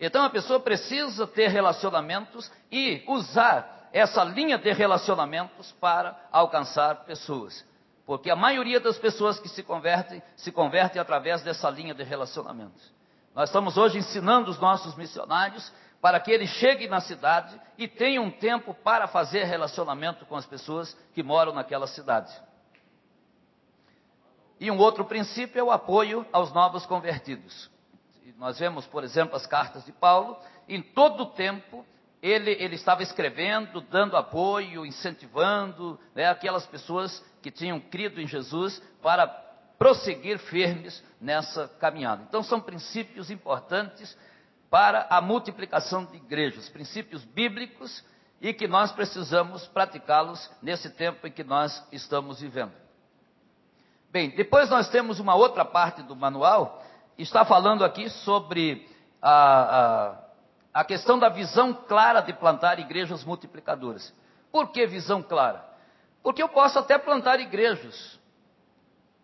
Então 0.00 0.24
a 0.24 0.30
pessoa 0.30 0.58
precisa 0.58 1.26
ter 1.26 1.48
relacionamentos 1.48 2.50
e 2.70 3.02
usar 3.06 3.88
essa 3.92 4.24
linha 4.24 4.58
de 4.58 4.72
relacionamentos 4.72 5.70
para 5.72 6.18
alcançar 6.32 7.04
pessoas. 7.04 7.64
Porque 8.04 8.30
a 8.30 8.36
maioria 8.36 8.80
das 8.80 8.98
pessoas 8.98 9.38
que 9.38 9.48
se 9.48 9.62
convertem, 9.62 10.22
se 10.36 10.50
convertem 10.50 11.00
através 11.00 11.42
dessa 11.42 11.70
linha 11.70 11.94
de 11.94 12.02
relacionamentos. 12.02 12.92
Nós 13.34 13.48
estamos 13.48 13.76
hoje 13.76 13.98
ensinando 13.98 14.50
os 14.50 14.58
nossos 14.58 14.96
missionários 14.96 15.72
para 16.00 16.20
que 16.20 16.30
eles 16.30 16.50
cheguem 16.50 16.88
na 16.88 17.00
cidade 17.00 17.58
e 17.78 17.88
tenham 17.88 18.30
tempo 18.30 18.74
para 18.74 19.06
fazer 19.06 19.44
relacionamento 19.44 20.26
com 20.26 20.36
as 20.36 20.44
pessoas 20.44 20.94
que 21.14 21.22
moram 21.22 21.54
naquela 21.54 21.86
cidade. 21.86 22.32
E 24.60 24.70
um 24.70 24.78
outro 24.78 25.04
princípio 25.04 25.58
é 25.58 25.62
o 25.62 25.70
apoio 25.70 26.26
aos 26.32 26.52
novos 26.52 26.84
convertidos 26.84 27.73
nós 28.32 28.58
vemos, 28.58 28.86
por 28.86 29.04
exemplo, 29.04 29.36
as 29.36 29.46
cartas 29.46 29.84
de 29.84 29.92
Paulo, 29.92 30.38
em 30.68 30.80
todo 30.80 31.24
o 31.24 31.26
tempo 31.26 31.84
ele, 32.22 32.52
ele 32.52 32.74
estava 32.74 33.02
escrevendo, 33.02 33.82
dando 33.82 34.16
apoio, 34.16 34.86
incentivando 34.86 36.00
né, 36.14 36.26
aquelas 36.26 36.66
pessoas 36.66 37.22
que 37.42 37.50
tinham 37.50 37.78
crido 37.78 38.18
em 38.18 38.26
Jesus 38.26 38.82
para 39.02 39.26
prosseguir 39.78 40.38
firmes 40.38 41.04
nessa 41.20 41.68
caminhada. 41.78 42.24
Então, 42.26 42.42
são 42.42 42.60
princípios 42.60 43.30
importantes 43.30 44.16
para 44.70 45.06
a 45.10 45.20
multiplicação 45.20 46.06
de 46.06 46.16
igrejas, 46.16 46.68
princípios 46.70 47.22
bíblicos 47.24 48.02
e 48.40 48.54
que 48.54 48.66
nós 48.66 48.90
precisamos 48.90 49.66
praticá-los 49.66 50.50
nesse 50.62 50.88
tempo 50.88 51.26
em 51.26 51.30
que 51.30 51.44
nós 51.44 51.86
estamos 51.92 52.40
vivendo. 52.40 52.72
Bem, 54.10 54.30
depois 54.30 54.70
nós 54.70 54.88
temos 54.88 55.20
uma 55.20 55.34
outra 55.34 55.64
parte 55.64 56.02
do 56.02 56.16
manual, 56.16 56.82
está 57.22 57.44
falando 57.44 57.84
aqui 57.84 58.08
sobre 58.10 58.88
a, 59.22 60.16
a, 60.72 60.80
a 60.80 60.84
questão 60.84 61.18
da 61.18 61.28
visão 61.28 61.72
clara 61.72 62.20
de 62.20 62.32
plantar 62.32 62.78
igrejas 62.78 63.24
multiplicadoras. 63.24 64.12
Por 64.50 64.70
que 64.70 64.86
visão 64.86 65.22
clara? 65.22 65.64
Porque 66.22 66.42
eu 66.42 66.48
posso 66.48 66.78
até 66.78 66.98
plantar 66.98 67.38
igrejas, 67.40 68.18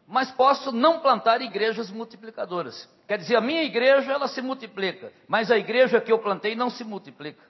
mas 0.06 0.30
posso 0.30 0.70
não 0.70 1.00
plantar 1.00 1.40
igrejas 1.40 1.90
multiplicadoras. 1.90 2.88
Quer 3.08 3.18
dizer, 3.18 3.36
a 3.36 3.40
minha 3.40 3.62
igreja 3.62 4.12
ela 4.12 4.28
se 4.28 4.42
multiplica, 4.42 5.12
mas 5.26 5.50
a 5.50 5.58
igreja 5.58 6.00
que 6.00 6.12
eu 6.12 6.18
plantei 6.18 6.54
não 6.54 6.70
se 6.70 6.84
multiplica. 6.84 7.49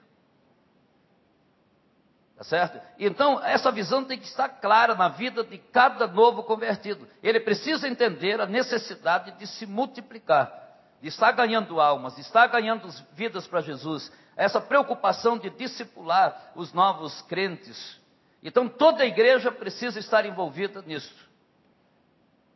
Tá 2.41 2.45
certo? 2.45 2.81
Então, 2.97 3.39
essa 3.45 3.71
visão 3.71 4.03
tem 4.03 4.17
que 4.17 4.25
estar 4.25 4.49
clara 4.49 4.95
na 4.95 5.09
vida 5.09 5.43
de 5.43 5.59
cada 5.59 6.07
novo 6.07 6.41
convertido. 6.41 7.07
Ele 7.21 7.39
precisa 7.39 7.87
entender 7.87 8.41
a 8.41 8.47
necessidade 8.47 9.29
de 9.37 9.45
se 9.45 9.67
multiplicar, 9.67 10.51
de 10.99 11.07
estar 11.07 11.31
ganhando 11.33 11.79
almas, 11.79 12.15
de 12.15 12.21
estar 12.21 12.47
ganhando 12.47 12.89
vidas 13.13 13.45
para 13.45 13.61
Jesus. 13.61 14.11
Essa 14.35 14.59
preocupação 14.59 15.37
de 15.37 15.51
discipular 15.51 16.51
os 16.55 16.73
novos 16.73 17.21
crentes. 17.21 18.01
Então, 18.41 18.67
toda 18.67 19.03
a 19.03 19.05
igreja 19.05 19.51
precisa 19.51 19.99
estar 19.99 20.25
envolvida 20.25 20.81
nisso. 20.81 21.13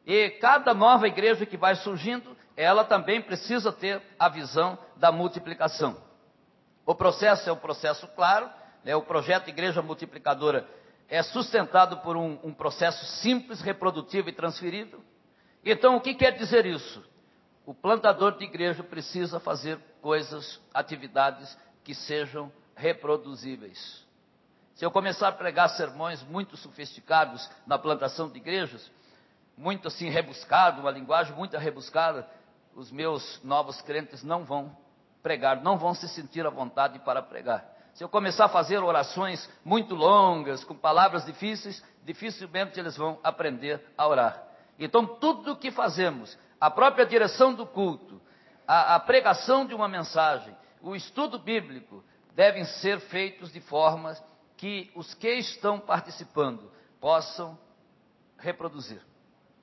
E 0.03 0.31
cada 0.41 0.73
nova 0.73 1.07
igreja 1.07 1.45
que 1.45 1.57
vai 1.57 1.75
surgindo, 1.75 2.35
ela 2.57 2.83
também 2.83 3.21
precisa 3.21 3.71
ter 3.71 4.01
a 4.17 4.29
visão 4.29 4.79
da 4.95 5.11
multiplicação. 5.11 5.95
O 6.87 6.95
processo 6.95 7.47
é 7.47 7.53
um 7.53 7.57
processo 7.57 8.07
claro 8.15 8.49
né, 8.85 8.95
o 8.95 9.01
projeto 9.01 9.49
Igreja 9.49 9.81
Multiplicadora 9.81 10.69
é 11.09 11.21
sustentado 11.23 11.97
por 11.97 12.15
um, 12.15 12.39
um 12.43 12.53
processo 12.53 13.03
simples, 13.21 13.59
reprodutivo 13.59 14.29
e 14.29 14.31
transferível. 14.31 15.03
Então, 15.63 15.95
o 15.95 16.01
que 16.01 16.13
quer 16.13 16.37
dizer 16.37 16.67
isso? 16.67 17.03
O 17.65 17.73
plantador 17.73 18.37
de 18.37 18.43
igreja 18.43 18.83
precisa 18.83 19.39
fazer 19.39 19.79
coisas, 20.01 20.61
atividades 20.71 21.57
que 21.83 21.95
sejam 21.95 22.51
reproduzíveis. 22.75 24.05
Se 24.75 24.85
eu 24.85 24.91
começar 24.91 25.29
a 25.29 25.31
pregar 25.31 25.69
sermões 25.69 26.21
muito 26.21 26.55
sofisticados 26.55 27.49
na 27.65 27.79
plantação 27.79 28.29
de 28.29 28.37
igrejas, 28.37 28.91
muito 29.57 29.87
assim 29.87 30.09
rebuscado, 30.09 30.81
uma 30.81 30.91
linguagem 30.91 31.35
muito 31.35 31.57
rebuscada, 31.57 32.27
os 32.75 32.91
meus 32.91 33.41
novos 33.43 33.81
crentes 33.81 34.21
não 34.21 34.43
vão 34.43 34.77
pregar, 35.23 35.63
não 35.63 35.75
vão 35.75 35.95
se 35.95 36.07
sentir 36.09 36.45
à 36.45 36.51
vontade 36.51 36.99
para 36.99 37.23
pregar. 37.23 37.74
Se 37.95 38.03
eu 38.03 38.09
começar 38.09 38.45
a 38.45 38.49
fazer 38.49 38.77
orações 38.79 39.49
muito 39.63 39.95
longas, 39.95 40.65
com 40.65 40.75
palavras 40.75 41.25
difíceis, 41.25 41.81
dificilmente 42.03 42.77
eles 42.77 42.97
vão 42.97 43.17
aprender 43.23 43.81
a 43.97 44.05
orar. 44.05 44.43
Então, 44.77 45.05
tudo 45.05 45.53
o 45.53 45.55
que 45.55 45.71
fazemos, 45.71 46.37
a 46.59 46.69
própria 46.69 47.05
direção 47.05 47.53
do 47.53 47.65
culto, 47.65 48.21
a, 48.67 48.95
a 48.95 48.99
pregação 48.99 49.65
de 49.65 49.73
uma 49.73 49.87
mensagem, 49.87 50.53
o 50.81 50.93
estudo 50.93 51.39
bíblico, 51.39 52.03
devem 52.33 52.65
ser 52.65 52.99
feitos 52.99 53.53
de 53.53 53.61
forma 53.61 54.13
que 54.57 54.91
os 54.93 55.13
que 55.13 55.31
estão 55.35 55.79
participando 55.79 56.69
possam 56.99 57.57
reproduzir 58.37 59.01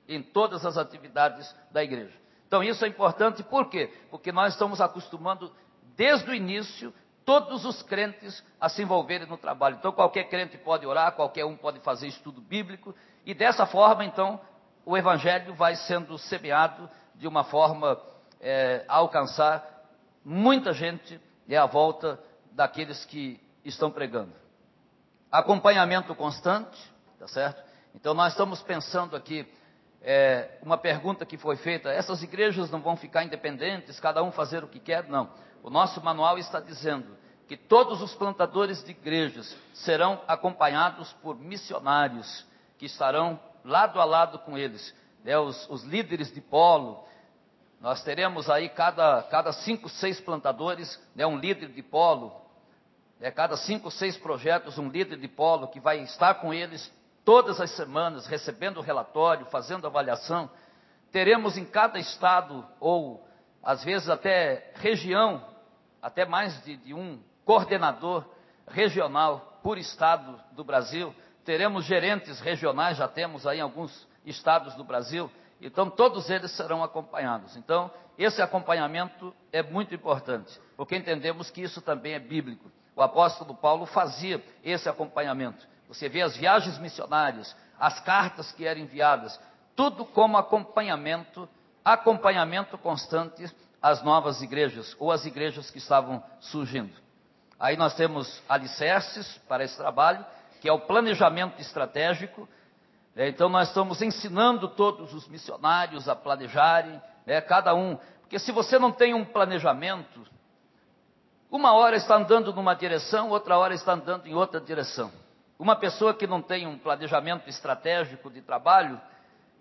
em 0.07 0.23
todas 0.23 0.65
as 0.65 0.75
atividades 0.75 1.55
da 1.69 1.83
igreja. 1.83 2.17
Então, 2.47 2.63
isso 2.63 2.83
é 2.83 2.87
importante, 2.87 3.43
por 3.43 3.69
quê? 3.69 3.93
Porque 4.09 4.31
nós 4.31 4.53
estamos 4.53 4.81
acostumando 4.81 5.53
desde 5.95 6.31
o 6.31 6.33
início 6.33 6.91
todos 7.25 7.65
os 7.65 7.81
crentes 7.81 8.43
a 8.59 8.69
se 8.69 8.81
envolverem 8.81 9.27
no 9.27 9.37
trabalho. 9.37 9.77
Então, 9.77 9.91
qualquer 9.91 10.25
crente 10.25 10.57
pode 10.57 10.85
orar, 10.85 11.13
qualquer 11.13 11.45
um 11.45 11.55
pode 11.55 11.79
fazer 11.79 12.07
estudo 12.07 12.41
bíblico, 12.41 12.93
e 13.25 13.33
dessa 13.33 13.65
forma, 13.65 14.03
então, 14.03 14.39
o 14.85 14.97
evangelho 14.97 15.53
vai 15.53 15.75
sendo 15.75 16.17
semeado 16.17 16.89
de 17.15 17.27
uma 17.27 17.43
forma 17.43 17.99
é, 18.41 18.83
a 18.87 18.95
alcançar 18.95 19.65
muita 20.23 20.73
gente 20.73 21.19
e 21.47 21.55
à 21.55 21.65
volta 21.65 22.19
daqueles 22.51 23.05
que 23.05 23.39
estão 23.63 23.89
pregando. 23.89 24.33
Acompanhamento 25.31 26.13
constante, 26.15 26.79
tá 27.17 27.27
certo? 27.27 27.63
Então, 27.95 28.13
nós 28.13 28.33
estamos 28.33 28.61
pensando 28.61 29.15
aqui. 29.15 29.47
É, 30.05 30.57
uma 30.61 30.77
pergunta 30.77 31.25
que 31.25 31.37
foi 31.37 31.55
feita: 31.55 31.89
essas 31.89 32.21
igrejas 32.21 32.69
não 32.69 32.81
vão 32.81 32.97
ficar 32.97 33.23
independentes, 33.23 33.99
cada 34.01 34.21
um 34.21 34.33
fazer 34.33 34.61
o 34.63 34.67
que 34.67 34.79
quer? 34.79 35.07
Não. 35.07 35.29
O 35.63 35.69
nosso 35.69 36.03
manual 36.03 36.37
está 36.37 36.59
dizendo 36.59 37.17
que 37.47 37.55
todos 37.55 38.01
os 38.01 38.13
plantadores 38.13 38.83
de 38.83 38.91
igrejas 38.91 39.55
serão 39.73 40.21
acompanhados 40.27 41.13
por 41.21 41.39
missionários 41.39 42.45
que 42.77 42.85
estarão 42.85 43.39
lado 43.63 44.01
a 44.01 44.03
lado 44.03 44.39
com 44.39 44.57
eles, 44.57 44.93
né, 45.23 45.37
os, 45.37 45.69
os, 45.69 45.83
líderes 45.83 46.33
de 46.33 46.41
polo. 46.41 47.05
Nós 47.79 48.03
teremos 48.03 48.49
aí 48.49 48.67
cada, 48.67 49.23
cada 49.23 49.53
cinco, 49.53 49.87
seis 49.87 50.19
plantadores, 50.19 51.01
né, 51.15 51.25
um 51.25 51.37
líder 51.37 51.69
de 51.69 51.81
polo. 51.81 52.33
Né, 53.17 53.31
cada 53.31 53.55
cinco, 53.55 53.89
seis 53.89 54.17
projetos, 54.17 54.77
um 54.77 54.89
líder 54.89 55.17
de 55.17 55.29
polo 55.29 55.69
que 55.69 55.79
vai 55.79 56.01
estar 56.01 56.35
com 56.35 56.53
eles 56.53 56.91
todas 57.23 57.61
as 57.61 57.71
semanas, 57.71 58.27
recebendo 58.27 58.81
relatório, 58.81 59.45
fazendo 59.45 59.87
avaliação. 59.87 60.49
Teremos 61.09 61.57
em 61.57 61.63
cada 61.63 61.97
estado, 61.99 62.65
ou 62.81 63.25
às 63.63 63.81
vezes 63.81 64.09
até 64.09 64.73
região, 64.75 65.52
até 66.03 66.25
mais 66.25 66.61
de, 66.65 66.75
de 66.75 66.93
um 66.93 67.17
coordenador 67.45 68.25
regional 68.67 69.59
por 69.63 69.77
estado 69.77 70.37
do 70.51 70.61
Brasil. 70.63 71.15
Teremos 71.45 71.85
gerentes 71.85 72.41
regionais, 72.41 72.97
já 72.97 73.07
temos 73.07 73.47
aí 73.47 73.61
alguns 73.61 74.05
estados 74.25 74.75
do 74.75 74.83
Brasil. 74.83 75.31
Então, 75.61 75.89
todos 75.89 76.29
eles 76.29 76.51
serão 76.51 76.83
acompanhados. 76.83 77.55
Então, 77.55 77.89
esse 78.17 78.41
acompanhamento 78.41 79.33
é 79.51 79.63
muito 79.63 79.95
importante, 79.95 80.59
porque 80.75 80.97
entendemos 80.97 81.49
que 81.49 81.61
isso 81.61 81.81
também 81.81 82.13
é 82.13 82.19
bíblico. 82.19 82.69
O 82.95 83.01
apóstolo 83.01 83.55
Paulo 83.55 83.85
fazia 83.85 84.43
esse 84.61 84.89
acompanhamento. 84.89 85.65
Você 85.87 86.09
vê 86.09 86.21
as 86.21 86.35
viagens 86.35 86.77
missionárias, 86.79 87.55
as 87.79 87.99
cartas 88.01 88.51
que 88.51 88.65
eram 88.65 88.81
enviadas, 88.81 89.39
tudo 89.75 90.05
como 90.05 90.37
acompanhamento, 90.37 91.47
acompanhamento 91.83 92.77
constante 92.77 93.49
as 93.83 94.01
novas 94.01 94.41
igrejas 94.41 94.95
ou 94.97 95.11
as 95.11 95.25
igrejas 95.25 95.69
que 95.69 95.77
estavam 95.77 96.23
surgindo. 96.39 96.93
Aí 97.59 97.75
nós 97.75 97.93
temos 97.93 98.41
alicerces 98.47 99.37
para 99.45 99.61
esse 99.65 99.75
trabalho, 99.75 100.25
que 100.61 100.69
é 100.69 100.71
o 100.71 100.79
planejamento 100.79 101.59
estratégico. 101.61 102.47
Né? 103.13 103.27
Então 103.27 103.49
nós 103.49 103.67
estamos 103.67 104.01
ensinando 104.01 104.69
todos 104.69 105.13
os 105.13 105.27
missionários 105.27 106.07
a 106.07 106.15
planejarem, 106.15 107.01
né? 107.25 107.41
cada 107.41 107.75
um. 107.75 107.97
Porque 108.21 108.39
se 108.39 108.53
você 108.53 108.79
não 108.79 108.91
tem 108.91 109.13
um 109.13 109.25
planejamento, 109.25 110.25
uma 111.51 111.73
hora 111.73 111.97
está 111.97 112.15
andando 112.15 112.53
numa 112.53 112.73
direção, 112.73 113.29
outra 113.29 113.57
hora 113.57 113.73
está 113.73 113.93
andando 113.93 114.27
em 114.27 114.33
outra 114.33 114.61
direção. 114.61 115.11
Uma 115.59 115.75
pessoa 115.75 116.13
que 116.13 116.25
não 116.25 116.41
tem 116.41 116.65
um 116.65 116.77
planejamento 116.77 117.49
estratégico 117.49 118.29
de 118.29 118.41
trabalho, 118.41 118.99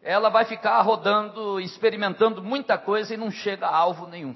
ela 0.02 0.28
vai 0.28 0.44
ficar 0.44 0.80
rodando, 0.82 1.60
experimentando 1.60 2.42
muita 2.42 2.76
coisa 2.76 3.14
e 3.14 3.16
não 3.16 3.30
chega 3.30 3.66
a 3.66 3.76
alvo 3.76 4.06
nenhum. 4.06 4.34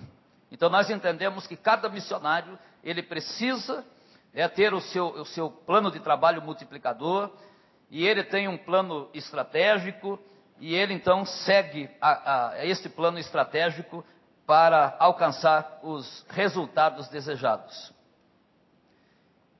Então 0.50 0.70
nós 0.70 0.88
entendemos 0.88 1.46
que 1.46 1.56
cada 1.56 1.88
missionário 1.88 2.58
ele 2.84 3.02
precisa 3.02 3.84
é, 4.32 4.46
ter 4.46 4.72
o 4.72 4.80
seu, 4.80 5.08
o 5.08 5.24
seu 5.24 5.50
plano 5.50 5.90
de 5.90 5.98
trabalho 5.98 6.40
multiplicador 6.40 7.30
e 7.90 8.06
ele 8.06 8.22
tem 8.22 8.46
um 8.46 8.56
plano 8.56 9.08
estratégico 9.12 10.18
e 10.60 10.74
ele 10.74 10.94
então 10.94 11.24
segue 11.24 11.90
a, 12.00 12.50
a 12.50 12.66
esse 12.66 12.88
plano 12.88 13.18
estratégico 13.18 14.04
para 14.46 14.94
alcançar 15.00 15.80
os 15.82 16.24
resultados 16.28 17.08
desejados. 17.08 17.92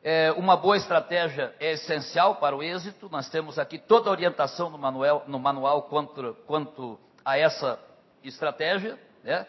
É, 0.08 0.30
uma 0.36 0.56
boa 0.56 0.76
estratégia 0.76 1.52
é 1.58 1.72
essencial 1.72 2.36
para 2.36 2.54
o 2.54 2.62
êxito. 2.62 3.08
Nós 3.10 3.28
temos 3.28 3.58
aqui 3.58 3.76
toda 3.76 4.08
a 4.08 4.12
orientação 4.12 4.70
no 4.70 4.78
manual, 4.78 5.24
no 5.26 5.36
manual 5.36 5.82
quanto, 5.82 6.32
quanto 6.46 6.96
a 7.24 7.36
essa 7.36 7.76
estratégia. 8.22 8.96
Né? 9.24 9.44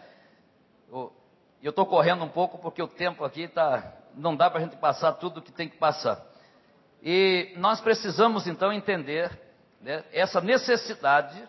Eu 0.91 1.69
estou 1.69 1.85
correndo 1.85 2.23
um 2.23 2.27
pouco 2.27 2.57
porque 2.57 2.81
o 2.81 2.87
tempo 2.87 3.23
aqui 3.23 3.47
tá, 3.47 3.97
não 4.15 4.35
dá 4.35 4.49
para 4.49 4.57
a 4.59 4.63
gente 4.63 4.75
passar 4.77 5.13
tudo 5.13 5.41
o 5.41 5.43
que 5.43 5.51
tem 5.51 5.69
que 5.69 5.77
passar. 5.77 6.25
E 7.03 7.53
nós 7.57 7.79
precisamos 7.79 8.47
então 8.47 8.73
entender 8.73 9.39
né, 9.79 10.03
essa 10.11 10.41
necessidade 10.41 11.39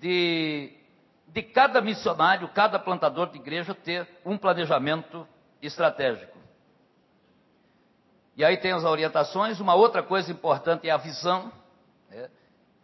de, 0.00 0.76
de 1.28 1.40
cada 1.40 1.80
missionário, 1.80 2.48
cada 2.48 2.80
plantador 2.80 3.30
de 3.30 3.36
igreja 3.36 3.76
ter 3.76 4.08
um 4.24 4.36
planejamento 4.36 5.24
estratégico. 5.62 6.33
E 8.36 8.44
aí 8.44 8.56
tem 8.56 8.72
as 8.72 8.84
orientações. 8.84 9.60
Uma 9.60 9.74
outra 9.74 10.02
coisa 10.02 10.30
importante 10.30 10.88
é 10.88 10.90
a 10.90 10.96
visão. 10.96 11.52
Né? 12.10 12.28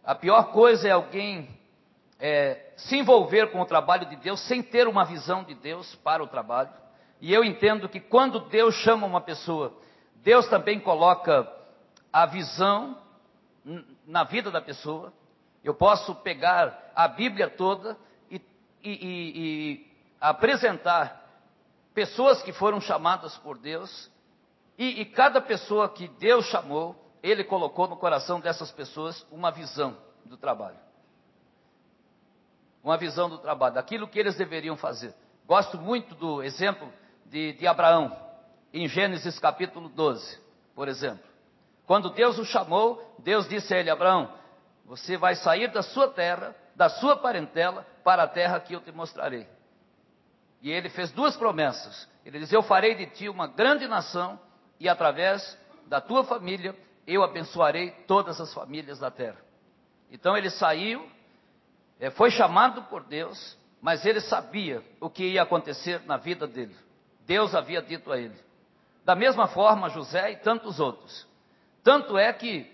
A 0.03 0.15
pior 0.15 0.51
coisa 0.51 0.87
é 0.87 0.91
alguém 0.91 1.49
é, 2.19 2.71
se 2.77 2.97
envolver 2.97 3.51
com 3.51 3.59
o 3.59 3.65
trabalho 3.65 4.05
de 4.05 4.15
Deus 4.15 4.39
sem 4.47 4.61
ter 4.61 4.87
uma 4.87 5.03
visão 5.03 5.43
de 5.43 5.53
Deus 5.55 5.95
para 5.95 6.23
o 6.23 6.27
trabalho. 6.27 6.69
E 7.19 7.33
eu 7.33 7.43
entendo 7.43 7.89
que 7.89 7.99
quando 7.99 8.39
Deus 8.39 8.75
chama 8.75 9.05
uma 9.05 9.21
pessoa, 9.21 9.73
Deus 10.15 10.47
também 10.47 10.79
coloca 10.79 11.47
a 12.11 12.25
visão 12.25 12.97
na 14.05 14.23
vida 14.23 14.49
da 14.49 14.61
pessoa. 14.61 15.13
Eu 15.63 15.73
posso 15.73 16.15
pegar 16.15 16.91
a 16.95 17.07
Bíblia 17.07 17.49
toda 17.49 17.97
e, 18.29 18.41
e, 18.83 18.91
e, 18.91 19.31
e 19.35 19.91
apresentar 20.19 21.21
pessoas 21.93 22.41
que 22.41 22.51
foram 22.51 22.81
chamadas 22.81 23.37
por 23.37 23.57
Deus, 23.57 24.09
e, 24.77 25.01
e 25.01 25.05
cada 25.05 25.41
pessoa 25.41 25.89
que 25.89 26.07
Deus 26.07 26.45
chamou, 26.45 26.95
Ele 27.21 27.43
colocou 27.43 27.87
no 27.87 27.97
coração 27.97 28.39
dessas 28.39 28.71
pessoas 28.71 29.25
uma 29.31 29.51
visão 29.51 29.97
do 30.25 30.37
trabalho. 30.37 30.77
Uma 32.83 32.97
visão 32.97 33.29
do 33.29 33.37
trabalho, 33.37 33.75
daquilo 33.75 34.07
que 34.07 34.19
eles 34.19 34.35
deveriam 34.35 34.75
fazer. 34.75 35.13
Gosto 35.45 35.77
muito 35.77 36.15
do 36.15 36.41
exemplo 36.41 36.91
de, 37.25 37.53
de 37.53 37.67
Abraão, 37.67 38.15
em 38.73 38.87
Gênesis 38.87 39.37
capítulo 39.37 39.89
12, 39.89 40.39
por 40.73 40.87
exemplo. 40.87 41.31
Quando 41.85 42.09
Deus 42.09 42.39
o 42.39 42.45
chamou, 42.45 43.15
Deus 43.19 43.47
disse 43.47 43.73
a 43.73 43.77
ele: 43.77 43.89
Abraão, 43.89 44.33
você 44.85 45.17
vai 45.17 45.35
sair 45.35 45.69
da 45.71 45.83
sua 45.83 46.07
terra, 46.07 46.55
da 46.75 46.89
sua 46.89 47.17
parentela, 47.17 47.85
para 48.03 48.23
a 48.23 48.27
terra 48.27 48.59
que 48.59 48.73
eu 48.73 48.81
te 48.81 48.91
mostrarei. 48.91 49.47
E 50.61 50.71
ele 50.71 50.89
fez 50.89 51.11
duas 51.11 51.35
promessas. 51.35 52.07
Ele 52.25 52.39
diz: 52.39 52.51
Eu 52.51 52.63
farei 52.63 52.95
de 52.95 53.07
ti 53.07 53.29
uma 53.29 53.47
grande 53.47 53.87
nação, 53.87 54.39
e 54.81 54.89
através 54.89 55.55
da 55.85 56.01
tua 56.01 56.23
família 56.23 56.75
eu 57.05 57.23
abençoarei 57.23 57.91
todas 58.07 58.41
as 58.41 58.51
famílias 58.51 58.97
da 58.97 59.11
terra. 59.11 59.37
Então 60.09 60.35
ele 60.35 60.49
saiu, 60.49 61.07
eh, 61.99 62.09
foi 62.09 62.31
chamado 62.31 62.81
por 62.83 63.03
Deus, 63.03 63.55
mas 63.79 64.03
ele 64.05 64.19
sabia 64.19 64.83
o 64.99 65.07
que 65.07 65.23
ia 65.23 65.43
acontecer 65.43 66.01
na 66.07 66.17
vida 66.17 66.47
dele. 66.47 66.75
Deus 67.27 67.53
havia 67.53 67.79
dito 67.79 68.11
a 68.11 68.17
ele. 68.17 68.35
Da 69.05 69.13
mesma 69.13 69.47
forma, 69.47 69.89
José 69.89 70.31
e 70.31 70.37
tantos 70.37 70.79
outros. 70.79 71.27
Tanto 71.83 72.17
é 72.17 72.33
que 72.33 72.69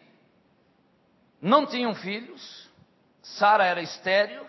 não 1.42 1.66
tinham 1.66 1.94
filhos, 1.94 2.70
Sara 3.22 3.66
era 3.66 3.82
estéril, 3.82 4.48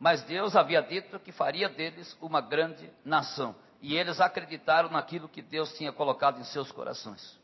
mas 0.00 0.22
Deus 0.24 0.56
havia 0.56 0.82
dito 0.82 1.20
que 1.20 1.30
faria 1.30 1.68
deles 1.68 2.16
uma 2.20 2.40
grande 2.40 2.90
nação. 3.04 3.54
E 3.80 3.96
eles 3.96 4.20
acreditaram 4.20 4.90
naquilo 4.90 5.28
que 5.28 5.42
Deus 5.42 5.72
tinha 5.76 5.92
colocado 5.92 6.40
em 6.40 6.44
seus 6.44 6.72
corações. 6.72 7.38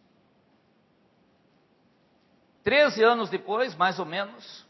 Treze 2.64 3.02
anos 3.02 3.28
depois, 3.28 3.74
mais 3.74 3.98
ou 3.98 4.06
menos, 4.06 4.66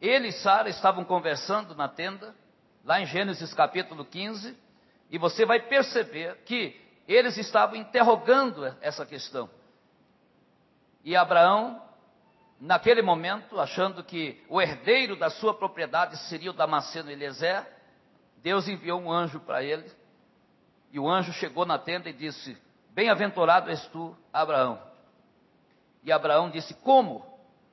ele 0.00 0.28
e 0.28 0.32
Sara 0.32 0.68
estavam 0.68 1.04
conversando 1.04 1.74
na 1.74 1.88
tenda, 1.88 2.34
lá 2.84 3.00
em 3.00 3.06
Gênesis 3.06 3.52
capítulo 3.52 4.04
15, 4.04 4.56
e 5.10 5.18
você 5.18 5.44
vai 5.44 5.60
perceber 5.60 6.36
que 6.44 6.80
eles 7.06 7.36
estavam 7.36 7.76
interrogando 7.76 8.64
essa 8.80 9.04
questão. 9.04 9.50
E 11.04 11.14
Abraão 11.14 11.82
naquele 12.60 13.00
momento, 13.00 13.58
achando 13.58 14.04
que 14.04 14.44
o 14.48 14.60
herdeiro 14.60 15.16
da 15.16 15.30
sua 15.30 15.54
propriedade 15.54 16.16
seria 16.28 16.50
o 16.50 16.54
Damasceno 16.54 17.10
Eliezer, 17.10 17.66
Deus 18.36 18.68
enviou 18.68 19.00
um 19.00 19.10
anjo 19.10 19.40
para 19.40 19.64
ele. 19.64 19.90
E 20.90 20.98
o 20.98 21.08
anjo 21.08 21.32
chegou 21.32 21.64
na 21.64 21.78
tenda 21.78 22.08
e 22.08 22.12
disse: 22.12 22.56
Bem-aventurado 22.90 23.70
és 23.70 23.86
tu, 23.88 24.16
Abraão. 24.32 24.80
E 26.02 26.10
Abraão 26.10 26.50
disse: 26.50 26.74
Como 26.74 27.24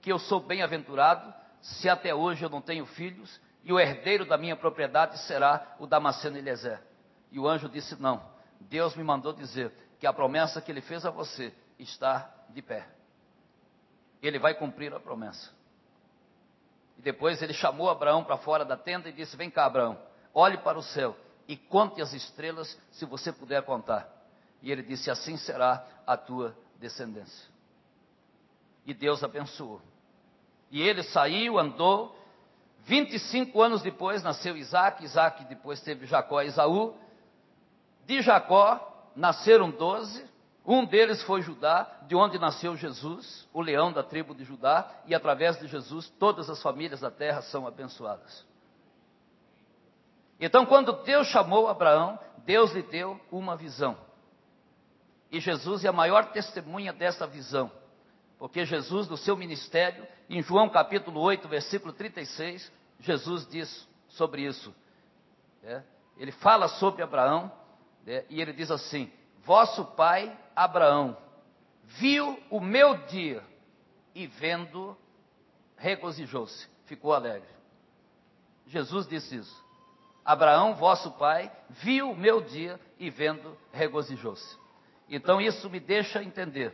que 0.02 0.12
eu 0.12 0.20
sou 0.20 0.40
bem-aventurado, 0.40 1.34
se 1.62 1.90
até 1.90 2.14
hoje 2.14 2.44
eu 2.44 2.50
não 2.50 2.62
tenho 2.62 2.86
filhos, 2.86 3.40
e 3.64 3.74
o 3.74 3.80
herdeiro 3.80 4.26
da 4.26 4.38
minha 4.38 4.56
propriedade 4.56 5.18
será 5.20 5.76
o 5.80 5.88
Damasceno 5.88 6.38
Eliezer? 6.38 6.82
E 7.32 7.40
o 7.40 7.48
anjo 7.48 7.68
disse: 7.68 8.00
Não, 8.02 8.22
Deus 8.62 8.96
me 8.96 9.04
mandou 9.04 9.34
dizer 9.34 9.72
que 10.00 10.08
a 10.08 10.14
promessa 10.14 10.62
que 10.62 10.72
ele 10.72 10.82
fez 10.82 11.06
a 11.06 11.10
você 11.10 11.54
está 11.80 12.32
de 12.50 12.62
pé 12.62 12.98
ele 14.22 14.40
vai 14.40 14.54
cumprir 14.54 14.94
a 14.94 15.00
promessa. 15.00 15.52
E 16.98 17.02
depois 17.02 17.42
ele 17.42 17.54
chamou 17.54 17.90
Abraão 17.90 18.24
para 18.24 18.38
fora 18.38 18.66
da 18.66 18.76
tenda 18.76 19.10
e 19.10 19.14
disse: 19.14 19.38
Vem 19.38 19.50
cá, 19.50 19.66
Abraão, 19.66 19.98
olhe 20.34 20.58
para 20.58 20.78
o 20.78 20.84
céu 20.84 21.16
e 21.48 21.56
conte 21.56 22.02
as 22.02 22.14
estrelas, 22.14 22.78
se 22.92 23.06
você 23.06 23.32
puder 23.32 23.64
contar. 23.64 24.08
E 24.62 24.72
ele 24.72 24.84
disse: 24.84 25.10
Assim 25.10 25.38
será 25.38 25.86
a 26.06 26.18
tua 26.18 26.56
descendência. 26.80 27.48
E 28.86 28.94
Deus 28.94 29.24
abençoou. 29.24 29.82
E 30.70 30.82
ele 30.82 31.04
saiu, 31.04 31.58
andou. 31.58 32.16
25 32.86 33.62
anos 33.62 33.82
depois 33.82 34.24
nasceu 34.24 34.56
Isaac. 34.56 35.04
Isaac 35.04 35.44
depois 35.46 35.82
teve 35.82 36.06
Jacó 36.06 36.42
e 36.42 36.48
Esaú. 36.48 36.96
De 38.06 38.22
Jacó 38.22 39.10
nasceram 39.16 39.70
doze. 39.70 40.26
Um 40.66 40.86
deles 40.86 41.24
foi 41.24 41.42
Judá, 41.42 41.90
de 42.08 42.16
onde 42.16 42.38
nasceu 42.38 42.76
Jesus, 42.76 43.48
o 43.54 43.62
leão 43.62 43.94
da 43.94 44.04
tribo 44.04 44.36
de 44.36 44.44
Judá, 44.44 44.86
e 45.06 45.16
através 45.16 45.58
de 45.58 45.66
Jesus 45.66 46.10
todas 46.20 46.50
as 46.50 46.62
famílias 46.62 47.00
da 47.00 47.10
terra 47.10 47.42
são 47.42 47.66
abençoadas. 47.66 48.46
Então, 50.40 50.66
quando 50.66 50.92
Deus 51.04 51.28
chamou 51.28 51.68
Abraão, 51.68 52.20
Deus 52.46 52.72
lhe 52.72 52.84
deu 52.84 53.20
uma 53.32 53.56
visão. 53.56 53.98
E 55.32 55.40
Jesus 55.40 55.84
é 55.84 55.90
a 55.90 55.94
maior 55.94 56.32
testemunha 56.32 56.94
dessa 56.94 57.28
visão, 57.28 57.72
porque 58.38 58.66
Jesus, 58.66 59.10
no 59.10 59.18
seu 59.18 59.36
ministério, 59.36 60.08
em 60.30 60.42
João 60.42 60.70
capítulo 60.70 61.20
8, 61.20 61.48
versículo 61.48 61.92
36, 61.92 62.72
Jesus 63.00 63.48
diz 63.48 63.88
sobre 64.10 64.44
isso. 64.44 64.74
É, 65.64 65.84
ele 66.18 66.32
fala 66.32 66.68
sobre 66.68 67.04
Abraão, 67.04 67.52
é, 68.06 68.26
e 68.30 68.42
ele 68.42 68.54
diz 68.54 68.72
assim: 68.72 69.12
Vosso 69.44 69.84
pai 69.84 70.38
Abraão 70.56 71.18
viu 71.84 72.38
o 72.50 72.60
meu 72.60 72.98
dia 73.08 73.44
e 74.14 74.28
vendo, 74.28 74.98
regozijou-se, 75.78 76.68
ficou 76.86 77.14
alegre. 77.14 77.50
Jesus 78.66 79.08
disse 79.08 79.38
isso. 79.38 79.67
Abraão, 80.28 80.76
vosso 80.76 81.10
pai, 81.12 81.50
viu 81.70 82.12
o 82.12 82.16
meu 82.16 82.42
dia 82.42 82.78
e 83.00 83.10
vendo, 83.10 83.58
regozijou-se. 83.72 84.58
Então 85.08 85.40
isso 85.40 85.70
me 85.70 85.80
deixa 85.80 86.22
entender 86.22 86.74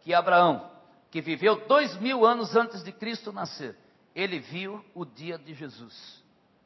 que 0.00 0.14
Abraão, 0.14 0.70
que 1.10 1.20
viveu 1.20 1.66
dois 1.68 1.94
mil 2.00 2.24
anos 2.24 2.56
antes 2.56 2.82
de 2.82 2.90
Cristo 2.92 3.30
nascer, 3.30 3.76
ele 4.14 4.38
viu 4.38 4.82
o 4.94 5.04
dia 5.04 5.36
de 5.36 5.52
Jesus 5.52 6.24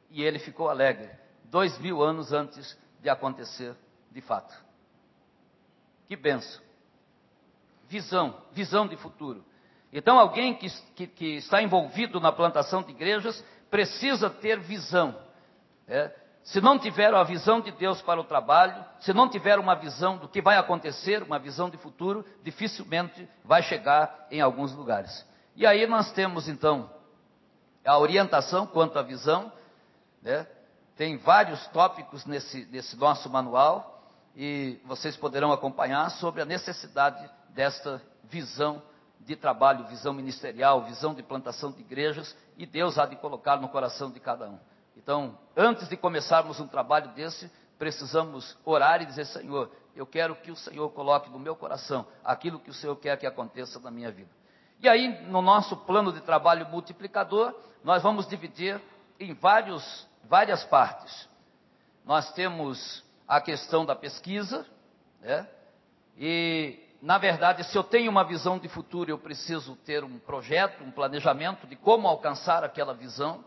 e 0.09 0.23
ele 0.23 0.39
ficou 0.39 0.69
alegre, 0.69 1.09
dois 1.43 1.77
mil 1.79 2.01
anos 2.01 2.31
antes 2.31 2.77
de 3.01 3.09
acontecer 3.09 3.75
de 4.09 4.21
fato. 4.21 4.55
Que 6.07 6.15
benção. 6.15 6.61
Visão, 7.89 8.41
visão 8.53 8.87
de 8.87 8.95
futuro. 8.95 9.43
Então, 9.91 10.17
alguém 10.17 10.55
que, 10.55 10.69
que, 10.95 11.07
que 11.07 11.35
está 11.35 11.61
envolvido 11.61 12.21
na 12.21 12.31
plantação 12.31 12.81
de 12.81 12.91
igrejas 12.91 13.43
precisa 13.69 14.29
ter 14.29 14.57
visão. 14.59 15.19
É? 15.85 16.18
Se 16.43 16.61
não 16.61 16.79
tiver 16.79 17.13
a 17.13 17.23
visão 17.23 17.61
de 17.61 17.71
Deus 17.71 18.01
para 18.01 18.19
o 18.19 18.23
trabalho, 18.23 18.83
se 18.99 19.13
não 19.13 19.29
tiver 19.29 19.59
uma 19.59 19.75
visão 19.75 20.17
do 20.17 20.27
que 20.27 20.41
vai 20.41 20.57
acontecer, 20.57 21.21
uma 21.21 21.37
visão 21.37 21.69
de 21.69 21.77
futuro, 21.77 22.25
dificilmente 22.43 23.27
vai 23.43 23.61
chegar 23.61 24.27
em 24.31 24.41
alguns 24.41 24.73
lugares. 24.73 25.25
E 25.55 25.65
aí 25.65 25.85
nós 25.85 26.11
temos 26.11 26.47
então 26.47 26.89
a 27.85 27.97
orientação 27.97 28.65
quanto 28.65 28.97
à 28.97 29.01
visão, 29.01 29.51
né? 30.21 30.47
tem 30.95 31.17
vários 31.17 31.65
tópicos 31.67 32.25
nesse, 32.25 32.65
nesse 32.65 32.95
nosso 32.97 33.29
manual 33.29 34.03
e 34.35 34.79
vocês 34.85 35.15
poderão 35.15 35.51
acompanhar 35.51 36.09
sobre 36.11 36.41
a 36.41 36.45
necessidade 36.45 37.29
desta 37.49 38.01
visão 38.23 38.81
de 39.19 39.35
trabalho, 39.35 39.85
visão 39.85 40.13
ministerial, 40.13 40.83
visão 40.83 41.13
de 41.13 41.21
plantação 41.21 41.71
de 41.71 41.81
igrejas, 41.81 42.35
e 42.57 42.65
Deus 42.65 42.97
há 42.97 43.05
de 43.05 43.15
colocar 43.17 43.57
no 43.57 43.69
coração 43.69 44.09
de 44.09 44.19
cada 44.19 44.49
um. 44.49 44.59
Então, 45.01 45.37
antes 45.55 45.87
de 45.87 45.95
começarmos 45.95 46.59
um 46.59 46.67
trabalho 46.67 47.07
desse, 47.13 47.49
precisamos 47.77 48.57
orar 48.65 49.01
e 49.01 49.05
dizer: 49.05 49.25
Senhor, 49.25 49.71
eu 49.95 50.05
quero 50.05 50.35
que 50.35 50.51
o 50.51 50.55
Senhor 50.57 50.89
coloque 50.89 51.29
no 51.29 51.39
meu 51.39 51.55
coração 51.55 52.05
aquilo 52.23 52.59
que 52.59 52.69
o 52.69 52.73
Senhor 52.73 52.97
quer 52.97 53.17
que 53.17 53.25
aconteça 53.25 53.79
na 53.79 53.89
minha 53.89 54.11
vida. 54.11 54.29
E 54.81 54.89
aí, 54.89 55.25
no 55.27 55.41
nosso 55.41 55.77
plano 55.77 56.11
de 56.11 56.19
trabalho 56.19 56.67
multiplicador, 56.67 57.55
nós 57.81 58.03
vamos 58.03 58.27
dividir 58.27 58.81
em 59.17 59.33
vários, 59.33 60.05
várias 60.25 60.65
partes. 60.65 61.29
Nós 62.05 62.33
temos 62.33 63.01
a 63.25 63.39
questão 63.39 63.85
da 63.85 63.95
pesquisa, 63.95 64.65
né? 65.21 65.47
E, 66.17 66.77
na 67.01 67.17
verdade, 67.17 67.63
se 67.63 67.77
eu 67.77 67.83
tenho 67.83 68.11
uma 68.11 68.25
visão 68.25 68.59
de 68.59 68.67
futuro, 68.67 69.09
eu 69.09 69.17
preciso 69.17 69.77
ter 69.77 70.03
um 70.03 70.19
projeto, 70.19 70.83
um 70.83 70.91
planejamento 70.91 71.65
de 71.67 71.77
como 71.77 72.05
alcançar 72.05 72.65
aquela 72.65 72.93
visão, 72.93 73.45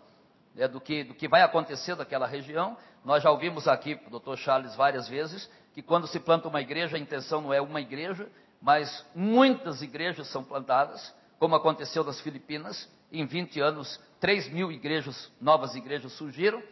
né, 0.55 0.69
do, 0.69 0.81
que, 0.81 1.05
do 1.05 1.15
que 1.15 1.29
vai 1.29 1.43
acontecer 1.43 1.95
daquela 1.97 2.27
região. 2.27 2.77
Nós 3.05 3.23
já 3.23 3.31
ouvimos 3.31 3.67
aqui, 3.67 3.95
Dr. 4.11 4.37
Charles, 4.37 4.75
várias 4.75 5.09
vezes, 5.09 5.49
que 5.75 5.83
quando 5.83 6.07
se 6.07 6.21
planta 6.21 6.49
uma 6.49 6.61
igreja, 6.61 6.97
a 6.97 7.01
intenção 7.01 7.41
não 7.41 7.53
é 7.53 7.61
uma 7.61 7.81
igreja, 7.81 8.29
mas 8.61 9.05
muitas 9.15 9.83
igrejas 9.83 10.29
são 10.29 10.45
plantadas, 10.45 11.15
como 11.39 11.55
aconteceu 11.55 12.05
nas 12.05 12.21
Filipinas. 12.21 12.89
Em 13.11 13.27
20 13.27 13.61
anos, 13.61 14.01
3 14.21 14.51
mil 14.53 14.71
igrejas, 14.71 15.31
novas 15.41 15.75
igrejas 15.75 16.13
surgiram. 16.13 16.63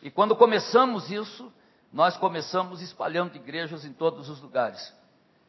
E 0.00 0.10
quando 0.10 0.36
começamos 0.36 1.10
isso, 1.10 1.52
nós 1.92 2.16
começamos 2.16 2.80
espalhando 2.80 3.36
igrejas 3.36 3.84
em 3.84 3.92
todos 3.92 4.28
os 4.28 4.40
lugares. 4.40 4.94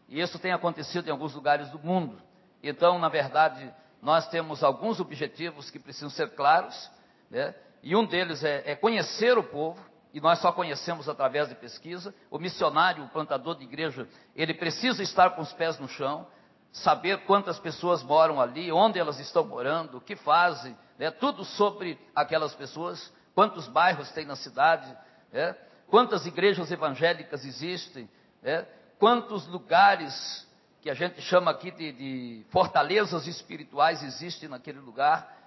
E 0.09 0.19
isso 0.19 0.38
tem 0.38 0.51
acontecido 0.51 1.07
em 1.07 1.11
alguns 1.11 1.34
lugares 1.34 1.69
do 1.69 1.79
mundo. 1.79 2.21
Então, 2.61 2.99
na 2.99 3.07
verdade, 3.07 3.73
nós 4.01 4.27
temos 4.29 4.63
alguns 4.63 4.99
objetivos 4.99 5.69
que 5.69 5.79
precisam 5.79 6.09
ser 6.09 6.31
claros, 6.31 6.91
né? 7.29 7.55
E 7.84 7.95
um 7.95 8.05
deles 8.05 8.43
é, 8.43 8.71
é 8.71 8.75
conhecer 8.75 9.38
o 9.38 9.43
povo, 9.43 9.79
e 10.13 10.21
nós 10.21 10.39
só 10.39 10.51
conhecemos 10.51 11.09
através 11.09 11.49
de 11.49 11.55
pesquisa. 11.55 12.13
O 12.31 12.39
missionário, 12.39 13.03
o 13.03 13.09
plantador 13.09 13.57
de 13.57 13.63
igreja, 13.63 14.07
ele 14.36 14.53
precisa 14.53 15.03
estar 15.03 15.31
com 15.31 15.41
os 15.41 15.51
pés 15.53 15.77
no 15.79 15.88
chão, 15.88 16.27
saber 16.71 17.25
quantas 17.25 17.59
pessoas 17.59 18.01
moram 18.03 18.39
ali, 18.39 18.71
onde 18.71 18.97
elas 18.97 19.19
estão 19.19 19.43
morando, 19.45 19.97
o 19.97 20.01
que 20.01 20.15
fazem, 20.15 20.77
né? 20.97 21.11
tudo 21.11 21.43
sobre 21.43 21.99
aquelas 22.15 22.55
pessoas, 22.55 23.11
quantos 23.36 23.67
bairros 23.67 24.11
tem 24.11 24.25
na 24.25 24.36
cidade, 24.36 24.95
né? 25.31 25.55
quantas 25.88 26.25
igrejas 26.25 26.71
evangélicas 26.71 27.43
existem, 27.43 28.09
né? 28.41 28.65
quantos 28.97 29.47
lugares 29.47 30.47
que 30.81 30.89
a 30.89 30.93
gente 30.93 31.21
chama 31.21 31.49
aqui 31.49 31.71
de, 31.71 31.91
de 31.91 32.45
fortalezas 32.49 33.25
espirituais 33.25 34.03
existem 34.03 34.49
naquele 34.49 34.79
lugar. 34.79 35.42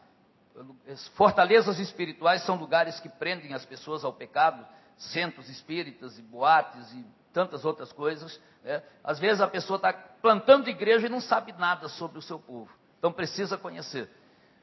Fortalezas 1.15 1.79
espirituais 1.79 2.43
são 2.43 2.57
lugares 2.57 2.99
que 3.01 3.09
prendem 3.09 3.53
as 3.53 3.65
pessoas 3.65 4.05
ao 4.05 4.13
pecado, 4.13 4.67
centros 4.97 5.49
espíritas 5.49 6.19
e 6.19 6.23
boates 6.23 6.93
e 6.93 7.05
tantas 7.33 7.65
outras 7.65 7.93
coisas. 7.93 8.41
Né? 8.65 8.83
Às 9.05 9.19
vezes 9.19 9.41
a 9.41 9.49
pessoa 9.49 9.77
está 9.77 9.93
plantando 9.93 10.69
igreja 10.69 11.07
e 11.07 11.11
não 11.11 11.21
sabe 11.21 11.53
nada 11.59 11.89
sobre 11.89 12.19
o 12.19 12.23
seu 12.23 12.39
povo. 12.39 12.71
Então 12.99 13.13
precisa 13.13 13.59
conhecer. 13.59 14.11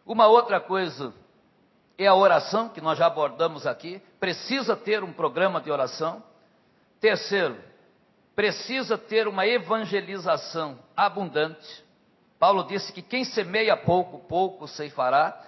Uma 0.05 0.27
outra 0.27 0.59
coisa 0.59 1.13
é 1.97 2.07
a 2.07 2.15
oração, 2.15 2.69
que 2.69 2.81
nós 2.81 2.97
já 2.97 3.05
abordamos 3.05 3.67
aqui. 3.67 4.01
Precisa 4.19 4.75
ter 4.75 5.03
um 5.03 5.13
programa 5.13 5.61
de 5.61 5.71
oração. 5.71 6.23
Terceiro, 6.99 7.57
precisa 8.35 8.97
ter 8.97 9.27
uma 9.27 9.45
evangelização 9.45 10.79
abundante. 10.95 11.83
Paulo 12.39 12.63
disse 12.63 12.91
que 12.91 13.01
quem 13.01 13.23
semeia 13.23 13.77
pouco, 13.77 14.19
pouco 14.19 14.67
ceifará, 14.67 15.39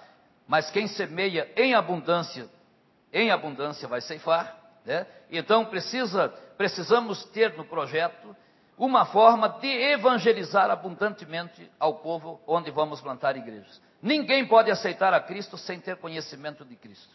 mas 0.46 0.70
quem 0.70 0.86
semeia 0.86 1.50
em 1.56 1.74
abundância, 1.74 2.48
em 3.12 3.30
abundância 3.30 3.88
vai 3.88 4.00
ceifar. 4.00 4.56
Né? 4.84 5.06
Então 5.30 5.64
precisa, 5.64 6.28
precisamos 6.56 7.24
ter 7.26 7.56
no 7.56 7.64
projeto 7.64 8.36
uma 8.78 9.06
forma 9.06 9.48
de 9.60 9.66
evangelizar 9.66 10.70
abundantemente 10.70 11.70
ao 11.80 11.94
povo 11.94 12.40
onde 12.46 12.70
vamos 12.70 13.00
plantar 13.00 13.36
igrejas. 13.36 13.80
Ninguém 14.02 14.46
pode 14.46 14.70
aceitar 14.70 15.12
a 15.14 15.20
Cristo 15.20 15.56
sem 15.56 15.80
ter 15.80 15.96
conhecimento 15.96 16.64
de 16.64 16.76
Cristo. 16.76 17.14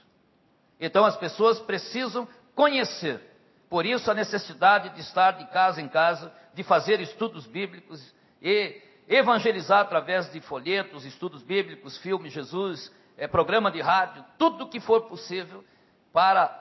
Então 0.80 1.06
as 1.06 1.16
pessoas 1.16 1.60
precisam 1.60 2.28
conhecer. 2.56 3.22
Por 3.70 3.86
isso 3.86 4.10
a 4.12 4.14
necessidade 4.14 4.90
de 4.90 5.02
estar 5.02 5.32
de 5.32 5.46
casa 5.48 5.82
em 5.82 5.88
casa, 5.88 6.34
de 6.54 6.64
fazer 6.64 7.00
estudos 7.00 7.46
bíblicos 7.46 8.14
e 8.42 8.82
evangelizar 9.08 9.82
através 9.82 10.32
de 10.32 10.42
folhetos, 10.42 11.06
estudos 11.06 11.44
bíblicos, 11.44 11.98
filmes 12.00 12.34
Jesus, 12.34 12.92
é, 13.22 13.28
programa 13.28 13.70
de 13.70 13.80
rádio, 13.80 14.26
tudo 14.36 14.68
que 14.68 14.80
for 14.80 15.02
possível 15.02 15.64
para 16.12 16.60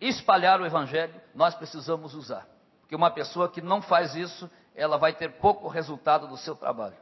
espalhar 0.00 0.60
o 0.60 0.64
evangelho, 0.64 1.20
nós 1.34 1.52
precisamos 1.56 2.14
usar. 2.14 2.46
Porque 2.80 2.94
uma 2.94 3.10
pessoa 3.10 3.48
que 3.48 3.60
não 3.60 3.82
faz 3.82 4.14
isso, 4.14 4.48
ela 4.76 4.96
vai 4.98 5.12
ter 5.12 5.32
pouco 5.40 5.66
resultado 5.66 6.28
do 6.28 6.36
seu 6.36 6.54
trabalho. 6.54 6.94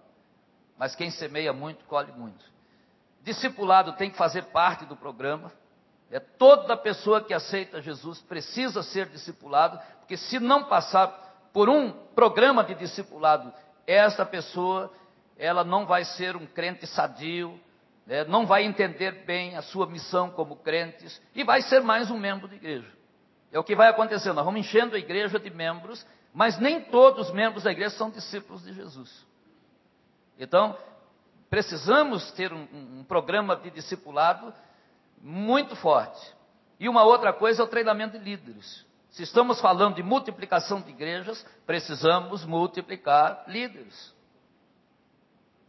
Mas 0.78 0.96
quem 0.96 1.11
semeia 1.11 1.52
muito, 1.52 1.84
colhe 1.84 2.12
muito. 2.12 2.42
Discipulado 3.20 3.92
tem 3.92 4.11
que 4.11 4.16
fazer 4.16 4.44
parte 4.44 4.86
do 4.86 4.96
programa. 4.96 5.52
É 6.11 6.18
toda 6.18 6.74
pessoa 6.74 7.20
que 7.20 7.34
aceita 7.34 7.82
Jesus 7.82 8.22
precisa 8.22 8.82
ser 8.82 9.11
discipulado, 9.11 9.78
porque 9.98 10.16
se 10.16 10.40
não 10.40 10.64
passar 10.64 11.50
por 11.52 11.68
um 11.68 11.92
programa 12.14 12.64
de 12.64 12.74
discipulado, 12.74 13.52
essa 13.86 14.24
pessoa 14.24 14.90
ela 15.36 15.62
não 15.62 15.84
vai 15.84 16.07
ser 16.07 16.36
um 16.36 16.46
crente 16.46 16.86
sadio, 16.86 17.61
né, 18.07 18.24
não 18.24 18.46
vai 18.46 18.64
entender 18.64 19.24
bem 19.24 19.57
a 19.57 19.62
sua 19.62 19.86
missão 19.86 20.30
como 20.30 20.57
crentes 20.57 21.20
e 21.34 21.44
vai 21.44 21.62
ser 21.62 21.80
mais 21.80 22.11
um 22.11 22.18
membro 22.18 22.48
de 22.48 22.57
igreja. 22.57 22.90
É 23.50 23.59
o 23.59 23.64
que 23.64 23.76
vai 23.76 23.88
acontecendo. 23.88 24.34
Nós 24.34 24.44
vamos 24.44 24.61
enchendo 24.61 24.96
a 24.96 24.98
igreja 24.98 25.38
de 25.38 25.50
membros, 25.50 26.05
mas 26.32 26.59
nem 26.59 26.80
todos 26.80 27.28
os 27.28 27.34
membros 27.34 27.64
da 27.64 27.72
igreja 27.72 27.96
são 27.96 28.11
discípulos 28.11 28.64
de 28.64 28.72
Jesus. 28.72 29.24
Então, 30.38 30.76
precisamos 31.48 32.32
ter 32.32 32.52
um, 32.52 32.66
um 32.72 33.05
programa 33.05 33.55
de 33.57 33.70
discipulado 33.70 34.52
muito 35.22 35.76
forte. 35.76 36.34
E 36.80 36.88
uma 36.88 37.05
outra 37.05 37.32
coisa 37.32 37.62
é 37.62 37.64
o 37.64 37.68
treinamento 37.68 38.18
de 38.18 38.24
líderes. 38.24 38.84
Se 39.11 39.22
estamos 39.22 39.61
falando 39.61 39.94
de 39.94 40.02
multiplicação 40.02 40.80
de 40.80 40.90
igrejas, 40.90 41.46
precisamos 41.64 42.44
multiplicar 42.44 43.44
líderes. 43.46 44.12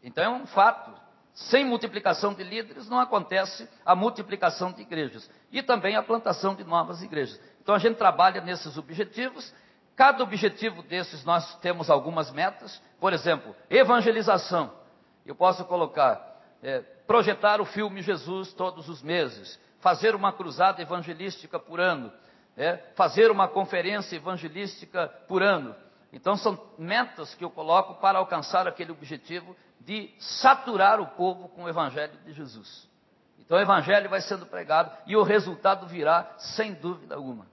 Então 0.01 0.23
é 0.23 0.29
um 0.29 0.47
fato. 0.47 0.91
Sem 1.35 1.65
multiplicação 1.65 2.33
de 2.33 2.43
líderes 2.45 2.87
não 2.89 2.97
acontece 2.97 3.69
a 3.85 3.93
multiplicação 3.93 4.71
de 4.71 4.81
igrejas 4.81 5.29
e 5.51 5.61
também 5.61 5.97
a 5.97 6.01
plantação 6.01 6.55
de 6.55 6.63
novas 6.63 7.03
igrejas. 7.03 7.37
Então 7.61 7.75
a 7.75 7.79
gente 7.79 7.97
trabalha 7.97 8.39
nesses 8.39 8.77
objetivos. 8.77 9.53
Cada 9.97 10.23
objetivo 10.23 10.81
desses 10.81 11.25
nós 11.25 11.55
temos 11.57 11.89
algumas 11.89 12.31
metas. 12.31 12.81
Por 13.01 13.11
exemplo, 13.11 13.53
evangelização. 13.69 14.71
Eu 15.25 15.35
posso 15.35 15.65
colocar 15.65 16.39
é, 16.63 16.79
projetar 17.05 17.59
o 17.59 17.65
filme 17.65 18.01
Jesus 18.01 18.53
todos 18.53 18.87
os 18.87 19.03
meses, 19.03 19.59
fazer 19.81 20.15
uma 20.15 20.31
cruzada 20.31 20.81
evangelística 20.81 21.59
por 21.59 21.81
ano, 21.81 22.13
é, 22.55 22.77
fazer 22.95 23.29
uma 23.29 23.47
conferência 23.49 24.15
evangelística 24.15 25.09
por 25.27 25.43
ano. 25.43 25.75
Então 26.11 26.37
são 26.37 26.59
metas 26.77 27.33
que 27.35 27.43
eu 27.43 27.49
coloco 27.49 27.95
para 27.95 28.19
alcançar 28.19 28.67
aquele 28.67 28.91
objetivo 28.91 29.55
de 29.79 30.13
saturar 30.19 30.99
o 30.99 31.07
povo 31.07 31.49
com 31.49 31.63
o 31.63 31.69
Evangelho 31.69 32.17
de 32.25 32.33
Jesus. 32.33 32.87
Então 33.39 33.57
o 33.57 33.61
Evangelho 33.61 34.09
vai 34.09 34.21
sendo 34.21 34.45
pregado 34.45 34.91
e 35.05 35.15
o 35.15 35.23
resultado 35.23 35.85
virá 35.87 36.33
sem 36.37 36.73
dúvida 36.73 37.15
alguma. 37.15 37.45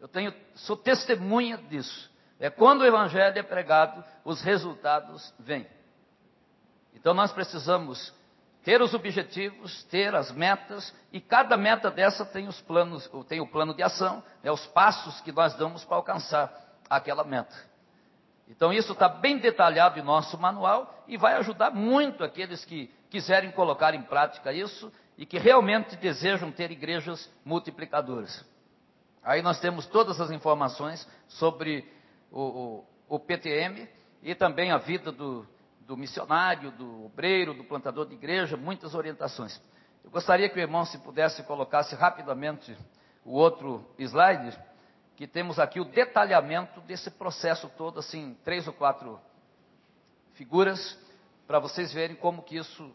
Eu 0.00 0.08
tenho, 0.08 0.34
sou 0.54 0.76
testemunha 0.76 1.56
disso. 1.56 2.10
É 2.38 2.50
quando 2.50 2.82
o 2.82 2.86
Evangelho 2.86 3.38
é 3.38 3.42
pregado, 3.42 4.04
os 4.24 4.40
resultados 4.42 5.32
vêm. 5.38 5.66
Então 6.94 7.12
nós 7.12 7.32
precisamos 7.32 8.12
ter 8.64 8.80
os 8.80 8.94
objetivos, 8.94 9.84
ter 9.84 10.14
as 10.14 10.32
metas, 10.32 10.92
e 11.12 11.20
cada 11.20 11.56
meta 11.56 11.90
dessa 11.90 12.24
tem 12.24 12.48
os 12.48 12.60
planos, 12.62 13.08
tem 13.28 13.40
o 13.40 13.46
plano 13.46 13.74
de 13.74 13.82
ação, 13.82 14.24
né, 14.42 14.50
os 14.50 14.66
passos 14.68 15.20
que 15.20 15.30
nós 15.30 15.54
damos 15.54 15.84
para 15.84 15.96
alcançar 15.96 16.63
aquela 16.88 17.24
meta. 17.24 17.54
Então 18.48 18.72
isso 18.72 18.92
está 18.92 19.08
bem 19.08 19.38
detalhado 19.38 19.98
em 19.98 20.02
nosso 20.02 20.38
manual 20.38 21.02
e 21.08 21.16
vai 21.16 21.34
ajudar 21.34 21.70
muito 21.70 22.22
aqueles 22.22 22.64
que 22.64 22.90
quiserem 23.10 23.50
colocar 23.52 23.94
em 23.94 24.02
prática 24.02 24.52
isso 24.52 24.92
e 25.16 25.24
que 25.24 25.38
realmente 25.38 25.96
desejam 25.96 26.50
ter 26.50 26.70
igrejas 26.70 27.30
multiplicadoras. 27.44 28.44
Aí 29.22 29.40
nós 29.40 29.58
temos 29.60 29.86
todas 29.86 30.20
as 30.20 30.30
informações 30.30 31.08
sobre 31.28 31.88
o, 32.30 32.40
o, 33.08 33.16
o 33.16 33.18
PTM 33.18 33.88
e 34.22 34.34
também 34.34 34.70
a 34.70 34.78
vida 34.78 35.10
do, 35.10 35.46
do 35.80 35.96
missionário, 35.96 36.70
do 36.72 37.06
obreiro, 37.06 37.54
do 37.54 37.64
plantador 37.64 38.06
de 38.06 38.14
igreja, 38.14 38.56
muitas 38.56 38.94
orientações. 38.94 39.60
Eu 40.02 40.10
gostaria 40.10 40.48
que 40.50 40.58
o 40.58 40.60
irmão, 40.60 40.84
se 40.84 40.98
pudesse, 40.98 41.42
colocasse 41.44 41.94
rapidamente 41.94 42.76
o 43.24 43.32
outro 43.32 43.86
slide 43.98 44.58
que 45.16 45.26
temos 45.26 45.58
aqui 45.58 45.80
o 45.80 45.84
detalhamento 45.84 46.80
desse 46.82 47.10
processo 47.10 47.70
todo, 47.76 48.00
assim, 48.00 48.36
três 48.44 48.66
ou 48.66 48.72
quatro 48.72 49.20
figuras, 50.34 50.98
para 51.46 51.58
vocês 51.58 51.92
verem 51.92 52.16
como 52.16 52.42
que 52.42 52.56
isso 52.56 52.90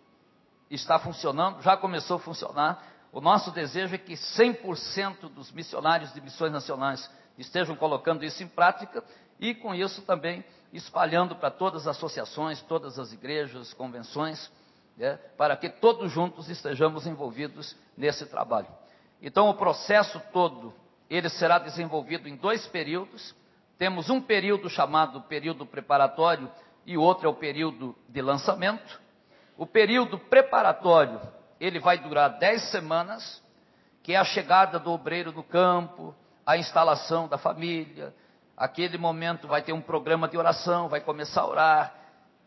está 0.69 0.99
funcionando, 0.99 1.61
já 1.61 1.77
começou 1.77 2.17
a 2.17 2.19
funcionar. 2.19 2.83
O 3.11 3.21
nosso 3.21 3.51
desejo 3.51 3.95
é 3.95 3.97
que 3.97 4.13
100% 4.13 5.29
dos 5.29 5.51
missionários 5.51 6.13
de 6.13 6.21
missões 6.21 6.51
nacionais 6.51 7.09
estejam 7.37 7.75
colocando 7.75 8.23
isso 8.25 8.43
em 8.43 8.47
prática 8.47 9.03
e 9.39 9.55
com 9.55 9.73
isso 9.73 10.01
também 10.01 10.43
espalhando 10.73 11.35
para 11.35 11.49
todas 11.49 11.87
as 11.87 11.97
associações, 11.97 12.61
todas 12.63 12.99
as 12.99 13.11
igrejas, 13.13 13.73
convenções, 13.73 14.51
né, 14.97 15.17
para 15.37 15.55
que 15.55 15.69
todos 15.69 16.11
juntos 16.11 16.49
estejamos 16.49 17.07
envolvidos 17.07 17.75
nesse 17.97 18.25
trabalho. 18.25 18.67
Então 19.21 19.49
o 19.49 19.55
processo 19.55 20.21
todo 20.31 20.73
ele 21.09 21.29
será 21.29 21.57
desenvolvido 21.57 22.27
em 22.27 22.35
dois 22.35 22.67
períodos. 22.67 23.35
Temos 23.77 24.09
um 24.09 24.21
período 24.21 24.69
chamado 24.69 25.21
período 25.21 25.65
preparatório 25.65 26.49
e 26.85 26.97
outro 26.97 27.27
é 27.27 27.29
o 27.29 27.35
período 27.35 27.95
de 28.07 28.21
lançamento. 28.21 28.99
O 29.57 29.65
período 29.65 30.17
preparatório, 30.17 31.19
ele 31.59 31.79
vai 31.79 31.97
durar 31.97 32.37
dez 32.39 32.61
semanas, 32.69 33.43
que 34.03 34.13
é 34.13 34.17
a 34.17 34.23
chegada 34.23 34.79
do 34.79 34.91
obreiro 34.91 35.31
no 35.31 35.43
campo, 35.43 36.15
a 36.45 36.57
instalação 36.57 37.27
da 37.27 37.37
família. 37.37 38.13
Aquele 38.55 38.97
momento 38.97 39.47
vai 39.47 39.61
ter 39.61 39.73
um 39.73 39.81
programa 39.81 40.27
de 40.27 40.37
oração, 40.37 40.89
vai 40.89 41.01
começar 41.01 41.41
a 41.41 41.47
orar 41.47 41.95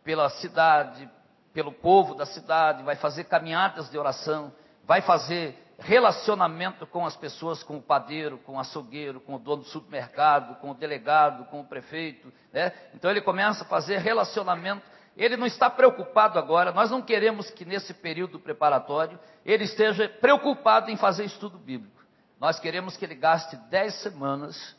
pela 0.04 0.28
cidade, 0.28 1.08
pelo 1.52 1.72
povo 1.72 2.14
da 2.14 2.26
cidade, 2.26 2.82
vai 2.82 2.96
fazer 2.96 3.24
caminhadas 3.24 3.90
de 3.90 3.98
oração, 3.98 4.52
vai 4.84 5.00
fazer 5.02 5.61
relacionamento 5.78 6.86
com 6.86 7.04
as 7.06 7.16
pessoas, 7.16 7.62
com 7.62 7.76
o 7.76 7.82
padeiro, 7.82 8.38
com 8.38 8.56
o 8.56 8.58
açougueiro, 8.58 9.20
com 9.20 9.34
o 9.34 9.38
dono 9.38 9.62
do 9.62 9.68
supermercado, 9.68 10.58
com 10.60 10.70
o 10.70 10.74
delegado, 10.74 11.44
com 11.46 11.60
o 11.60 11.64
prefeito. 11.64 12.32
Né? 12.52 12.72
Então 12.94 13.10
ele 13.10 13.20
começa 13.20 13.64
a 13.64 13.66
fazer 13.66 13.98
relacionamento. 13.98 14.82
Ele 15.16 15.36
não 15.36 15.46
está 15.46 15.68
preocupado 15.68 16.38
agora, 16.38 16.72
nós 16.72 16.90
não 16.90 17.02
queremos 17.02 17.50
que 17.50 17.66
nesse 17.66 17.92
período 17.92 18.38
preparatório 18.38 19.18
ele 19.44 19.64
esteja 19.64 20.08
preocupado 20.08 20.90
em 20.90 20.96
fazer 20.96 21.24
estudo 21.24 21.58
bíblico. 21.58 22.02
Nós 22.40 22.58
queremos 22.58 22.96
que 22.96 23.04
ele 23.04 23.14
gaste 23.14 23.54
dez 23.68 23.94
semanas 23.96 24.74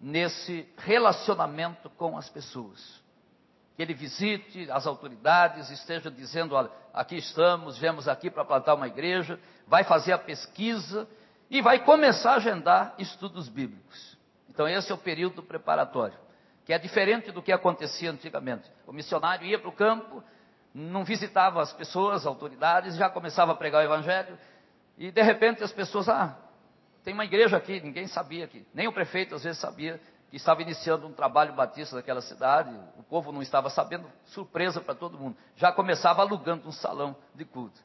nesse 0.00 0.66
relacionamento 0.78 1.90
com 1.90 2.16
as 2.16 2.30
pessoas 2.30 3.03
que 3.76 3.82
ele 3.82 3.94
visite 3.94 4.70
as 4.70 4.86
autoridades, 4.86 5.70
esteja 5.70 6.10
dizendo: 6.10 6.54
olha, 6.54 6.70
aqui 6.92 7.16
estamos, 7.16 7.78
viemos 7.78 8.06
aqui 8.08 8.30
para 8.30 8.44
plantar 8.44 8.74
uma 8.74 8.86
igreja, 8.86 9.38
vai 9.66 9.84
fazer 9.84 10.12
a 10.12 10.18
pesquisa 10.18 11.08
e 11.50 11.60
vai 11.60 11.84
começar 11.84 12.32
a 12.32 12.36
agendar 12.36 12.94
estudos 12.98 13.48
bíblicos. 13.48 14.16
Então, 14.48 14.68
esse 14.68 14.90
é 14.92 14.94
o 14.94 14.98
período 14.98 15.42
preparatório, 15.42 16.16
que 16.64 16.72
é 16.72 16.78
diferente 16.78 17.32
do 17.32 17.42
que 17.42 17.50
acontecia 17.50 18.10
antigamente. 18.10 18.70
O 18.86 18.92
missionário 18.92 19.44
ia 19.44 19.58
para 19.58 19.68
o 19.68 19.72
campo, 19.72 20.22
não 20.72 21.04
visitava 21.04 21.60
as 21.60 21.72
pessoas, 21.72 22.22
as 22.22 22.26
autoridades, 22.26 22.96
já 22.96 23.10
começava 23.10 23.52
a 23.52 23.56
pregar 23.56 23.82
o 23.82 23.84
evangelho, 23.84 24.38
e 24.96 25.10
de 25.10 25.22
repente 25.22 25.64
as 25.64 25.72
pessoas, 25.72 26.08
ah, 26.08 26.38
tem 27.02 27.12
uma 27.12 27.24
igreja 27.24 27.56
aqui, 27.56 27.80
ninguém 27.80 28.06
sabia 28.06 28.44
aqui, 28.44 28.64
nem 28.72 28.86
o 28.86 28.92
prefeito 28.92 29.34
às 29.34 29.42
vezes 29.42 29.60
sabia 29.60 30.00
estava 30.36 30.62
iniciando 30.62 31.06
um 31.06 31.12
trabalho 31.12 31.54
batista 31.54 31.96
naquela 31.96 32.20
cidade, 32.20 32.74
o 32.96 33.02
povo 33.02 33.30
não 33.30 33.42
estava 33.42 33.70
sabendo, 33.70 34.10
surpresa 34.26 34.80
para 34.80 34.94
todo 34.94 35.18
mundo. 35.18 35.36
Já 35.56 35.70
começava 35.70 36.22
alugando 36.22 36.68
um 36.68 36.72
salão 36.72 37.16
de 37.34 37.44
culto. 37.44 37.80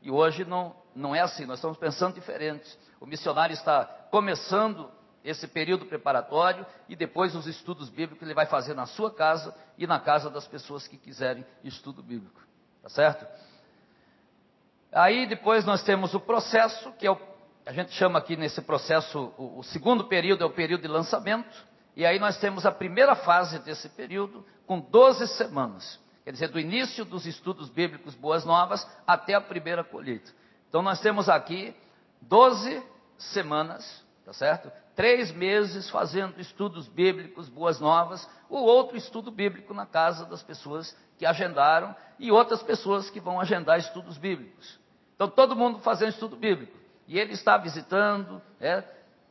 E 0.00 0.10
hoje 0.10 0.44
não, 0.44 0.74
não 0.94 1.14
é 1.14 1.20
assim, 1.20 1.46
nós 1.46 1.58
estamos 1.58 1.78
pensando 1.78 2.14
diferente. 2.14 2.68
O 3.00 3.06
missionário 3.06 3.54
está 3.54 3.84
começando 4.10 4.90
esse 5.24 5.46
período 5.46 5.86
preparatório 5.86 6.66
e 6.88 6.96
depois 6.96 7.34
os 7.36 7.46
estudos 7.46 7.88
bíblicos 7.88 8.22
ele 8.22 8.34
vai 8.34 8.46
fazer 8.46 8.74
na 8.74 8.86
sua 8.86 9.12
casa 9.12 9.54
e 9.78 9.86
na 9.86 10.00
casa 10.00 10.28
das 10.28 10.46
pessoas 10.46 10.88
que 10.88 10.96
quiserem 10.96 11.46
estudo 11.62 12.02
bíblico. 12.02 12.40
Tá 12.82 12.88
certo? 12.88 13.24
Aí 14.90 15.26
depois 15.26 15.64
nós 15.64 15.82
temos 15.82 16.12
o 16.14 16.20
processo, 16.20 16.92
que 16.92 17.06
é 17.06 17.10
o, 17.10 17.18
a 17.64 17.72
gente 17.72 17.92
chama 17.92 18.18
aqui 18.18 18.36
nesse 18.36 18.60
processo, 18.60 19.32
o, 19.38 19.60
o 19.60 19.62
segundo 19.62 20.04
período 20.04 20.42
é 20.42 20.46
o 20.46 20.50
período 20.50 20.82
de 20.82 20.88
lançamento. 20.88 21.71
E 21.94 22.06
aí 22.06 22.18
nós 22.18 22.38
temos 22.38 22.64
a 22.64 22.72
primeira 22.72 23.14
fase 23.14 23.58
desse 23.58 23.88
período, 23.90 24.44
com 24.66 24.80
12 24.80 25.28
semanas. 25.28 26.00
Quer 26.24 26.32
dizer, 26.32 26.48
do 26.48 26.60
início 26.60 27.04
dos 27.04 27.26
estudos 27.26 27.68
bíblicos 27.68 28.14
Boas 28.14 28.44
Novas 28.44 28.86
até 29.06 29.34
a 29.34 29.40
primeira 29.40 29.82
colheita. 29.82 30.30
Então 30.68 30.80
nós 30.80 31.00
temos 31.00 31.28
aqui 31.28 31.74
12 32.22 32.82
semanas, 33.18 34.04
tá 34.24 34.32
certo? 34.32 34.70
Três 34.94 35.32
meses 35.32 35.90
fazendo 35.90 36.40
estudos 36.40 36.86
bíblicos 36.88 37.48
Boas 37.48 37.80
Novas, 37.80 38.28
o 38.48 38.56
outro 38.56 38.96
estudo 38.96 39.30
bíblico 39.30 39.74
na 39.74 39.84
casa 39.84 40.24
das 40.26 40.42
pessoas 40.42 40.96
que 41.18 41.26
agendaram 41.26 41.94
e 42.18 42.30
outras 42.30 42.62
pessoas 42.62 43.10
que 43.10 43.20
vão 43.20 43.40
agendar 43.40 43.78
estudos 43.78 44.16
bíblicos. 44.16 44.78
Então 45.14 45.28
todo 45.28 45.56
mundo 45.56 45.78
fazendo 45.80 46.10
estudo 46.10 46.36
bíblico. 46.36 46.76
E 47.06 47.18
ele 47.18 47.32
está 47.32 47.56
visitando, 47.56 48.40
é, 48.60 48.82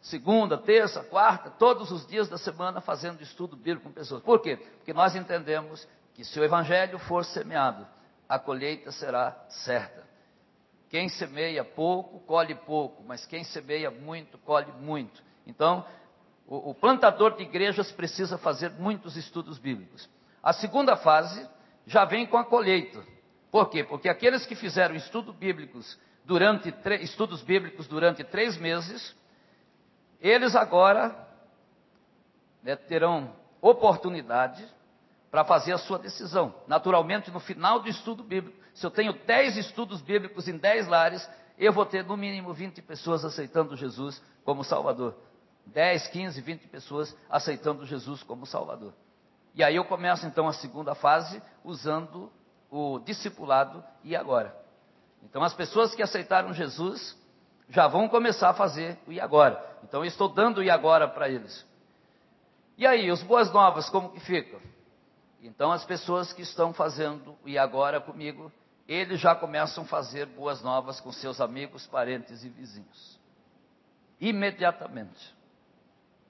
segunda, 0.02 0.58
terça, 0.58 1.04
quarta, 1.04 1.50
todos 1.52 1.92
os 1.92 2.06
dias 2.08 2.28
da 2.28 2.38
semana 2.38 2.82
fazendo 2.82 3.22
estudo 3.22 3.56
bíblico 3.56 3.84
com 3.84 3.92
pessoas. 3.92 4.24
Por 4.24 4.42
quê? 4.42 4.58
Porque 4.58 4.94
nós 4.94 5.16
entendemos 5.16 5.88
que 6.14 6.26
se 6.26 6.40
o 6.40 6.44
evangelho 6.44 6.98
for 7.00 7.24
semeado, 7.24 7.88
a 8.28 8.40
colheita 8.40 8.92
será 8.92 9.46
certa. 9.50 10.10
Quem 10.90 11.08
semeia 11.08 11.64
pouco, 11.64 12.20
colhe 12.22 12.56
pouco, 12.56 13.04
mas 13.04 13.26
quem 13.26 13.44
semeia 13.44 13.90
muito, 13.90 14.38
colhe 14.40 14.72
muito. 14.74 15.24
Então, 15.48 15.86
o, 16.48 16.72
o 16.72 16.76
plantador 16.76 17.38
de 17.38 17.44
igrejas 17.44 17.92
precisa 17.92 18.38
fazer 18.38 18.72
muitos 18.72 19.16
estudos 19.16 19.58
bíblicos. 19.58 20.10
A 20.44 20.52
segunda 20.52 20.98
fase 20.98 21.48
já 21.86 22.04
vem 22.04 22.26
com 22.26 22.38
a 22.38 22.44
colheita. 22.44 23.02
Por 23.52 23.70
quê? 23.70 23.84
Porque 23.84 24.10
aqueles 24.10 24.46
que 24.46 24.56
fizeram 24.56 24.96
bíblicos 25.38 25.98
durante, 26.26 26.74
estudos 27.02 27.42
bíblicos 27.42 27.88
durante 27.88 28.24
três 28.24 28.58
meses, 28.58 29.16
eles 30.22 30.56
agora 30.56 31.16
né, 32.62 32.76
terão 32.76 33.34
oportunidade 33.60 34.66
para 35.32 35.44
fazer 35.44 35.74
a 35.74 35.78
sua 35.78 35.98
decisão. 35.98 36.54
Naturalmente, 36.68 37.32
no 37.32 37.40
final 37.40 37.80
do 37.80 37.90
estudo 37.90 38.24
bíblico, 38.24 38.58
se 38.74 38.86
eu 38.86 38.92
tenho 38.92 39.14
10 39.14 39.58
estudos 39.58 40.02
bíblicos 40.02 40.48
em 40.48 40.58
10 40.58 40.88
lares, 40.88 41.28
eu 41.58 41.74
vou 41.74 41.86
ter 41.86 42.04
no 42.04 42.16
mínimo 42.16 42.54
20 42.54 42.82
pessoas 42.82 43.26
aceitando 43.26 43.76
Jesus 43.76 44.22
como 44.44 44.64
Salvador. 44.64 45.16
10, 45.66 46.08
15, 46.08 46.42
20 46.42 46.68
pessoas 46.68 47.16
aceitando 47.30 47.86
Jesus 47.86 48.24
como 48.24 48.46
Salvador. 48.46 48.94
E 49.54 49.64
aí 49.64 49.76
eu 49.76 49.86
começo 49.86 50.26
então 50.26 50.48
a 50.48 50.54
segunda 50.54 50.96
fase 50.96 51.42
usando 51.64 52.32
o 52.70 53.00
discipulado 53.00 53.84
e 54.04 54.16
agora. 54.16 54.56
Então 55.24 55.44
as 55.44 55.54
pessoas 55.54 55.94
que 55.94 56.02
aceitaram 56.02 56.54
Jesus 56.54 57.18
já 57.70 57.88
vão 57.88 58.08
começar 58.08 58.50
a 58.50 58.54
fazer 58.54 58.98
o 59.08 59.12
e 59.12 59.20
agora. 59.20 59.64
Então 59.84 60.02
eu 60.02 60.08
estou 60.08 60.30
dando 60.30 60.60
o 60.60 60.64
e 60.64 60.70
agora 60.70 61.08
para 61.08 61.30
eles. 61.30 61.66
E 62.78 62.86
aí, 62.86 63.12
os 63.12 63.22
boas 63.24 63.52
novas, 63.52 63.90
como 63.90 64.10
que 64.10 64.20
ficam? 64.20 64.60
Então 65.42 65.72
as 65.72 65.84
pessoas 65.86 66.34
que 66.34 66.42
estão 66.42 66.74
fazendo 66.74 67.36
o 67.44 67.50
e 67.50 67.58
agora 67.58 68.00
comigo, 68.00 68.52
eles 68.88 69.20
já 69.20 69.36
começam 69.36 69.84
a 69.84 69.88
fazer 69.88 70.26
boas 70.26 70.62
novas 70.62 71.00
com 71.00 71.12
seus 71.12 71.42
amigos, 71.42 71.88
parentes 71.88 72.44
e 72.44 72.50
vizinhos. 72.50 73.20
Imediatamente. 74.20 75.36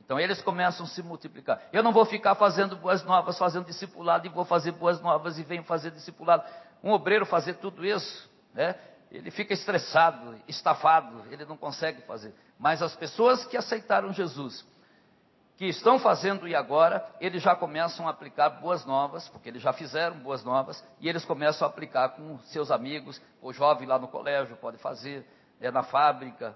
Então 0.04 0.20
eles 0.20 0.42
começam 0.42 0.86
a 0.86 0.90
se 0.90 1.02
multiplicar. 1.02 1.62
Eu 1.72 1.82
não 1.82 1.92
vou 1.92 2.06
ficar 2.06 2.36
fazendo 2.36 2.76
boas 2.76 3.04
novas, 3.04 3.38
fazendo 3.38 3.66
discipulado, 3.66 4.28
e 4.28 4.30
vou 4.30 4.46
fazer 4.46 4.72
boas 4.74 5.00
novas 5.02 5.40
e 5.40 5.44
venho 5.44 5.64
fazer 5.64 5.92
discipulado. 5.92 6.44
Um 6.84 6.92
obreiro 6.92 7.26
fazer 7.26 7.54
tudo 7.56 7.86
isso, 7.86 8.30
né? 8.54 8.76
Ele 9.12 9.30
fica 9.30 9.54
estressado, 9.54 10.40
estafado, 10.48 11.26
ele 11.30 11.46
não 11.46 11.58
consegue 11.58 12.02
fazer. 12.04 12.34
Mas 12.58 12.82
as 12.82 12.96
pessoas 12.96 13.46
que 13.46 13.58
aceitaram 13.58 14.14
Jesus, 14.14 14.66
que 15.58 15.66
estão 15.66 16.00
fazendo 16.00 16.48
e 16.48 16.56
agora, 16.56 17.06
eles 17.20 17.44
já 17.44 17.56
começam 17.56 18.08
a 18.08 18.12
aplicar 18.12 18.50
boas 18.50 18.86
novas, 18.86 19.28
porque 19.30 19.50
eles 19.50 19.62
já 19.62 19.74
fizeram 19.74 20.18
boas 20.18 20.44
novas, 20.44 20.84
e 21.00 21.10
eles 21.10 21.26
começam 21.26 21.68
a 21.68 21.70
aplicar 21.70 22.10
com 22.10 22.40
seus 22.46 22.72
amigos, 22.72 23.22
o 23.42 23.52
jovem 23.52 23.88
lá 23.88 24.00
no 24.00 24.08
colégio 24.08 24.56
pode 24.56 24.78
fazer, 24.78 25.26
é, 25.60 25.70
na 25.70 25.84
fábrica, 25.84 26.56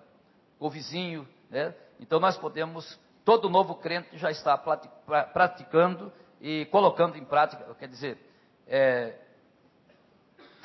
o 0.57 0.69
vizinho, 0.69 1.27
né? 1.49 1.75
Então 1.99 2.19
nós 2.19 2.37
podemos, 2.37 2.99
todo 3.23 3.49
novo 3.49 3.75
crente 3.75 4.17
já 4.17 4.31
está 4.31 4.57
praticando 4.57 6.11
e 6.41 6.65
colocando 6.71 7.17
em 7.17 7.25
prática, 7.25 7.63
quer 7.75 7.87
dizer, 7.87 8.17
é, 8.65 9.19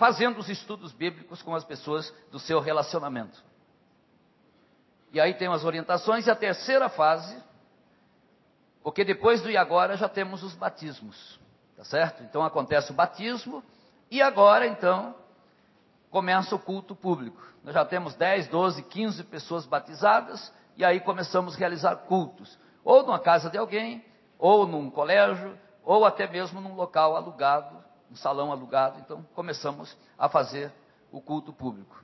fazendo 0.00 0.38
os 0.38 0.48
estudos 0.48 0.92
bíblicos 0.92 1.42
com 1.42 1.54
as 1.54 1.62
pessoas 1.62 2.10
do 2.30 2.38
seu 2.38 2.58
relacionamento. 2.58 3.44
E 5.12 5.20
aí 5.20 5.34
tem 5.34 5.46
as 5.48 5.62
orientações 5.62 6.26
e 6.26 6.30
a 6.30 6.34
terceira 6.34 6.88
fase, 6.88 7.36
porque 8.82 9.04
depois 9.04 9.42
do 9.42 9.50
e 9.50 9.58
agora 9.58 9.98
já 9.98 10.08
temos 10.08 10.42
os 10.42 10.54
batismos, 10.54 11.38
tá 11.76 11.84
certo? 11.84 12.22
Então 12.22 12.42
acontece 12.42 12.90
o 12.92 12.94
batismo 12.94 13.62
e 14.10 14.22
agora 14.22 14.66
então 14.66 15.14
começa 16.08 16.54
o 16.54 16.58
culto 16.58 16.96
público. 16.96 17.42
Nós 17.62 17.74
já 17.74 17.84
temos 17.84 18.14
10, 18.14 18.48
12, 18.48 18.82
15 18.84 19.24
pessoas 19.24 19.66
batizadas 19.66 20.50
e 20.78 20.84
aí 20.84 21.00
começamos 21.00 21.56
a 21.56 21.58
realizar 21.58 21.94
cultos, 21.94 22.58
ou 22.82 23.02
numa 23.02 23.18
casa 23.18 23.50
de 23.50 23.58
alguém, 23.58 24.02
ou 24.38 24.66
num 24.66 24.90
colégio, 24.90 25.58
ou 25.84 26.06
até 26.06 26.26
mesmo 26.26 26.58
num 26.58 26.74
local 26.74 27.14
alugado 27.16 27.79
um 28.10 28.16
salão 28.16 28.50
alugado, 28.50 28.98
então 28.98 29.22
começamos 29.34 29.96
a 30.18 30.28
fazer 30.28 30.72
o 31.12 31.20
culto 31.20 31.52
público, 31.52 32.02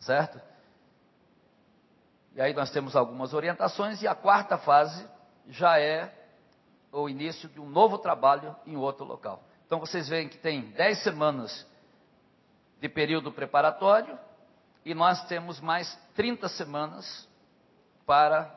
certo? 0.00 0.40
E 2.34 2.40
aí 2.40 2.52
nós 2.52 2.70
temos 2.70 2.96
algumas 2.96 3.34
orientações 3.34 4.02
e 4.02 4.08
a 4.08 4.14
quarta 4.14 4.58
fase 4.58 5.06
já 5.48 5.78
é 5.78 6.12
o 6.92 7.08
início 7.08 7.48
de 7.48 7.60
um 7.60 7.68
novo 7.68 7.98
trabalho 7.98 8.54
em 8.66 8.76
outro 8.76 9.04
local. 9.04 9.42
Então 9.66 9.78
vocês 9.78 10.08
veem 10.08 10.28
que 10.28 10.38
tem 10.38 10.70
dez 10.72 11.02
semanas 11.02 11.66
de 12.80 12.88
período 12.88 13.30
preparatório 13.30 14.18
e 14.84 14.94
nós 14.94 15.24
temos 15.26 15.60
mais 15.60 15.92
30 16.14 16.48
semanas 16.48 17.28
para 18.06 18.52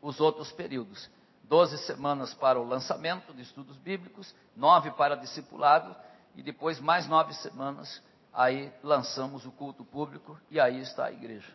os 0.00 0.20
outros 0.20 0.52
períodos. 0.52 1.10
12 1.48 1.78
semanas 1.78 2.34
para 2.34 2.60
o 2.60 2.64
lançamento 2.64 3.32
de 3.32 3.42
estudos 3.42 3.76
bíblicos, 3.78 4.34
nove 4.54 4.90
para 4.90 5.16
discipulado, 5.16 5.96
e 6.36 6.42
depois 6.42 6.78
mais 6.78 7.08
nove 7.08 7.32
semanas, 7.34 8.02
aí 8.32 8.72
lançamos 8.82 9.46
o 9.46 9.50
culto 9.50 9.84
público, 9.84 10.38
e 10.50 10.60
aí 10.60 10.80
está 10.80 11.06
a 11.06 11.12
igreja. 11.12 11.50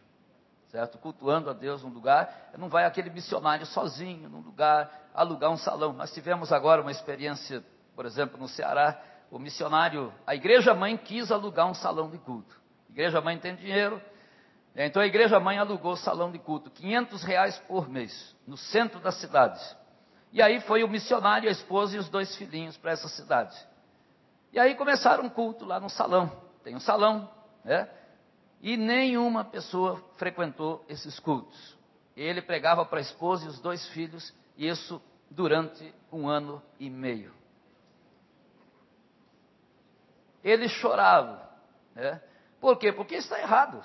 Certo? 0.69 0.97
Cultuando 0.97 1.49
a 1.51 1.53
Deus 1.53 1.83
num 1.83 1.89
lugar, 1.89 2.49
não 2.57 2.67
vai 2.67 2.85
aquele 2.85 3.11
missionário 3.11 3.65
sozinho, 3.67 4.27
num 4.27 4.41
lugar, 4.41 4.91
alugar 5.13 5.51
um 5.51 5.57
salão. 5.57 5.93
Nós 5.93 6.11
tivemos 6.11 6.51
agora 6.51 6.81
uma 6.81 6.91
experiência, 6.91 7.63
por 7.95 8.07
exemplo, 8.07 8.39
no 8.39 8.47
Ceará, 8.47 8.99
o 9.29 9.37
missionário, 9.37 10.11
a 10.25 10.33
igreja 10.33 10.73
mãe 10.73 10.97
quis 10.97 11.31
alugar 11.31 11.67
um 11.67 11.73
salão 11.75 12.09
de 12.09 12.17
culto. 12.17 12.59
A 12.89 12.91
igreja 12.91 13.21
mãe 13.21 13.37
tem 13.37 13.55
dinheiro, 13.55 14.01
Então 14.75 15.01
a 15.01 15.05
igreja 15.05 15.39
mãe 15.39 15.59
alugou 15.59 15.91
o 15.91 15.97
salão 15.97 16.31
de 16.31 16.39
culto, 16.39 16.71
500 16.71 17.23
reais 17.23 17.57
por 17.67 17.87
mês, 17.87 18.35
no 18.47 18.57
centro 18.57 18.99
da 18.99 19.11
cidade. 19.11 19.61
E 20.33 20.41
aí 20.41 20.59
foi 20.61 20.83
o 20.83 20.87
missionário, 20.89 21.47
a 21.47 21.51
esposa 21.51 21.95
e 21.95 21.99
os 21.99 22.09
dois 22.09 22.35
filhinhos 22.35 22.75
para 22.75 22.91
essa 22.91 23.07
cidade. 23.07 23.55
E 24.51 24.59
aí 24.59 24.73
começaram 24.73 25.25
um 25.25 25.29
culto 25.29 25.63
lá 25.63 25.79
no 25.79 25.91
salão. 25.91 26.41
Tem 26.63 26.75
um 26.75 26.79
salão, 26.79 27.29
né? 27.63 27.87
E 28.59 28.75
nenhuma 28.75 29.45
pessoa 29.45 30.03
frequentou 30.17 30.83
esses 30.89 31.19
cultos. 31.19 31.77
Ele 32.17 32.41
pregava 32.41 32.83
para 32.83 32.97
a 32.97 33.01
esposa 33.01 33.45
e 33.45 33.47
os 33.47 33.59
dois 33.59 33.87
filhos, 33.89 34.33
e 34.57 34.67
isso 34.67 34.99
durante 35.29 35.93
um 36.11 36.27
ano 36.27 36.63
e 36.79 36.89
meio. 36.89 37.31
Ele 40.43 40.67
chorava, 40.67 41.47
né? 41.93 42.19
Por 42.59 42.77
quê? 42.77 42.91
Porque 42.91 43.15
está 43.15 43.39
errado. 43.39 43.83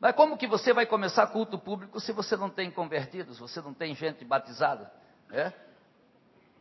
Mas 0.00 0.14
como 0.14 0.38
que 0.38 0.46
você 0.46 0.72
vai 0.72 0.86
começar 0.86 1.26
culto 1.26 1.58
público 1.58 2.00
se 2.00 2.10
você 2.10 2.38
não 2.38 2.48
tem 2.48 2.70
convertidos, 2.70 3.38
você 3.38 3.60
não 3.60 3.74
tem 3.74 3.94
gente 3.94 4.24
batizada? 4.24 4.90
É? 5.30 5.52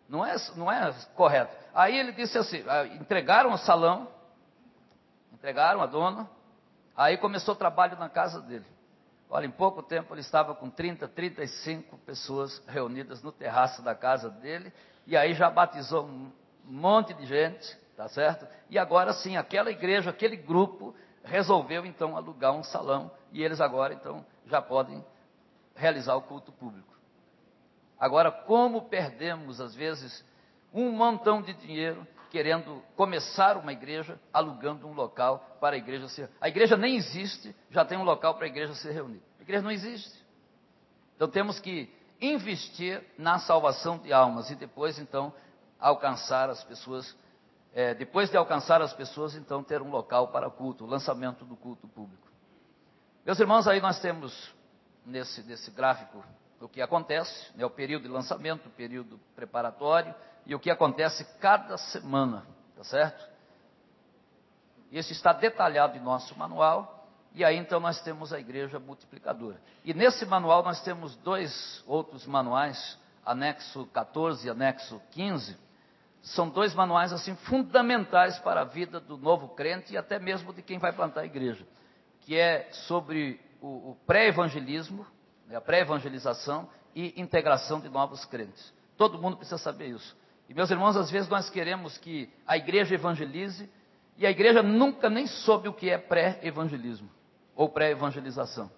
Não, 0.09 0.25
é, 0.25 0.35
não 0.55 0.71
é 0.71 0.91
correto. 1.15 1.55
Aí 1.73 1.97
ele 1.97 2.11
disse 2.11 2.37
assim: 2.37 2.63
ah, 2.67 2.85
entregaram 2.87 3.53
o 3.53 3.57
salão, 3.57 4.07
entregaram 5.31 5.81
a 5.81 5.85
dona, 5.85 6.27
aí 6.97 7.15
começou 7.17 7.53
o 7.53 7.57
trabalho 7.57 7.97
na 7.97 8.09
casa 8.09 8.41
dele. 8.41 8.65
Olha, 9.29 9.45
em 9.45 9.51
pouco 9.51 9.83
tempo 9.83 10.11
ele 10.13 10.21
estava 10.21 10.55
com 10.55 10.67
30, 10.71 11.07
35 11.07 11.95
pessoas 11.99 12.59
reunidas 12.67 13.21
no 13.21 13.31
terraço 13.31 13.83
da 13.83 13.93
casa 13.93 14.29
dele, 14.31 14.73
e 15.05 15.15
aí 15.15 15.35
já 15.35 15.51
batizou 15.51 16.05
um 16.05 16.31
monte 16.65 17.13
de 17.13 17.27
gente, 17.27 17.77
tá 17.95 18.09
certo? 18.09 18.47
E 18.67 18.79
agora 18.79 19.13
sim, 19.13 19.37
aquela 19.37 19.69
igreja, 19.69 20.09
aquele 20.09 20.35
grupo 20.35 20.95
resolveu 21.23 21.85
então 21.85 22.17
alugar 22.17 22.53
um 22.53 22.63
salão 22.63 23.11
e 23.31 23.43
eles 23.43 23.61
agora 23.61 23.93
então 23.93 24.25
já 24.47 24.59
podem 24.59 25.05
realizar 25.75 26.15
o 26.15 26.21
culto 26.23 26.51
público. 26.51 26.98
Agora, 27.99 28.31
como 28.31 28.83
perdemos 28.89 29.59
às 29.59 29.75
vezes 29.75 30.23
um 30.73 30.91
montão 30.91 31.41
de 31.41 31.53
dinheiro 31.53 32.07
querendo 32.29 32.83
começar 32.95 33.57
uma 33.57 33.73
igreja, 33.73 34.19
alugando 34.31 34.87
um 34.87 34.93
local 34.93 35.57
para 35.59 35.75
a 35.75 35.79
igreja 35.79 36.07
ser. 36.07 36.29
A 36.39 36.47
igreja 36.47 36.77
nem 36.77 36.95
existe, 36.95 37.55
já 37.71 37.83
tem 37.83 37.97
um 37.97 38.03
local 38.03 38.35
para 38.35 38.45
a 38.45 38.47
igreja 38.47 38.73
se 38.75 38.89
reunir. 38.91 39.21
A 39.39 39.41
igreja 39.41 39.63
não 39.63 39.71
existe. 39.71 40.23
Então 41.15 41.27
temos 41.27 41.59
que 41.59 41.91
investir 42.21 43.03
na 43.17 43.39
salvação 43.39 43.97
de 43.97 44.13
almas 44.13 44.49
e 44.51 44.55
depois 44.55 44.99
então 44.99 45.33
alcançar 45.79 46.49
as 46.49 46.63
pessoas 46.63 47.17
é, 47.73 47.93
depois 47.93 48.29
de 48.29 48.37
alcançar 48.37 48.81
as 48.81 48.93
pessoas, 48.93 49.35
então 49.35 49.63
ter 49.63 49.81
um 49.81 49.89
local 49.89 50.29
para 50.29 50.49
culto, 50.49 50.85
lançamento 50.85 51.45
do 51.45 51.55
culto 51.55 51.87
público. 51.87 52.27
Meus 53.25 53.39
irmãos, 53.39 53.67
aí 53.67 53.79
nós 53.79 53.99
temos 53.99 54.53
nesse, 55.05 55.43
nesse 55.43 55.69
gráfico 55.69 56.23
o 56.61 56.67
que 56.67 56.81
acontece, 56.81 57.51
né, 57.55 57.65
o 57.65 57.69
período 57.69 58.03
de 58.03 58.09
lançamento, 58.09 58.67
o 58.67 58.71
período 58.71 59.19
preparatório 59.35 60.13
e 60.45 60.53
o 60.53 60.59
que 60.59 60.69
acontece 60.69 61.23
cada 61.39 61.77
semana, 61.77 62.45
tá 62.75 62.83
certo? 62.83 63.29
Isso 64.91 65.11
está 65.11 65.31
detalhado 65.31 65.97
em 65.97 66.01
nosso 66.01 66.37
manual, 66.37 67.07
e 67.33 67.45
aí 67.45 67.57
então 67.57 67.79
nós 67.79 68.01
temos 68.01 68.33
a 68.33 68.39
igreja 68.39 68.79
multiplicadora. 68.79 69.61
E 69.85 69.93
nesse 69.93 70.25
manual 70.25 70.63
nós 70.63 70.81
temos 70.81 71.15
dois 71.17 71.83
outros 71.85 72.25
manuais, 72.25 72.97
anexo 73.23 73.85
14 73.93 74.47
e 74.47 74.49
anexo 74.49 75.01
15, 75.11 75.55
são 76.21 76.49
dois 76.49 76.73
manuais 76.73 77.13
assim 77.13 77.35
fundamentais 77.35 78.37
para 78.39 78.61
a 78.61 78.65
vida 78.65 78.99
do 78.99 79.17
novo 79.17 79.49
crente 79.49 79.93
e 79.93 79.97
até 79.97 80.19
mesmo 80.19 80.51
de 80.53 80.61
quem 80.61 80.77
vai 80.77 80.91
plantar 80.91 81.21
a 81.21 81.25
igreja, 81.25 81.65
que 82.21 82.37
é 82.37 82.67
sobre 82.71 83.39
o, 83.61 83.91
o 83.91 83.97
pré-evangelismo, 84.05 85.05
a 85.55 85.61
pré-evangelização 85.61 86.67
e 86.95 87.19
integração 87.19 87.79
de 87.79 87.89
novos 87.89 88.25
crentes. 88.25 88.73
Todo 88.97 89.21
mundo 89.21 89.37
precisa 89.37 89.57
saber 89.57 89.87
isso. 89.87 90.15
E 90.47 90.53
meus 90.53 90.69
irmãos, 90.71 90.97
às 90.97 91.09
vezes 91.11 91.29
nós 91.29 91.49
queremos 91.49 91.97
que 91.97 92.29
a 92.45 92.57
igreja 92.57 92.95
evangelize 92.95 93.69
e 94.17 94.25
a 94.25 94.31
igreja 94.31 94.61
nunca 94.61 95.09
nem 95.09 95.27
soube 95.27 95.69
o 95.69 95.73
que 95.73 95.89
é 95.89 95.97
pré-evangelismo 95.97 97.09
ou 97.55 97.69
pré-evangelização. 97.69 98.69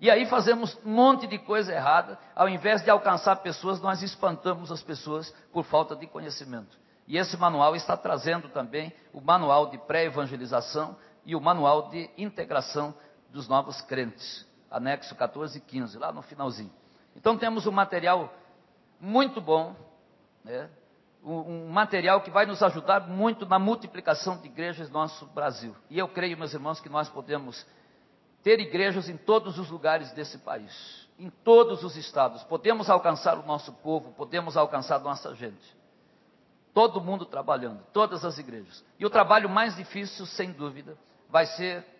E 0.00 0.10
aí 0.10 0.26
fazemos 0.26 0.76
um 0.84 0.90
monte 0.90 1.26
de 1.26 1.38
coisa 1.38 1.72
errada, 1.72 2.18
ao 2.34 2.48
invés 2.48 2.82
de 2.82 2.90
alcançar 2.90 3.36
pessoas, 3.36 3.80
nós 3.80 4.02
espantamos 4.02 4.72
as 4.72 4.82
pessoas 4.82 5.30
por 5.52 5.64
falta 5.64 5.94
de 5.94 6.06
conhecimento. 6.06 6.76
E 7.06 7.16
esse 7.16 7.36
manual 7.36 7.76
está 7.76 7.96
trazendo 7.96 8.48
também 8.48 8.92
o 9.12 9.20
manual 9.20 9.70
de 9.70 9.78
pré-evangelização 9.78 10.96
e 11.24 11.36
o 11.36 11.40
manual 11.40 11.88
de 11.90 12.10
integração 12.18 12.94
dos 13.30 13.46
novos 13.48 13.80
crentes, 13.82 14.46
anexo 14.74 15.14
14 15.14 15.58
e 15.58 15.60
15, 15.60 15.98
lá 15.98 16.12
no 16.12 16.22
finalzinho. 16.22 16.72
Então 17.14 17.38
temos 17.38 17.66
um 17.66 17.72
material 17.72 18.32
muito 19.00 19.40
bom, 19.40 19.76
né? 20.44 20.68
um, 21.22 21.66
um 21.66 21.68
material 21.68 22.20
que 22.20 22.30
vai 22.30 22.44
nos 22.44 22.62
ajudar 22.62 23.08
muito 23.08 23.46
na 23.46 23.58
multiplicação 23.58 24.36
de 24.36 24.46
igrejas 24.46 24.88
no 24.90 24.98
nosso 24.98 25.26
Brasil. 25.26 25.74
E 25.88 25.98
eu 25.98 26.08
creio, 26.08 26.36
meus 26.36 26.52
irmãos, 26.52 26.80
que 26.80 26.88
nós 26.88 27.08
podemos 27.08 27.64
ter 28.42 28.58
igrejas 28.60 29.08
em 29.08 29.16
todos 29.16 29.58
os 29.58 29.70
lugares 29.70 30.12
desse 30.12 30.38
país, 30.38 31.08
em 31.18 31.30
todos 31.30 31.84
os 31.84 31.96
estados. 31.96 32.42
Podemos 32.44 32.90
alcançar 32.90 33.38
o 33.38 33.46
nosso 33.46 33.72
povo, 33.74 34.12
podemos 34.12 34.56
alcançar 34.56 34.98
nossa 35.00 35.34
gente. 35.34 35.76
Todo 36.74 37.00
mundo 37.00 37.24
trabalhando, 37.24 37.80
todas 37.92 38.24
as 38.24 38.36
igrejas. 38.36 38.84
E 38.98 39.06
o 39.06 39.10
trabalho 39.10 39.48
mais 39.48 39.76
difícil, 39.76 40.26
sem 40.26 40.50
dúvida, 40.50 40.98
vai 41.30 41.46
ser 41.46 41.93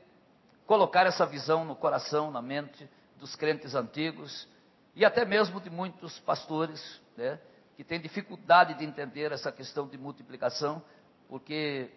colocar 0.66 1.06
essa 1.06 1.26
visão 1.26 1.64
no 1.64 1.76
coração, 1.76 2.30
na 2.30 2.40
mente 2.42 2.88
dos 3.18 3.36
crentes 3.36 3.74
antigos 3.74 4.48
e 4.94 5.04
até 5.04 5.24
mesmo 5.24 5.60
de 5.60 5.70
muitos 5.70 6.18
pastores, 6.20 7.00
né, 7.16 7.38
que 7.76 7.82
têm 7.82 8.00
dificuldade 8.00 8.74
de 8.74 8.84
entender 8.84 9.32
essa 9.32 9.50
questão 9.50 9.88
de 9.88 9.98
multiplicação, 9.98 10.82
porque 11.28 11.90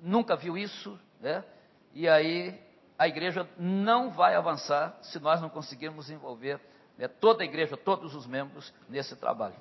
nunca 0.00 0.36
viu 0.36 0.56
isso, 0.56 0.98
né? 1.20 1.44
E 1.92 2.08
aí 2.08 2.60
a 2.96 3.08
igreja 3.08 3.48
não 3.58 4.10
vai 4.10 4.36
avançar 4.36 4.96
se 5.02 5.18
nós 5.18 5.40
não 5.40 5.48
conseguirmos 5.48 6.10
envolver 6.10 6.60
né, 6.96 7.08
toda 7.08 7.42
a 7.42 7.46
igreja, 7.46 7.76
todos 7.76 8.14
os 8.14 8.26
membros 8.26 8.72
nesse 8.88 9.16
trabalho. 9.16 9.56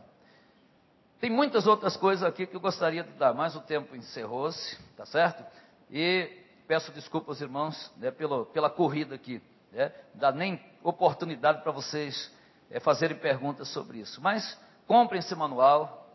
Tem 1.19 1.31
muitas 1.31 1.65
outras 1.65 1.97
coisas 1.97 2.23
aqui 2.23 2.45
que 2.45 2.55
eu 2.55 2.59
gostaria 2.59 3.03
de 3.03 3.11
dar, 3.13 3.33
mas 3.33 3.55
o 3.55 3.61
tempo 3.61 3.95
encerrou-se, 3.95 4.77
tá 4.95 5.05
certo? 5.05 5.43
E 5.89 6.45
peço 6.67 6.91
desculpas 6.91 7.29
aos 7.29 7.41
irmãos 7.41 7.93
né, 7.97 8.11
pela, 8.11 8.45
pela 8.45 8.69
corrida 8.69 9.15
aqui. 9.15 9.41
Né? 9.71 9.91
Dá 10.13 10.31
nem 10.31 10.61
oportunidade 10.83 11.61
para 11.61 11.71
vocês 11.71 12.33
é, 12.69 12.79
fazerem 12.79 13.17
perguntas 13.17 13.69
sobre 13.69 13.99
isso. 13.99 14.21
Mas 14.21 14.59
comprem 14.85 15.19
esse 15.19 15.33
manual 15.35 16.09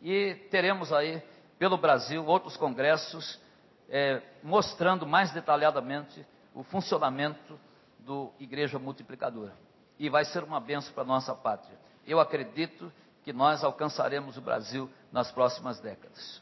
e 0.00 0.34
teremos 0.50 0.92
aí 0.92 1.22
pelo 1.58 1.76
Brasil 1.76 2.24
outros 2.24 2.56
congressos 2.56 3.40
é, 3.88 4.22
mostrando 4.42 5.06
mais 5.06 5.32
detalhadamente 5.32 6.26
o 6.54 6.62
funcionamento 6.62 7.58
do 8.00 8.32
Igreja 8.38 8.78
Multiplicadora. 8.78 9.54
E 9.98 10.08
vai 10.08 10.24
ser 10.24 10.44
uma 10.44 10.60
benção 10.60 10.92
para 10.92 11.02
a 11.02 11.06
nossa 11.06 11.34
pátria. 11.34 11.78
Eu 12.06 12.20
acredito 12.20 12.92
que 13.24 13.32
nós 13.32 13.64
alcançaremos 13.64 14.36
o 14.36 14.40
Brasil 14.40 14.90
nas 15.10 15.32
próximas 15.32 15.80
décadas. 15.80 16.40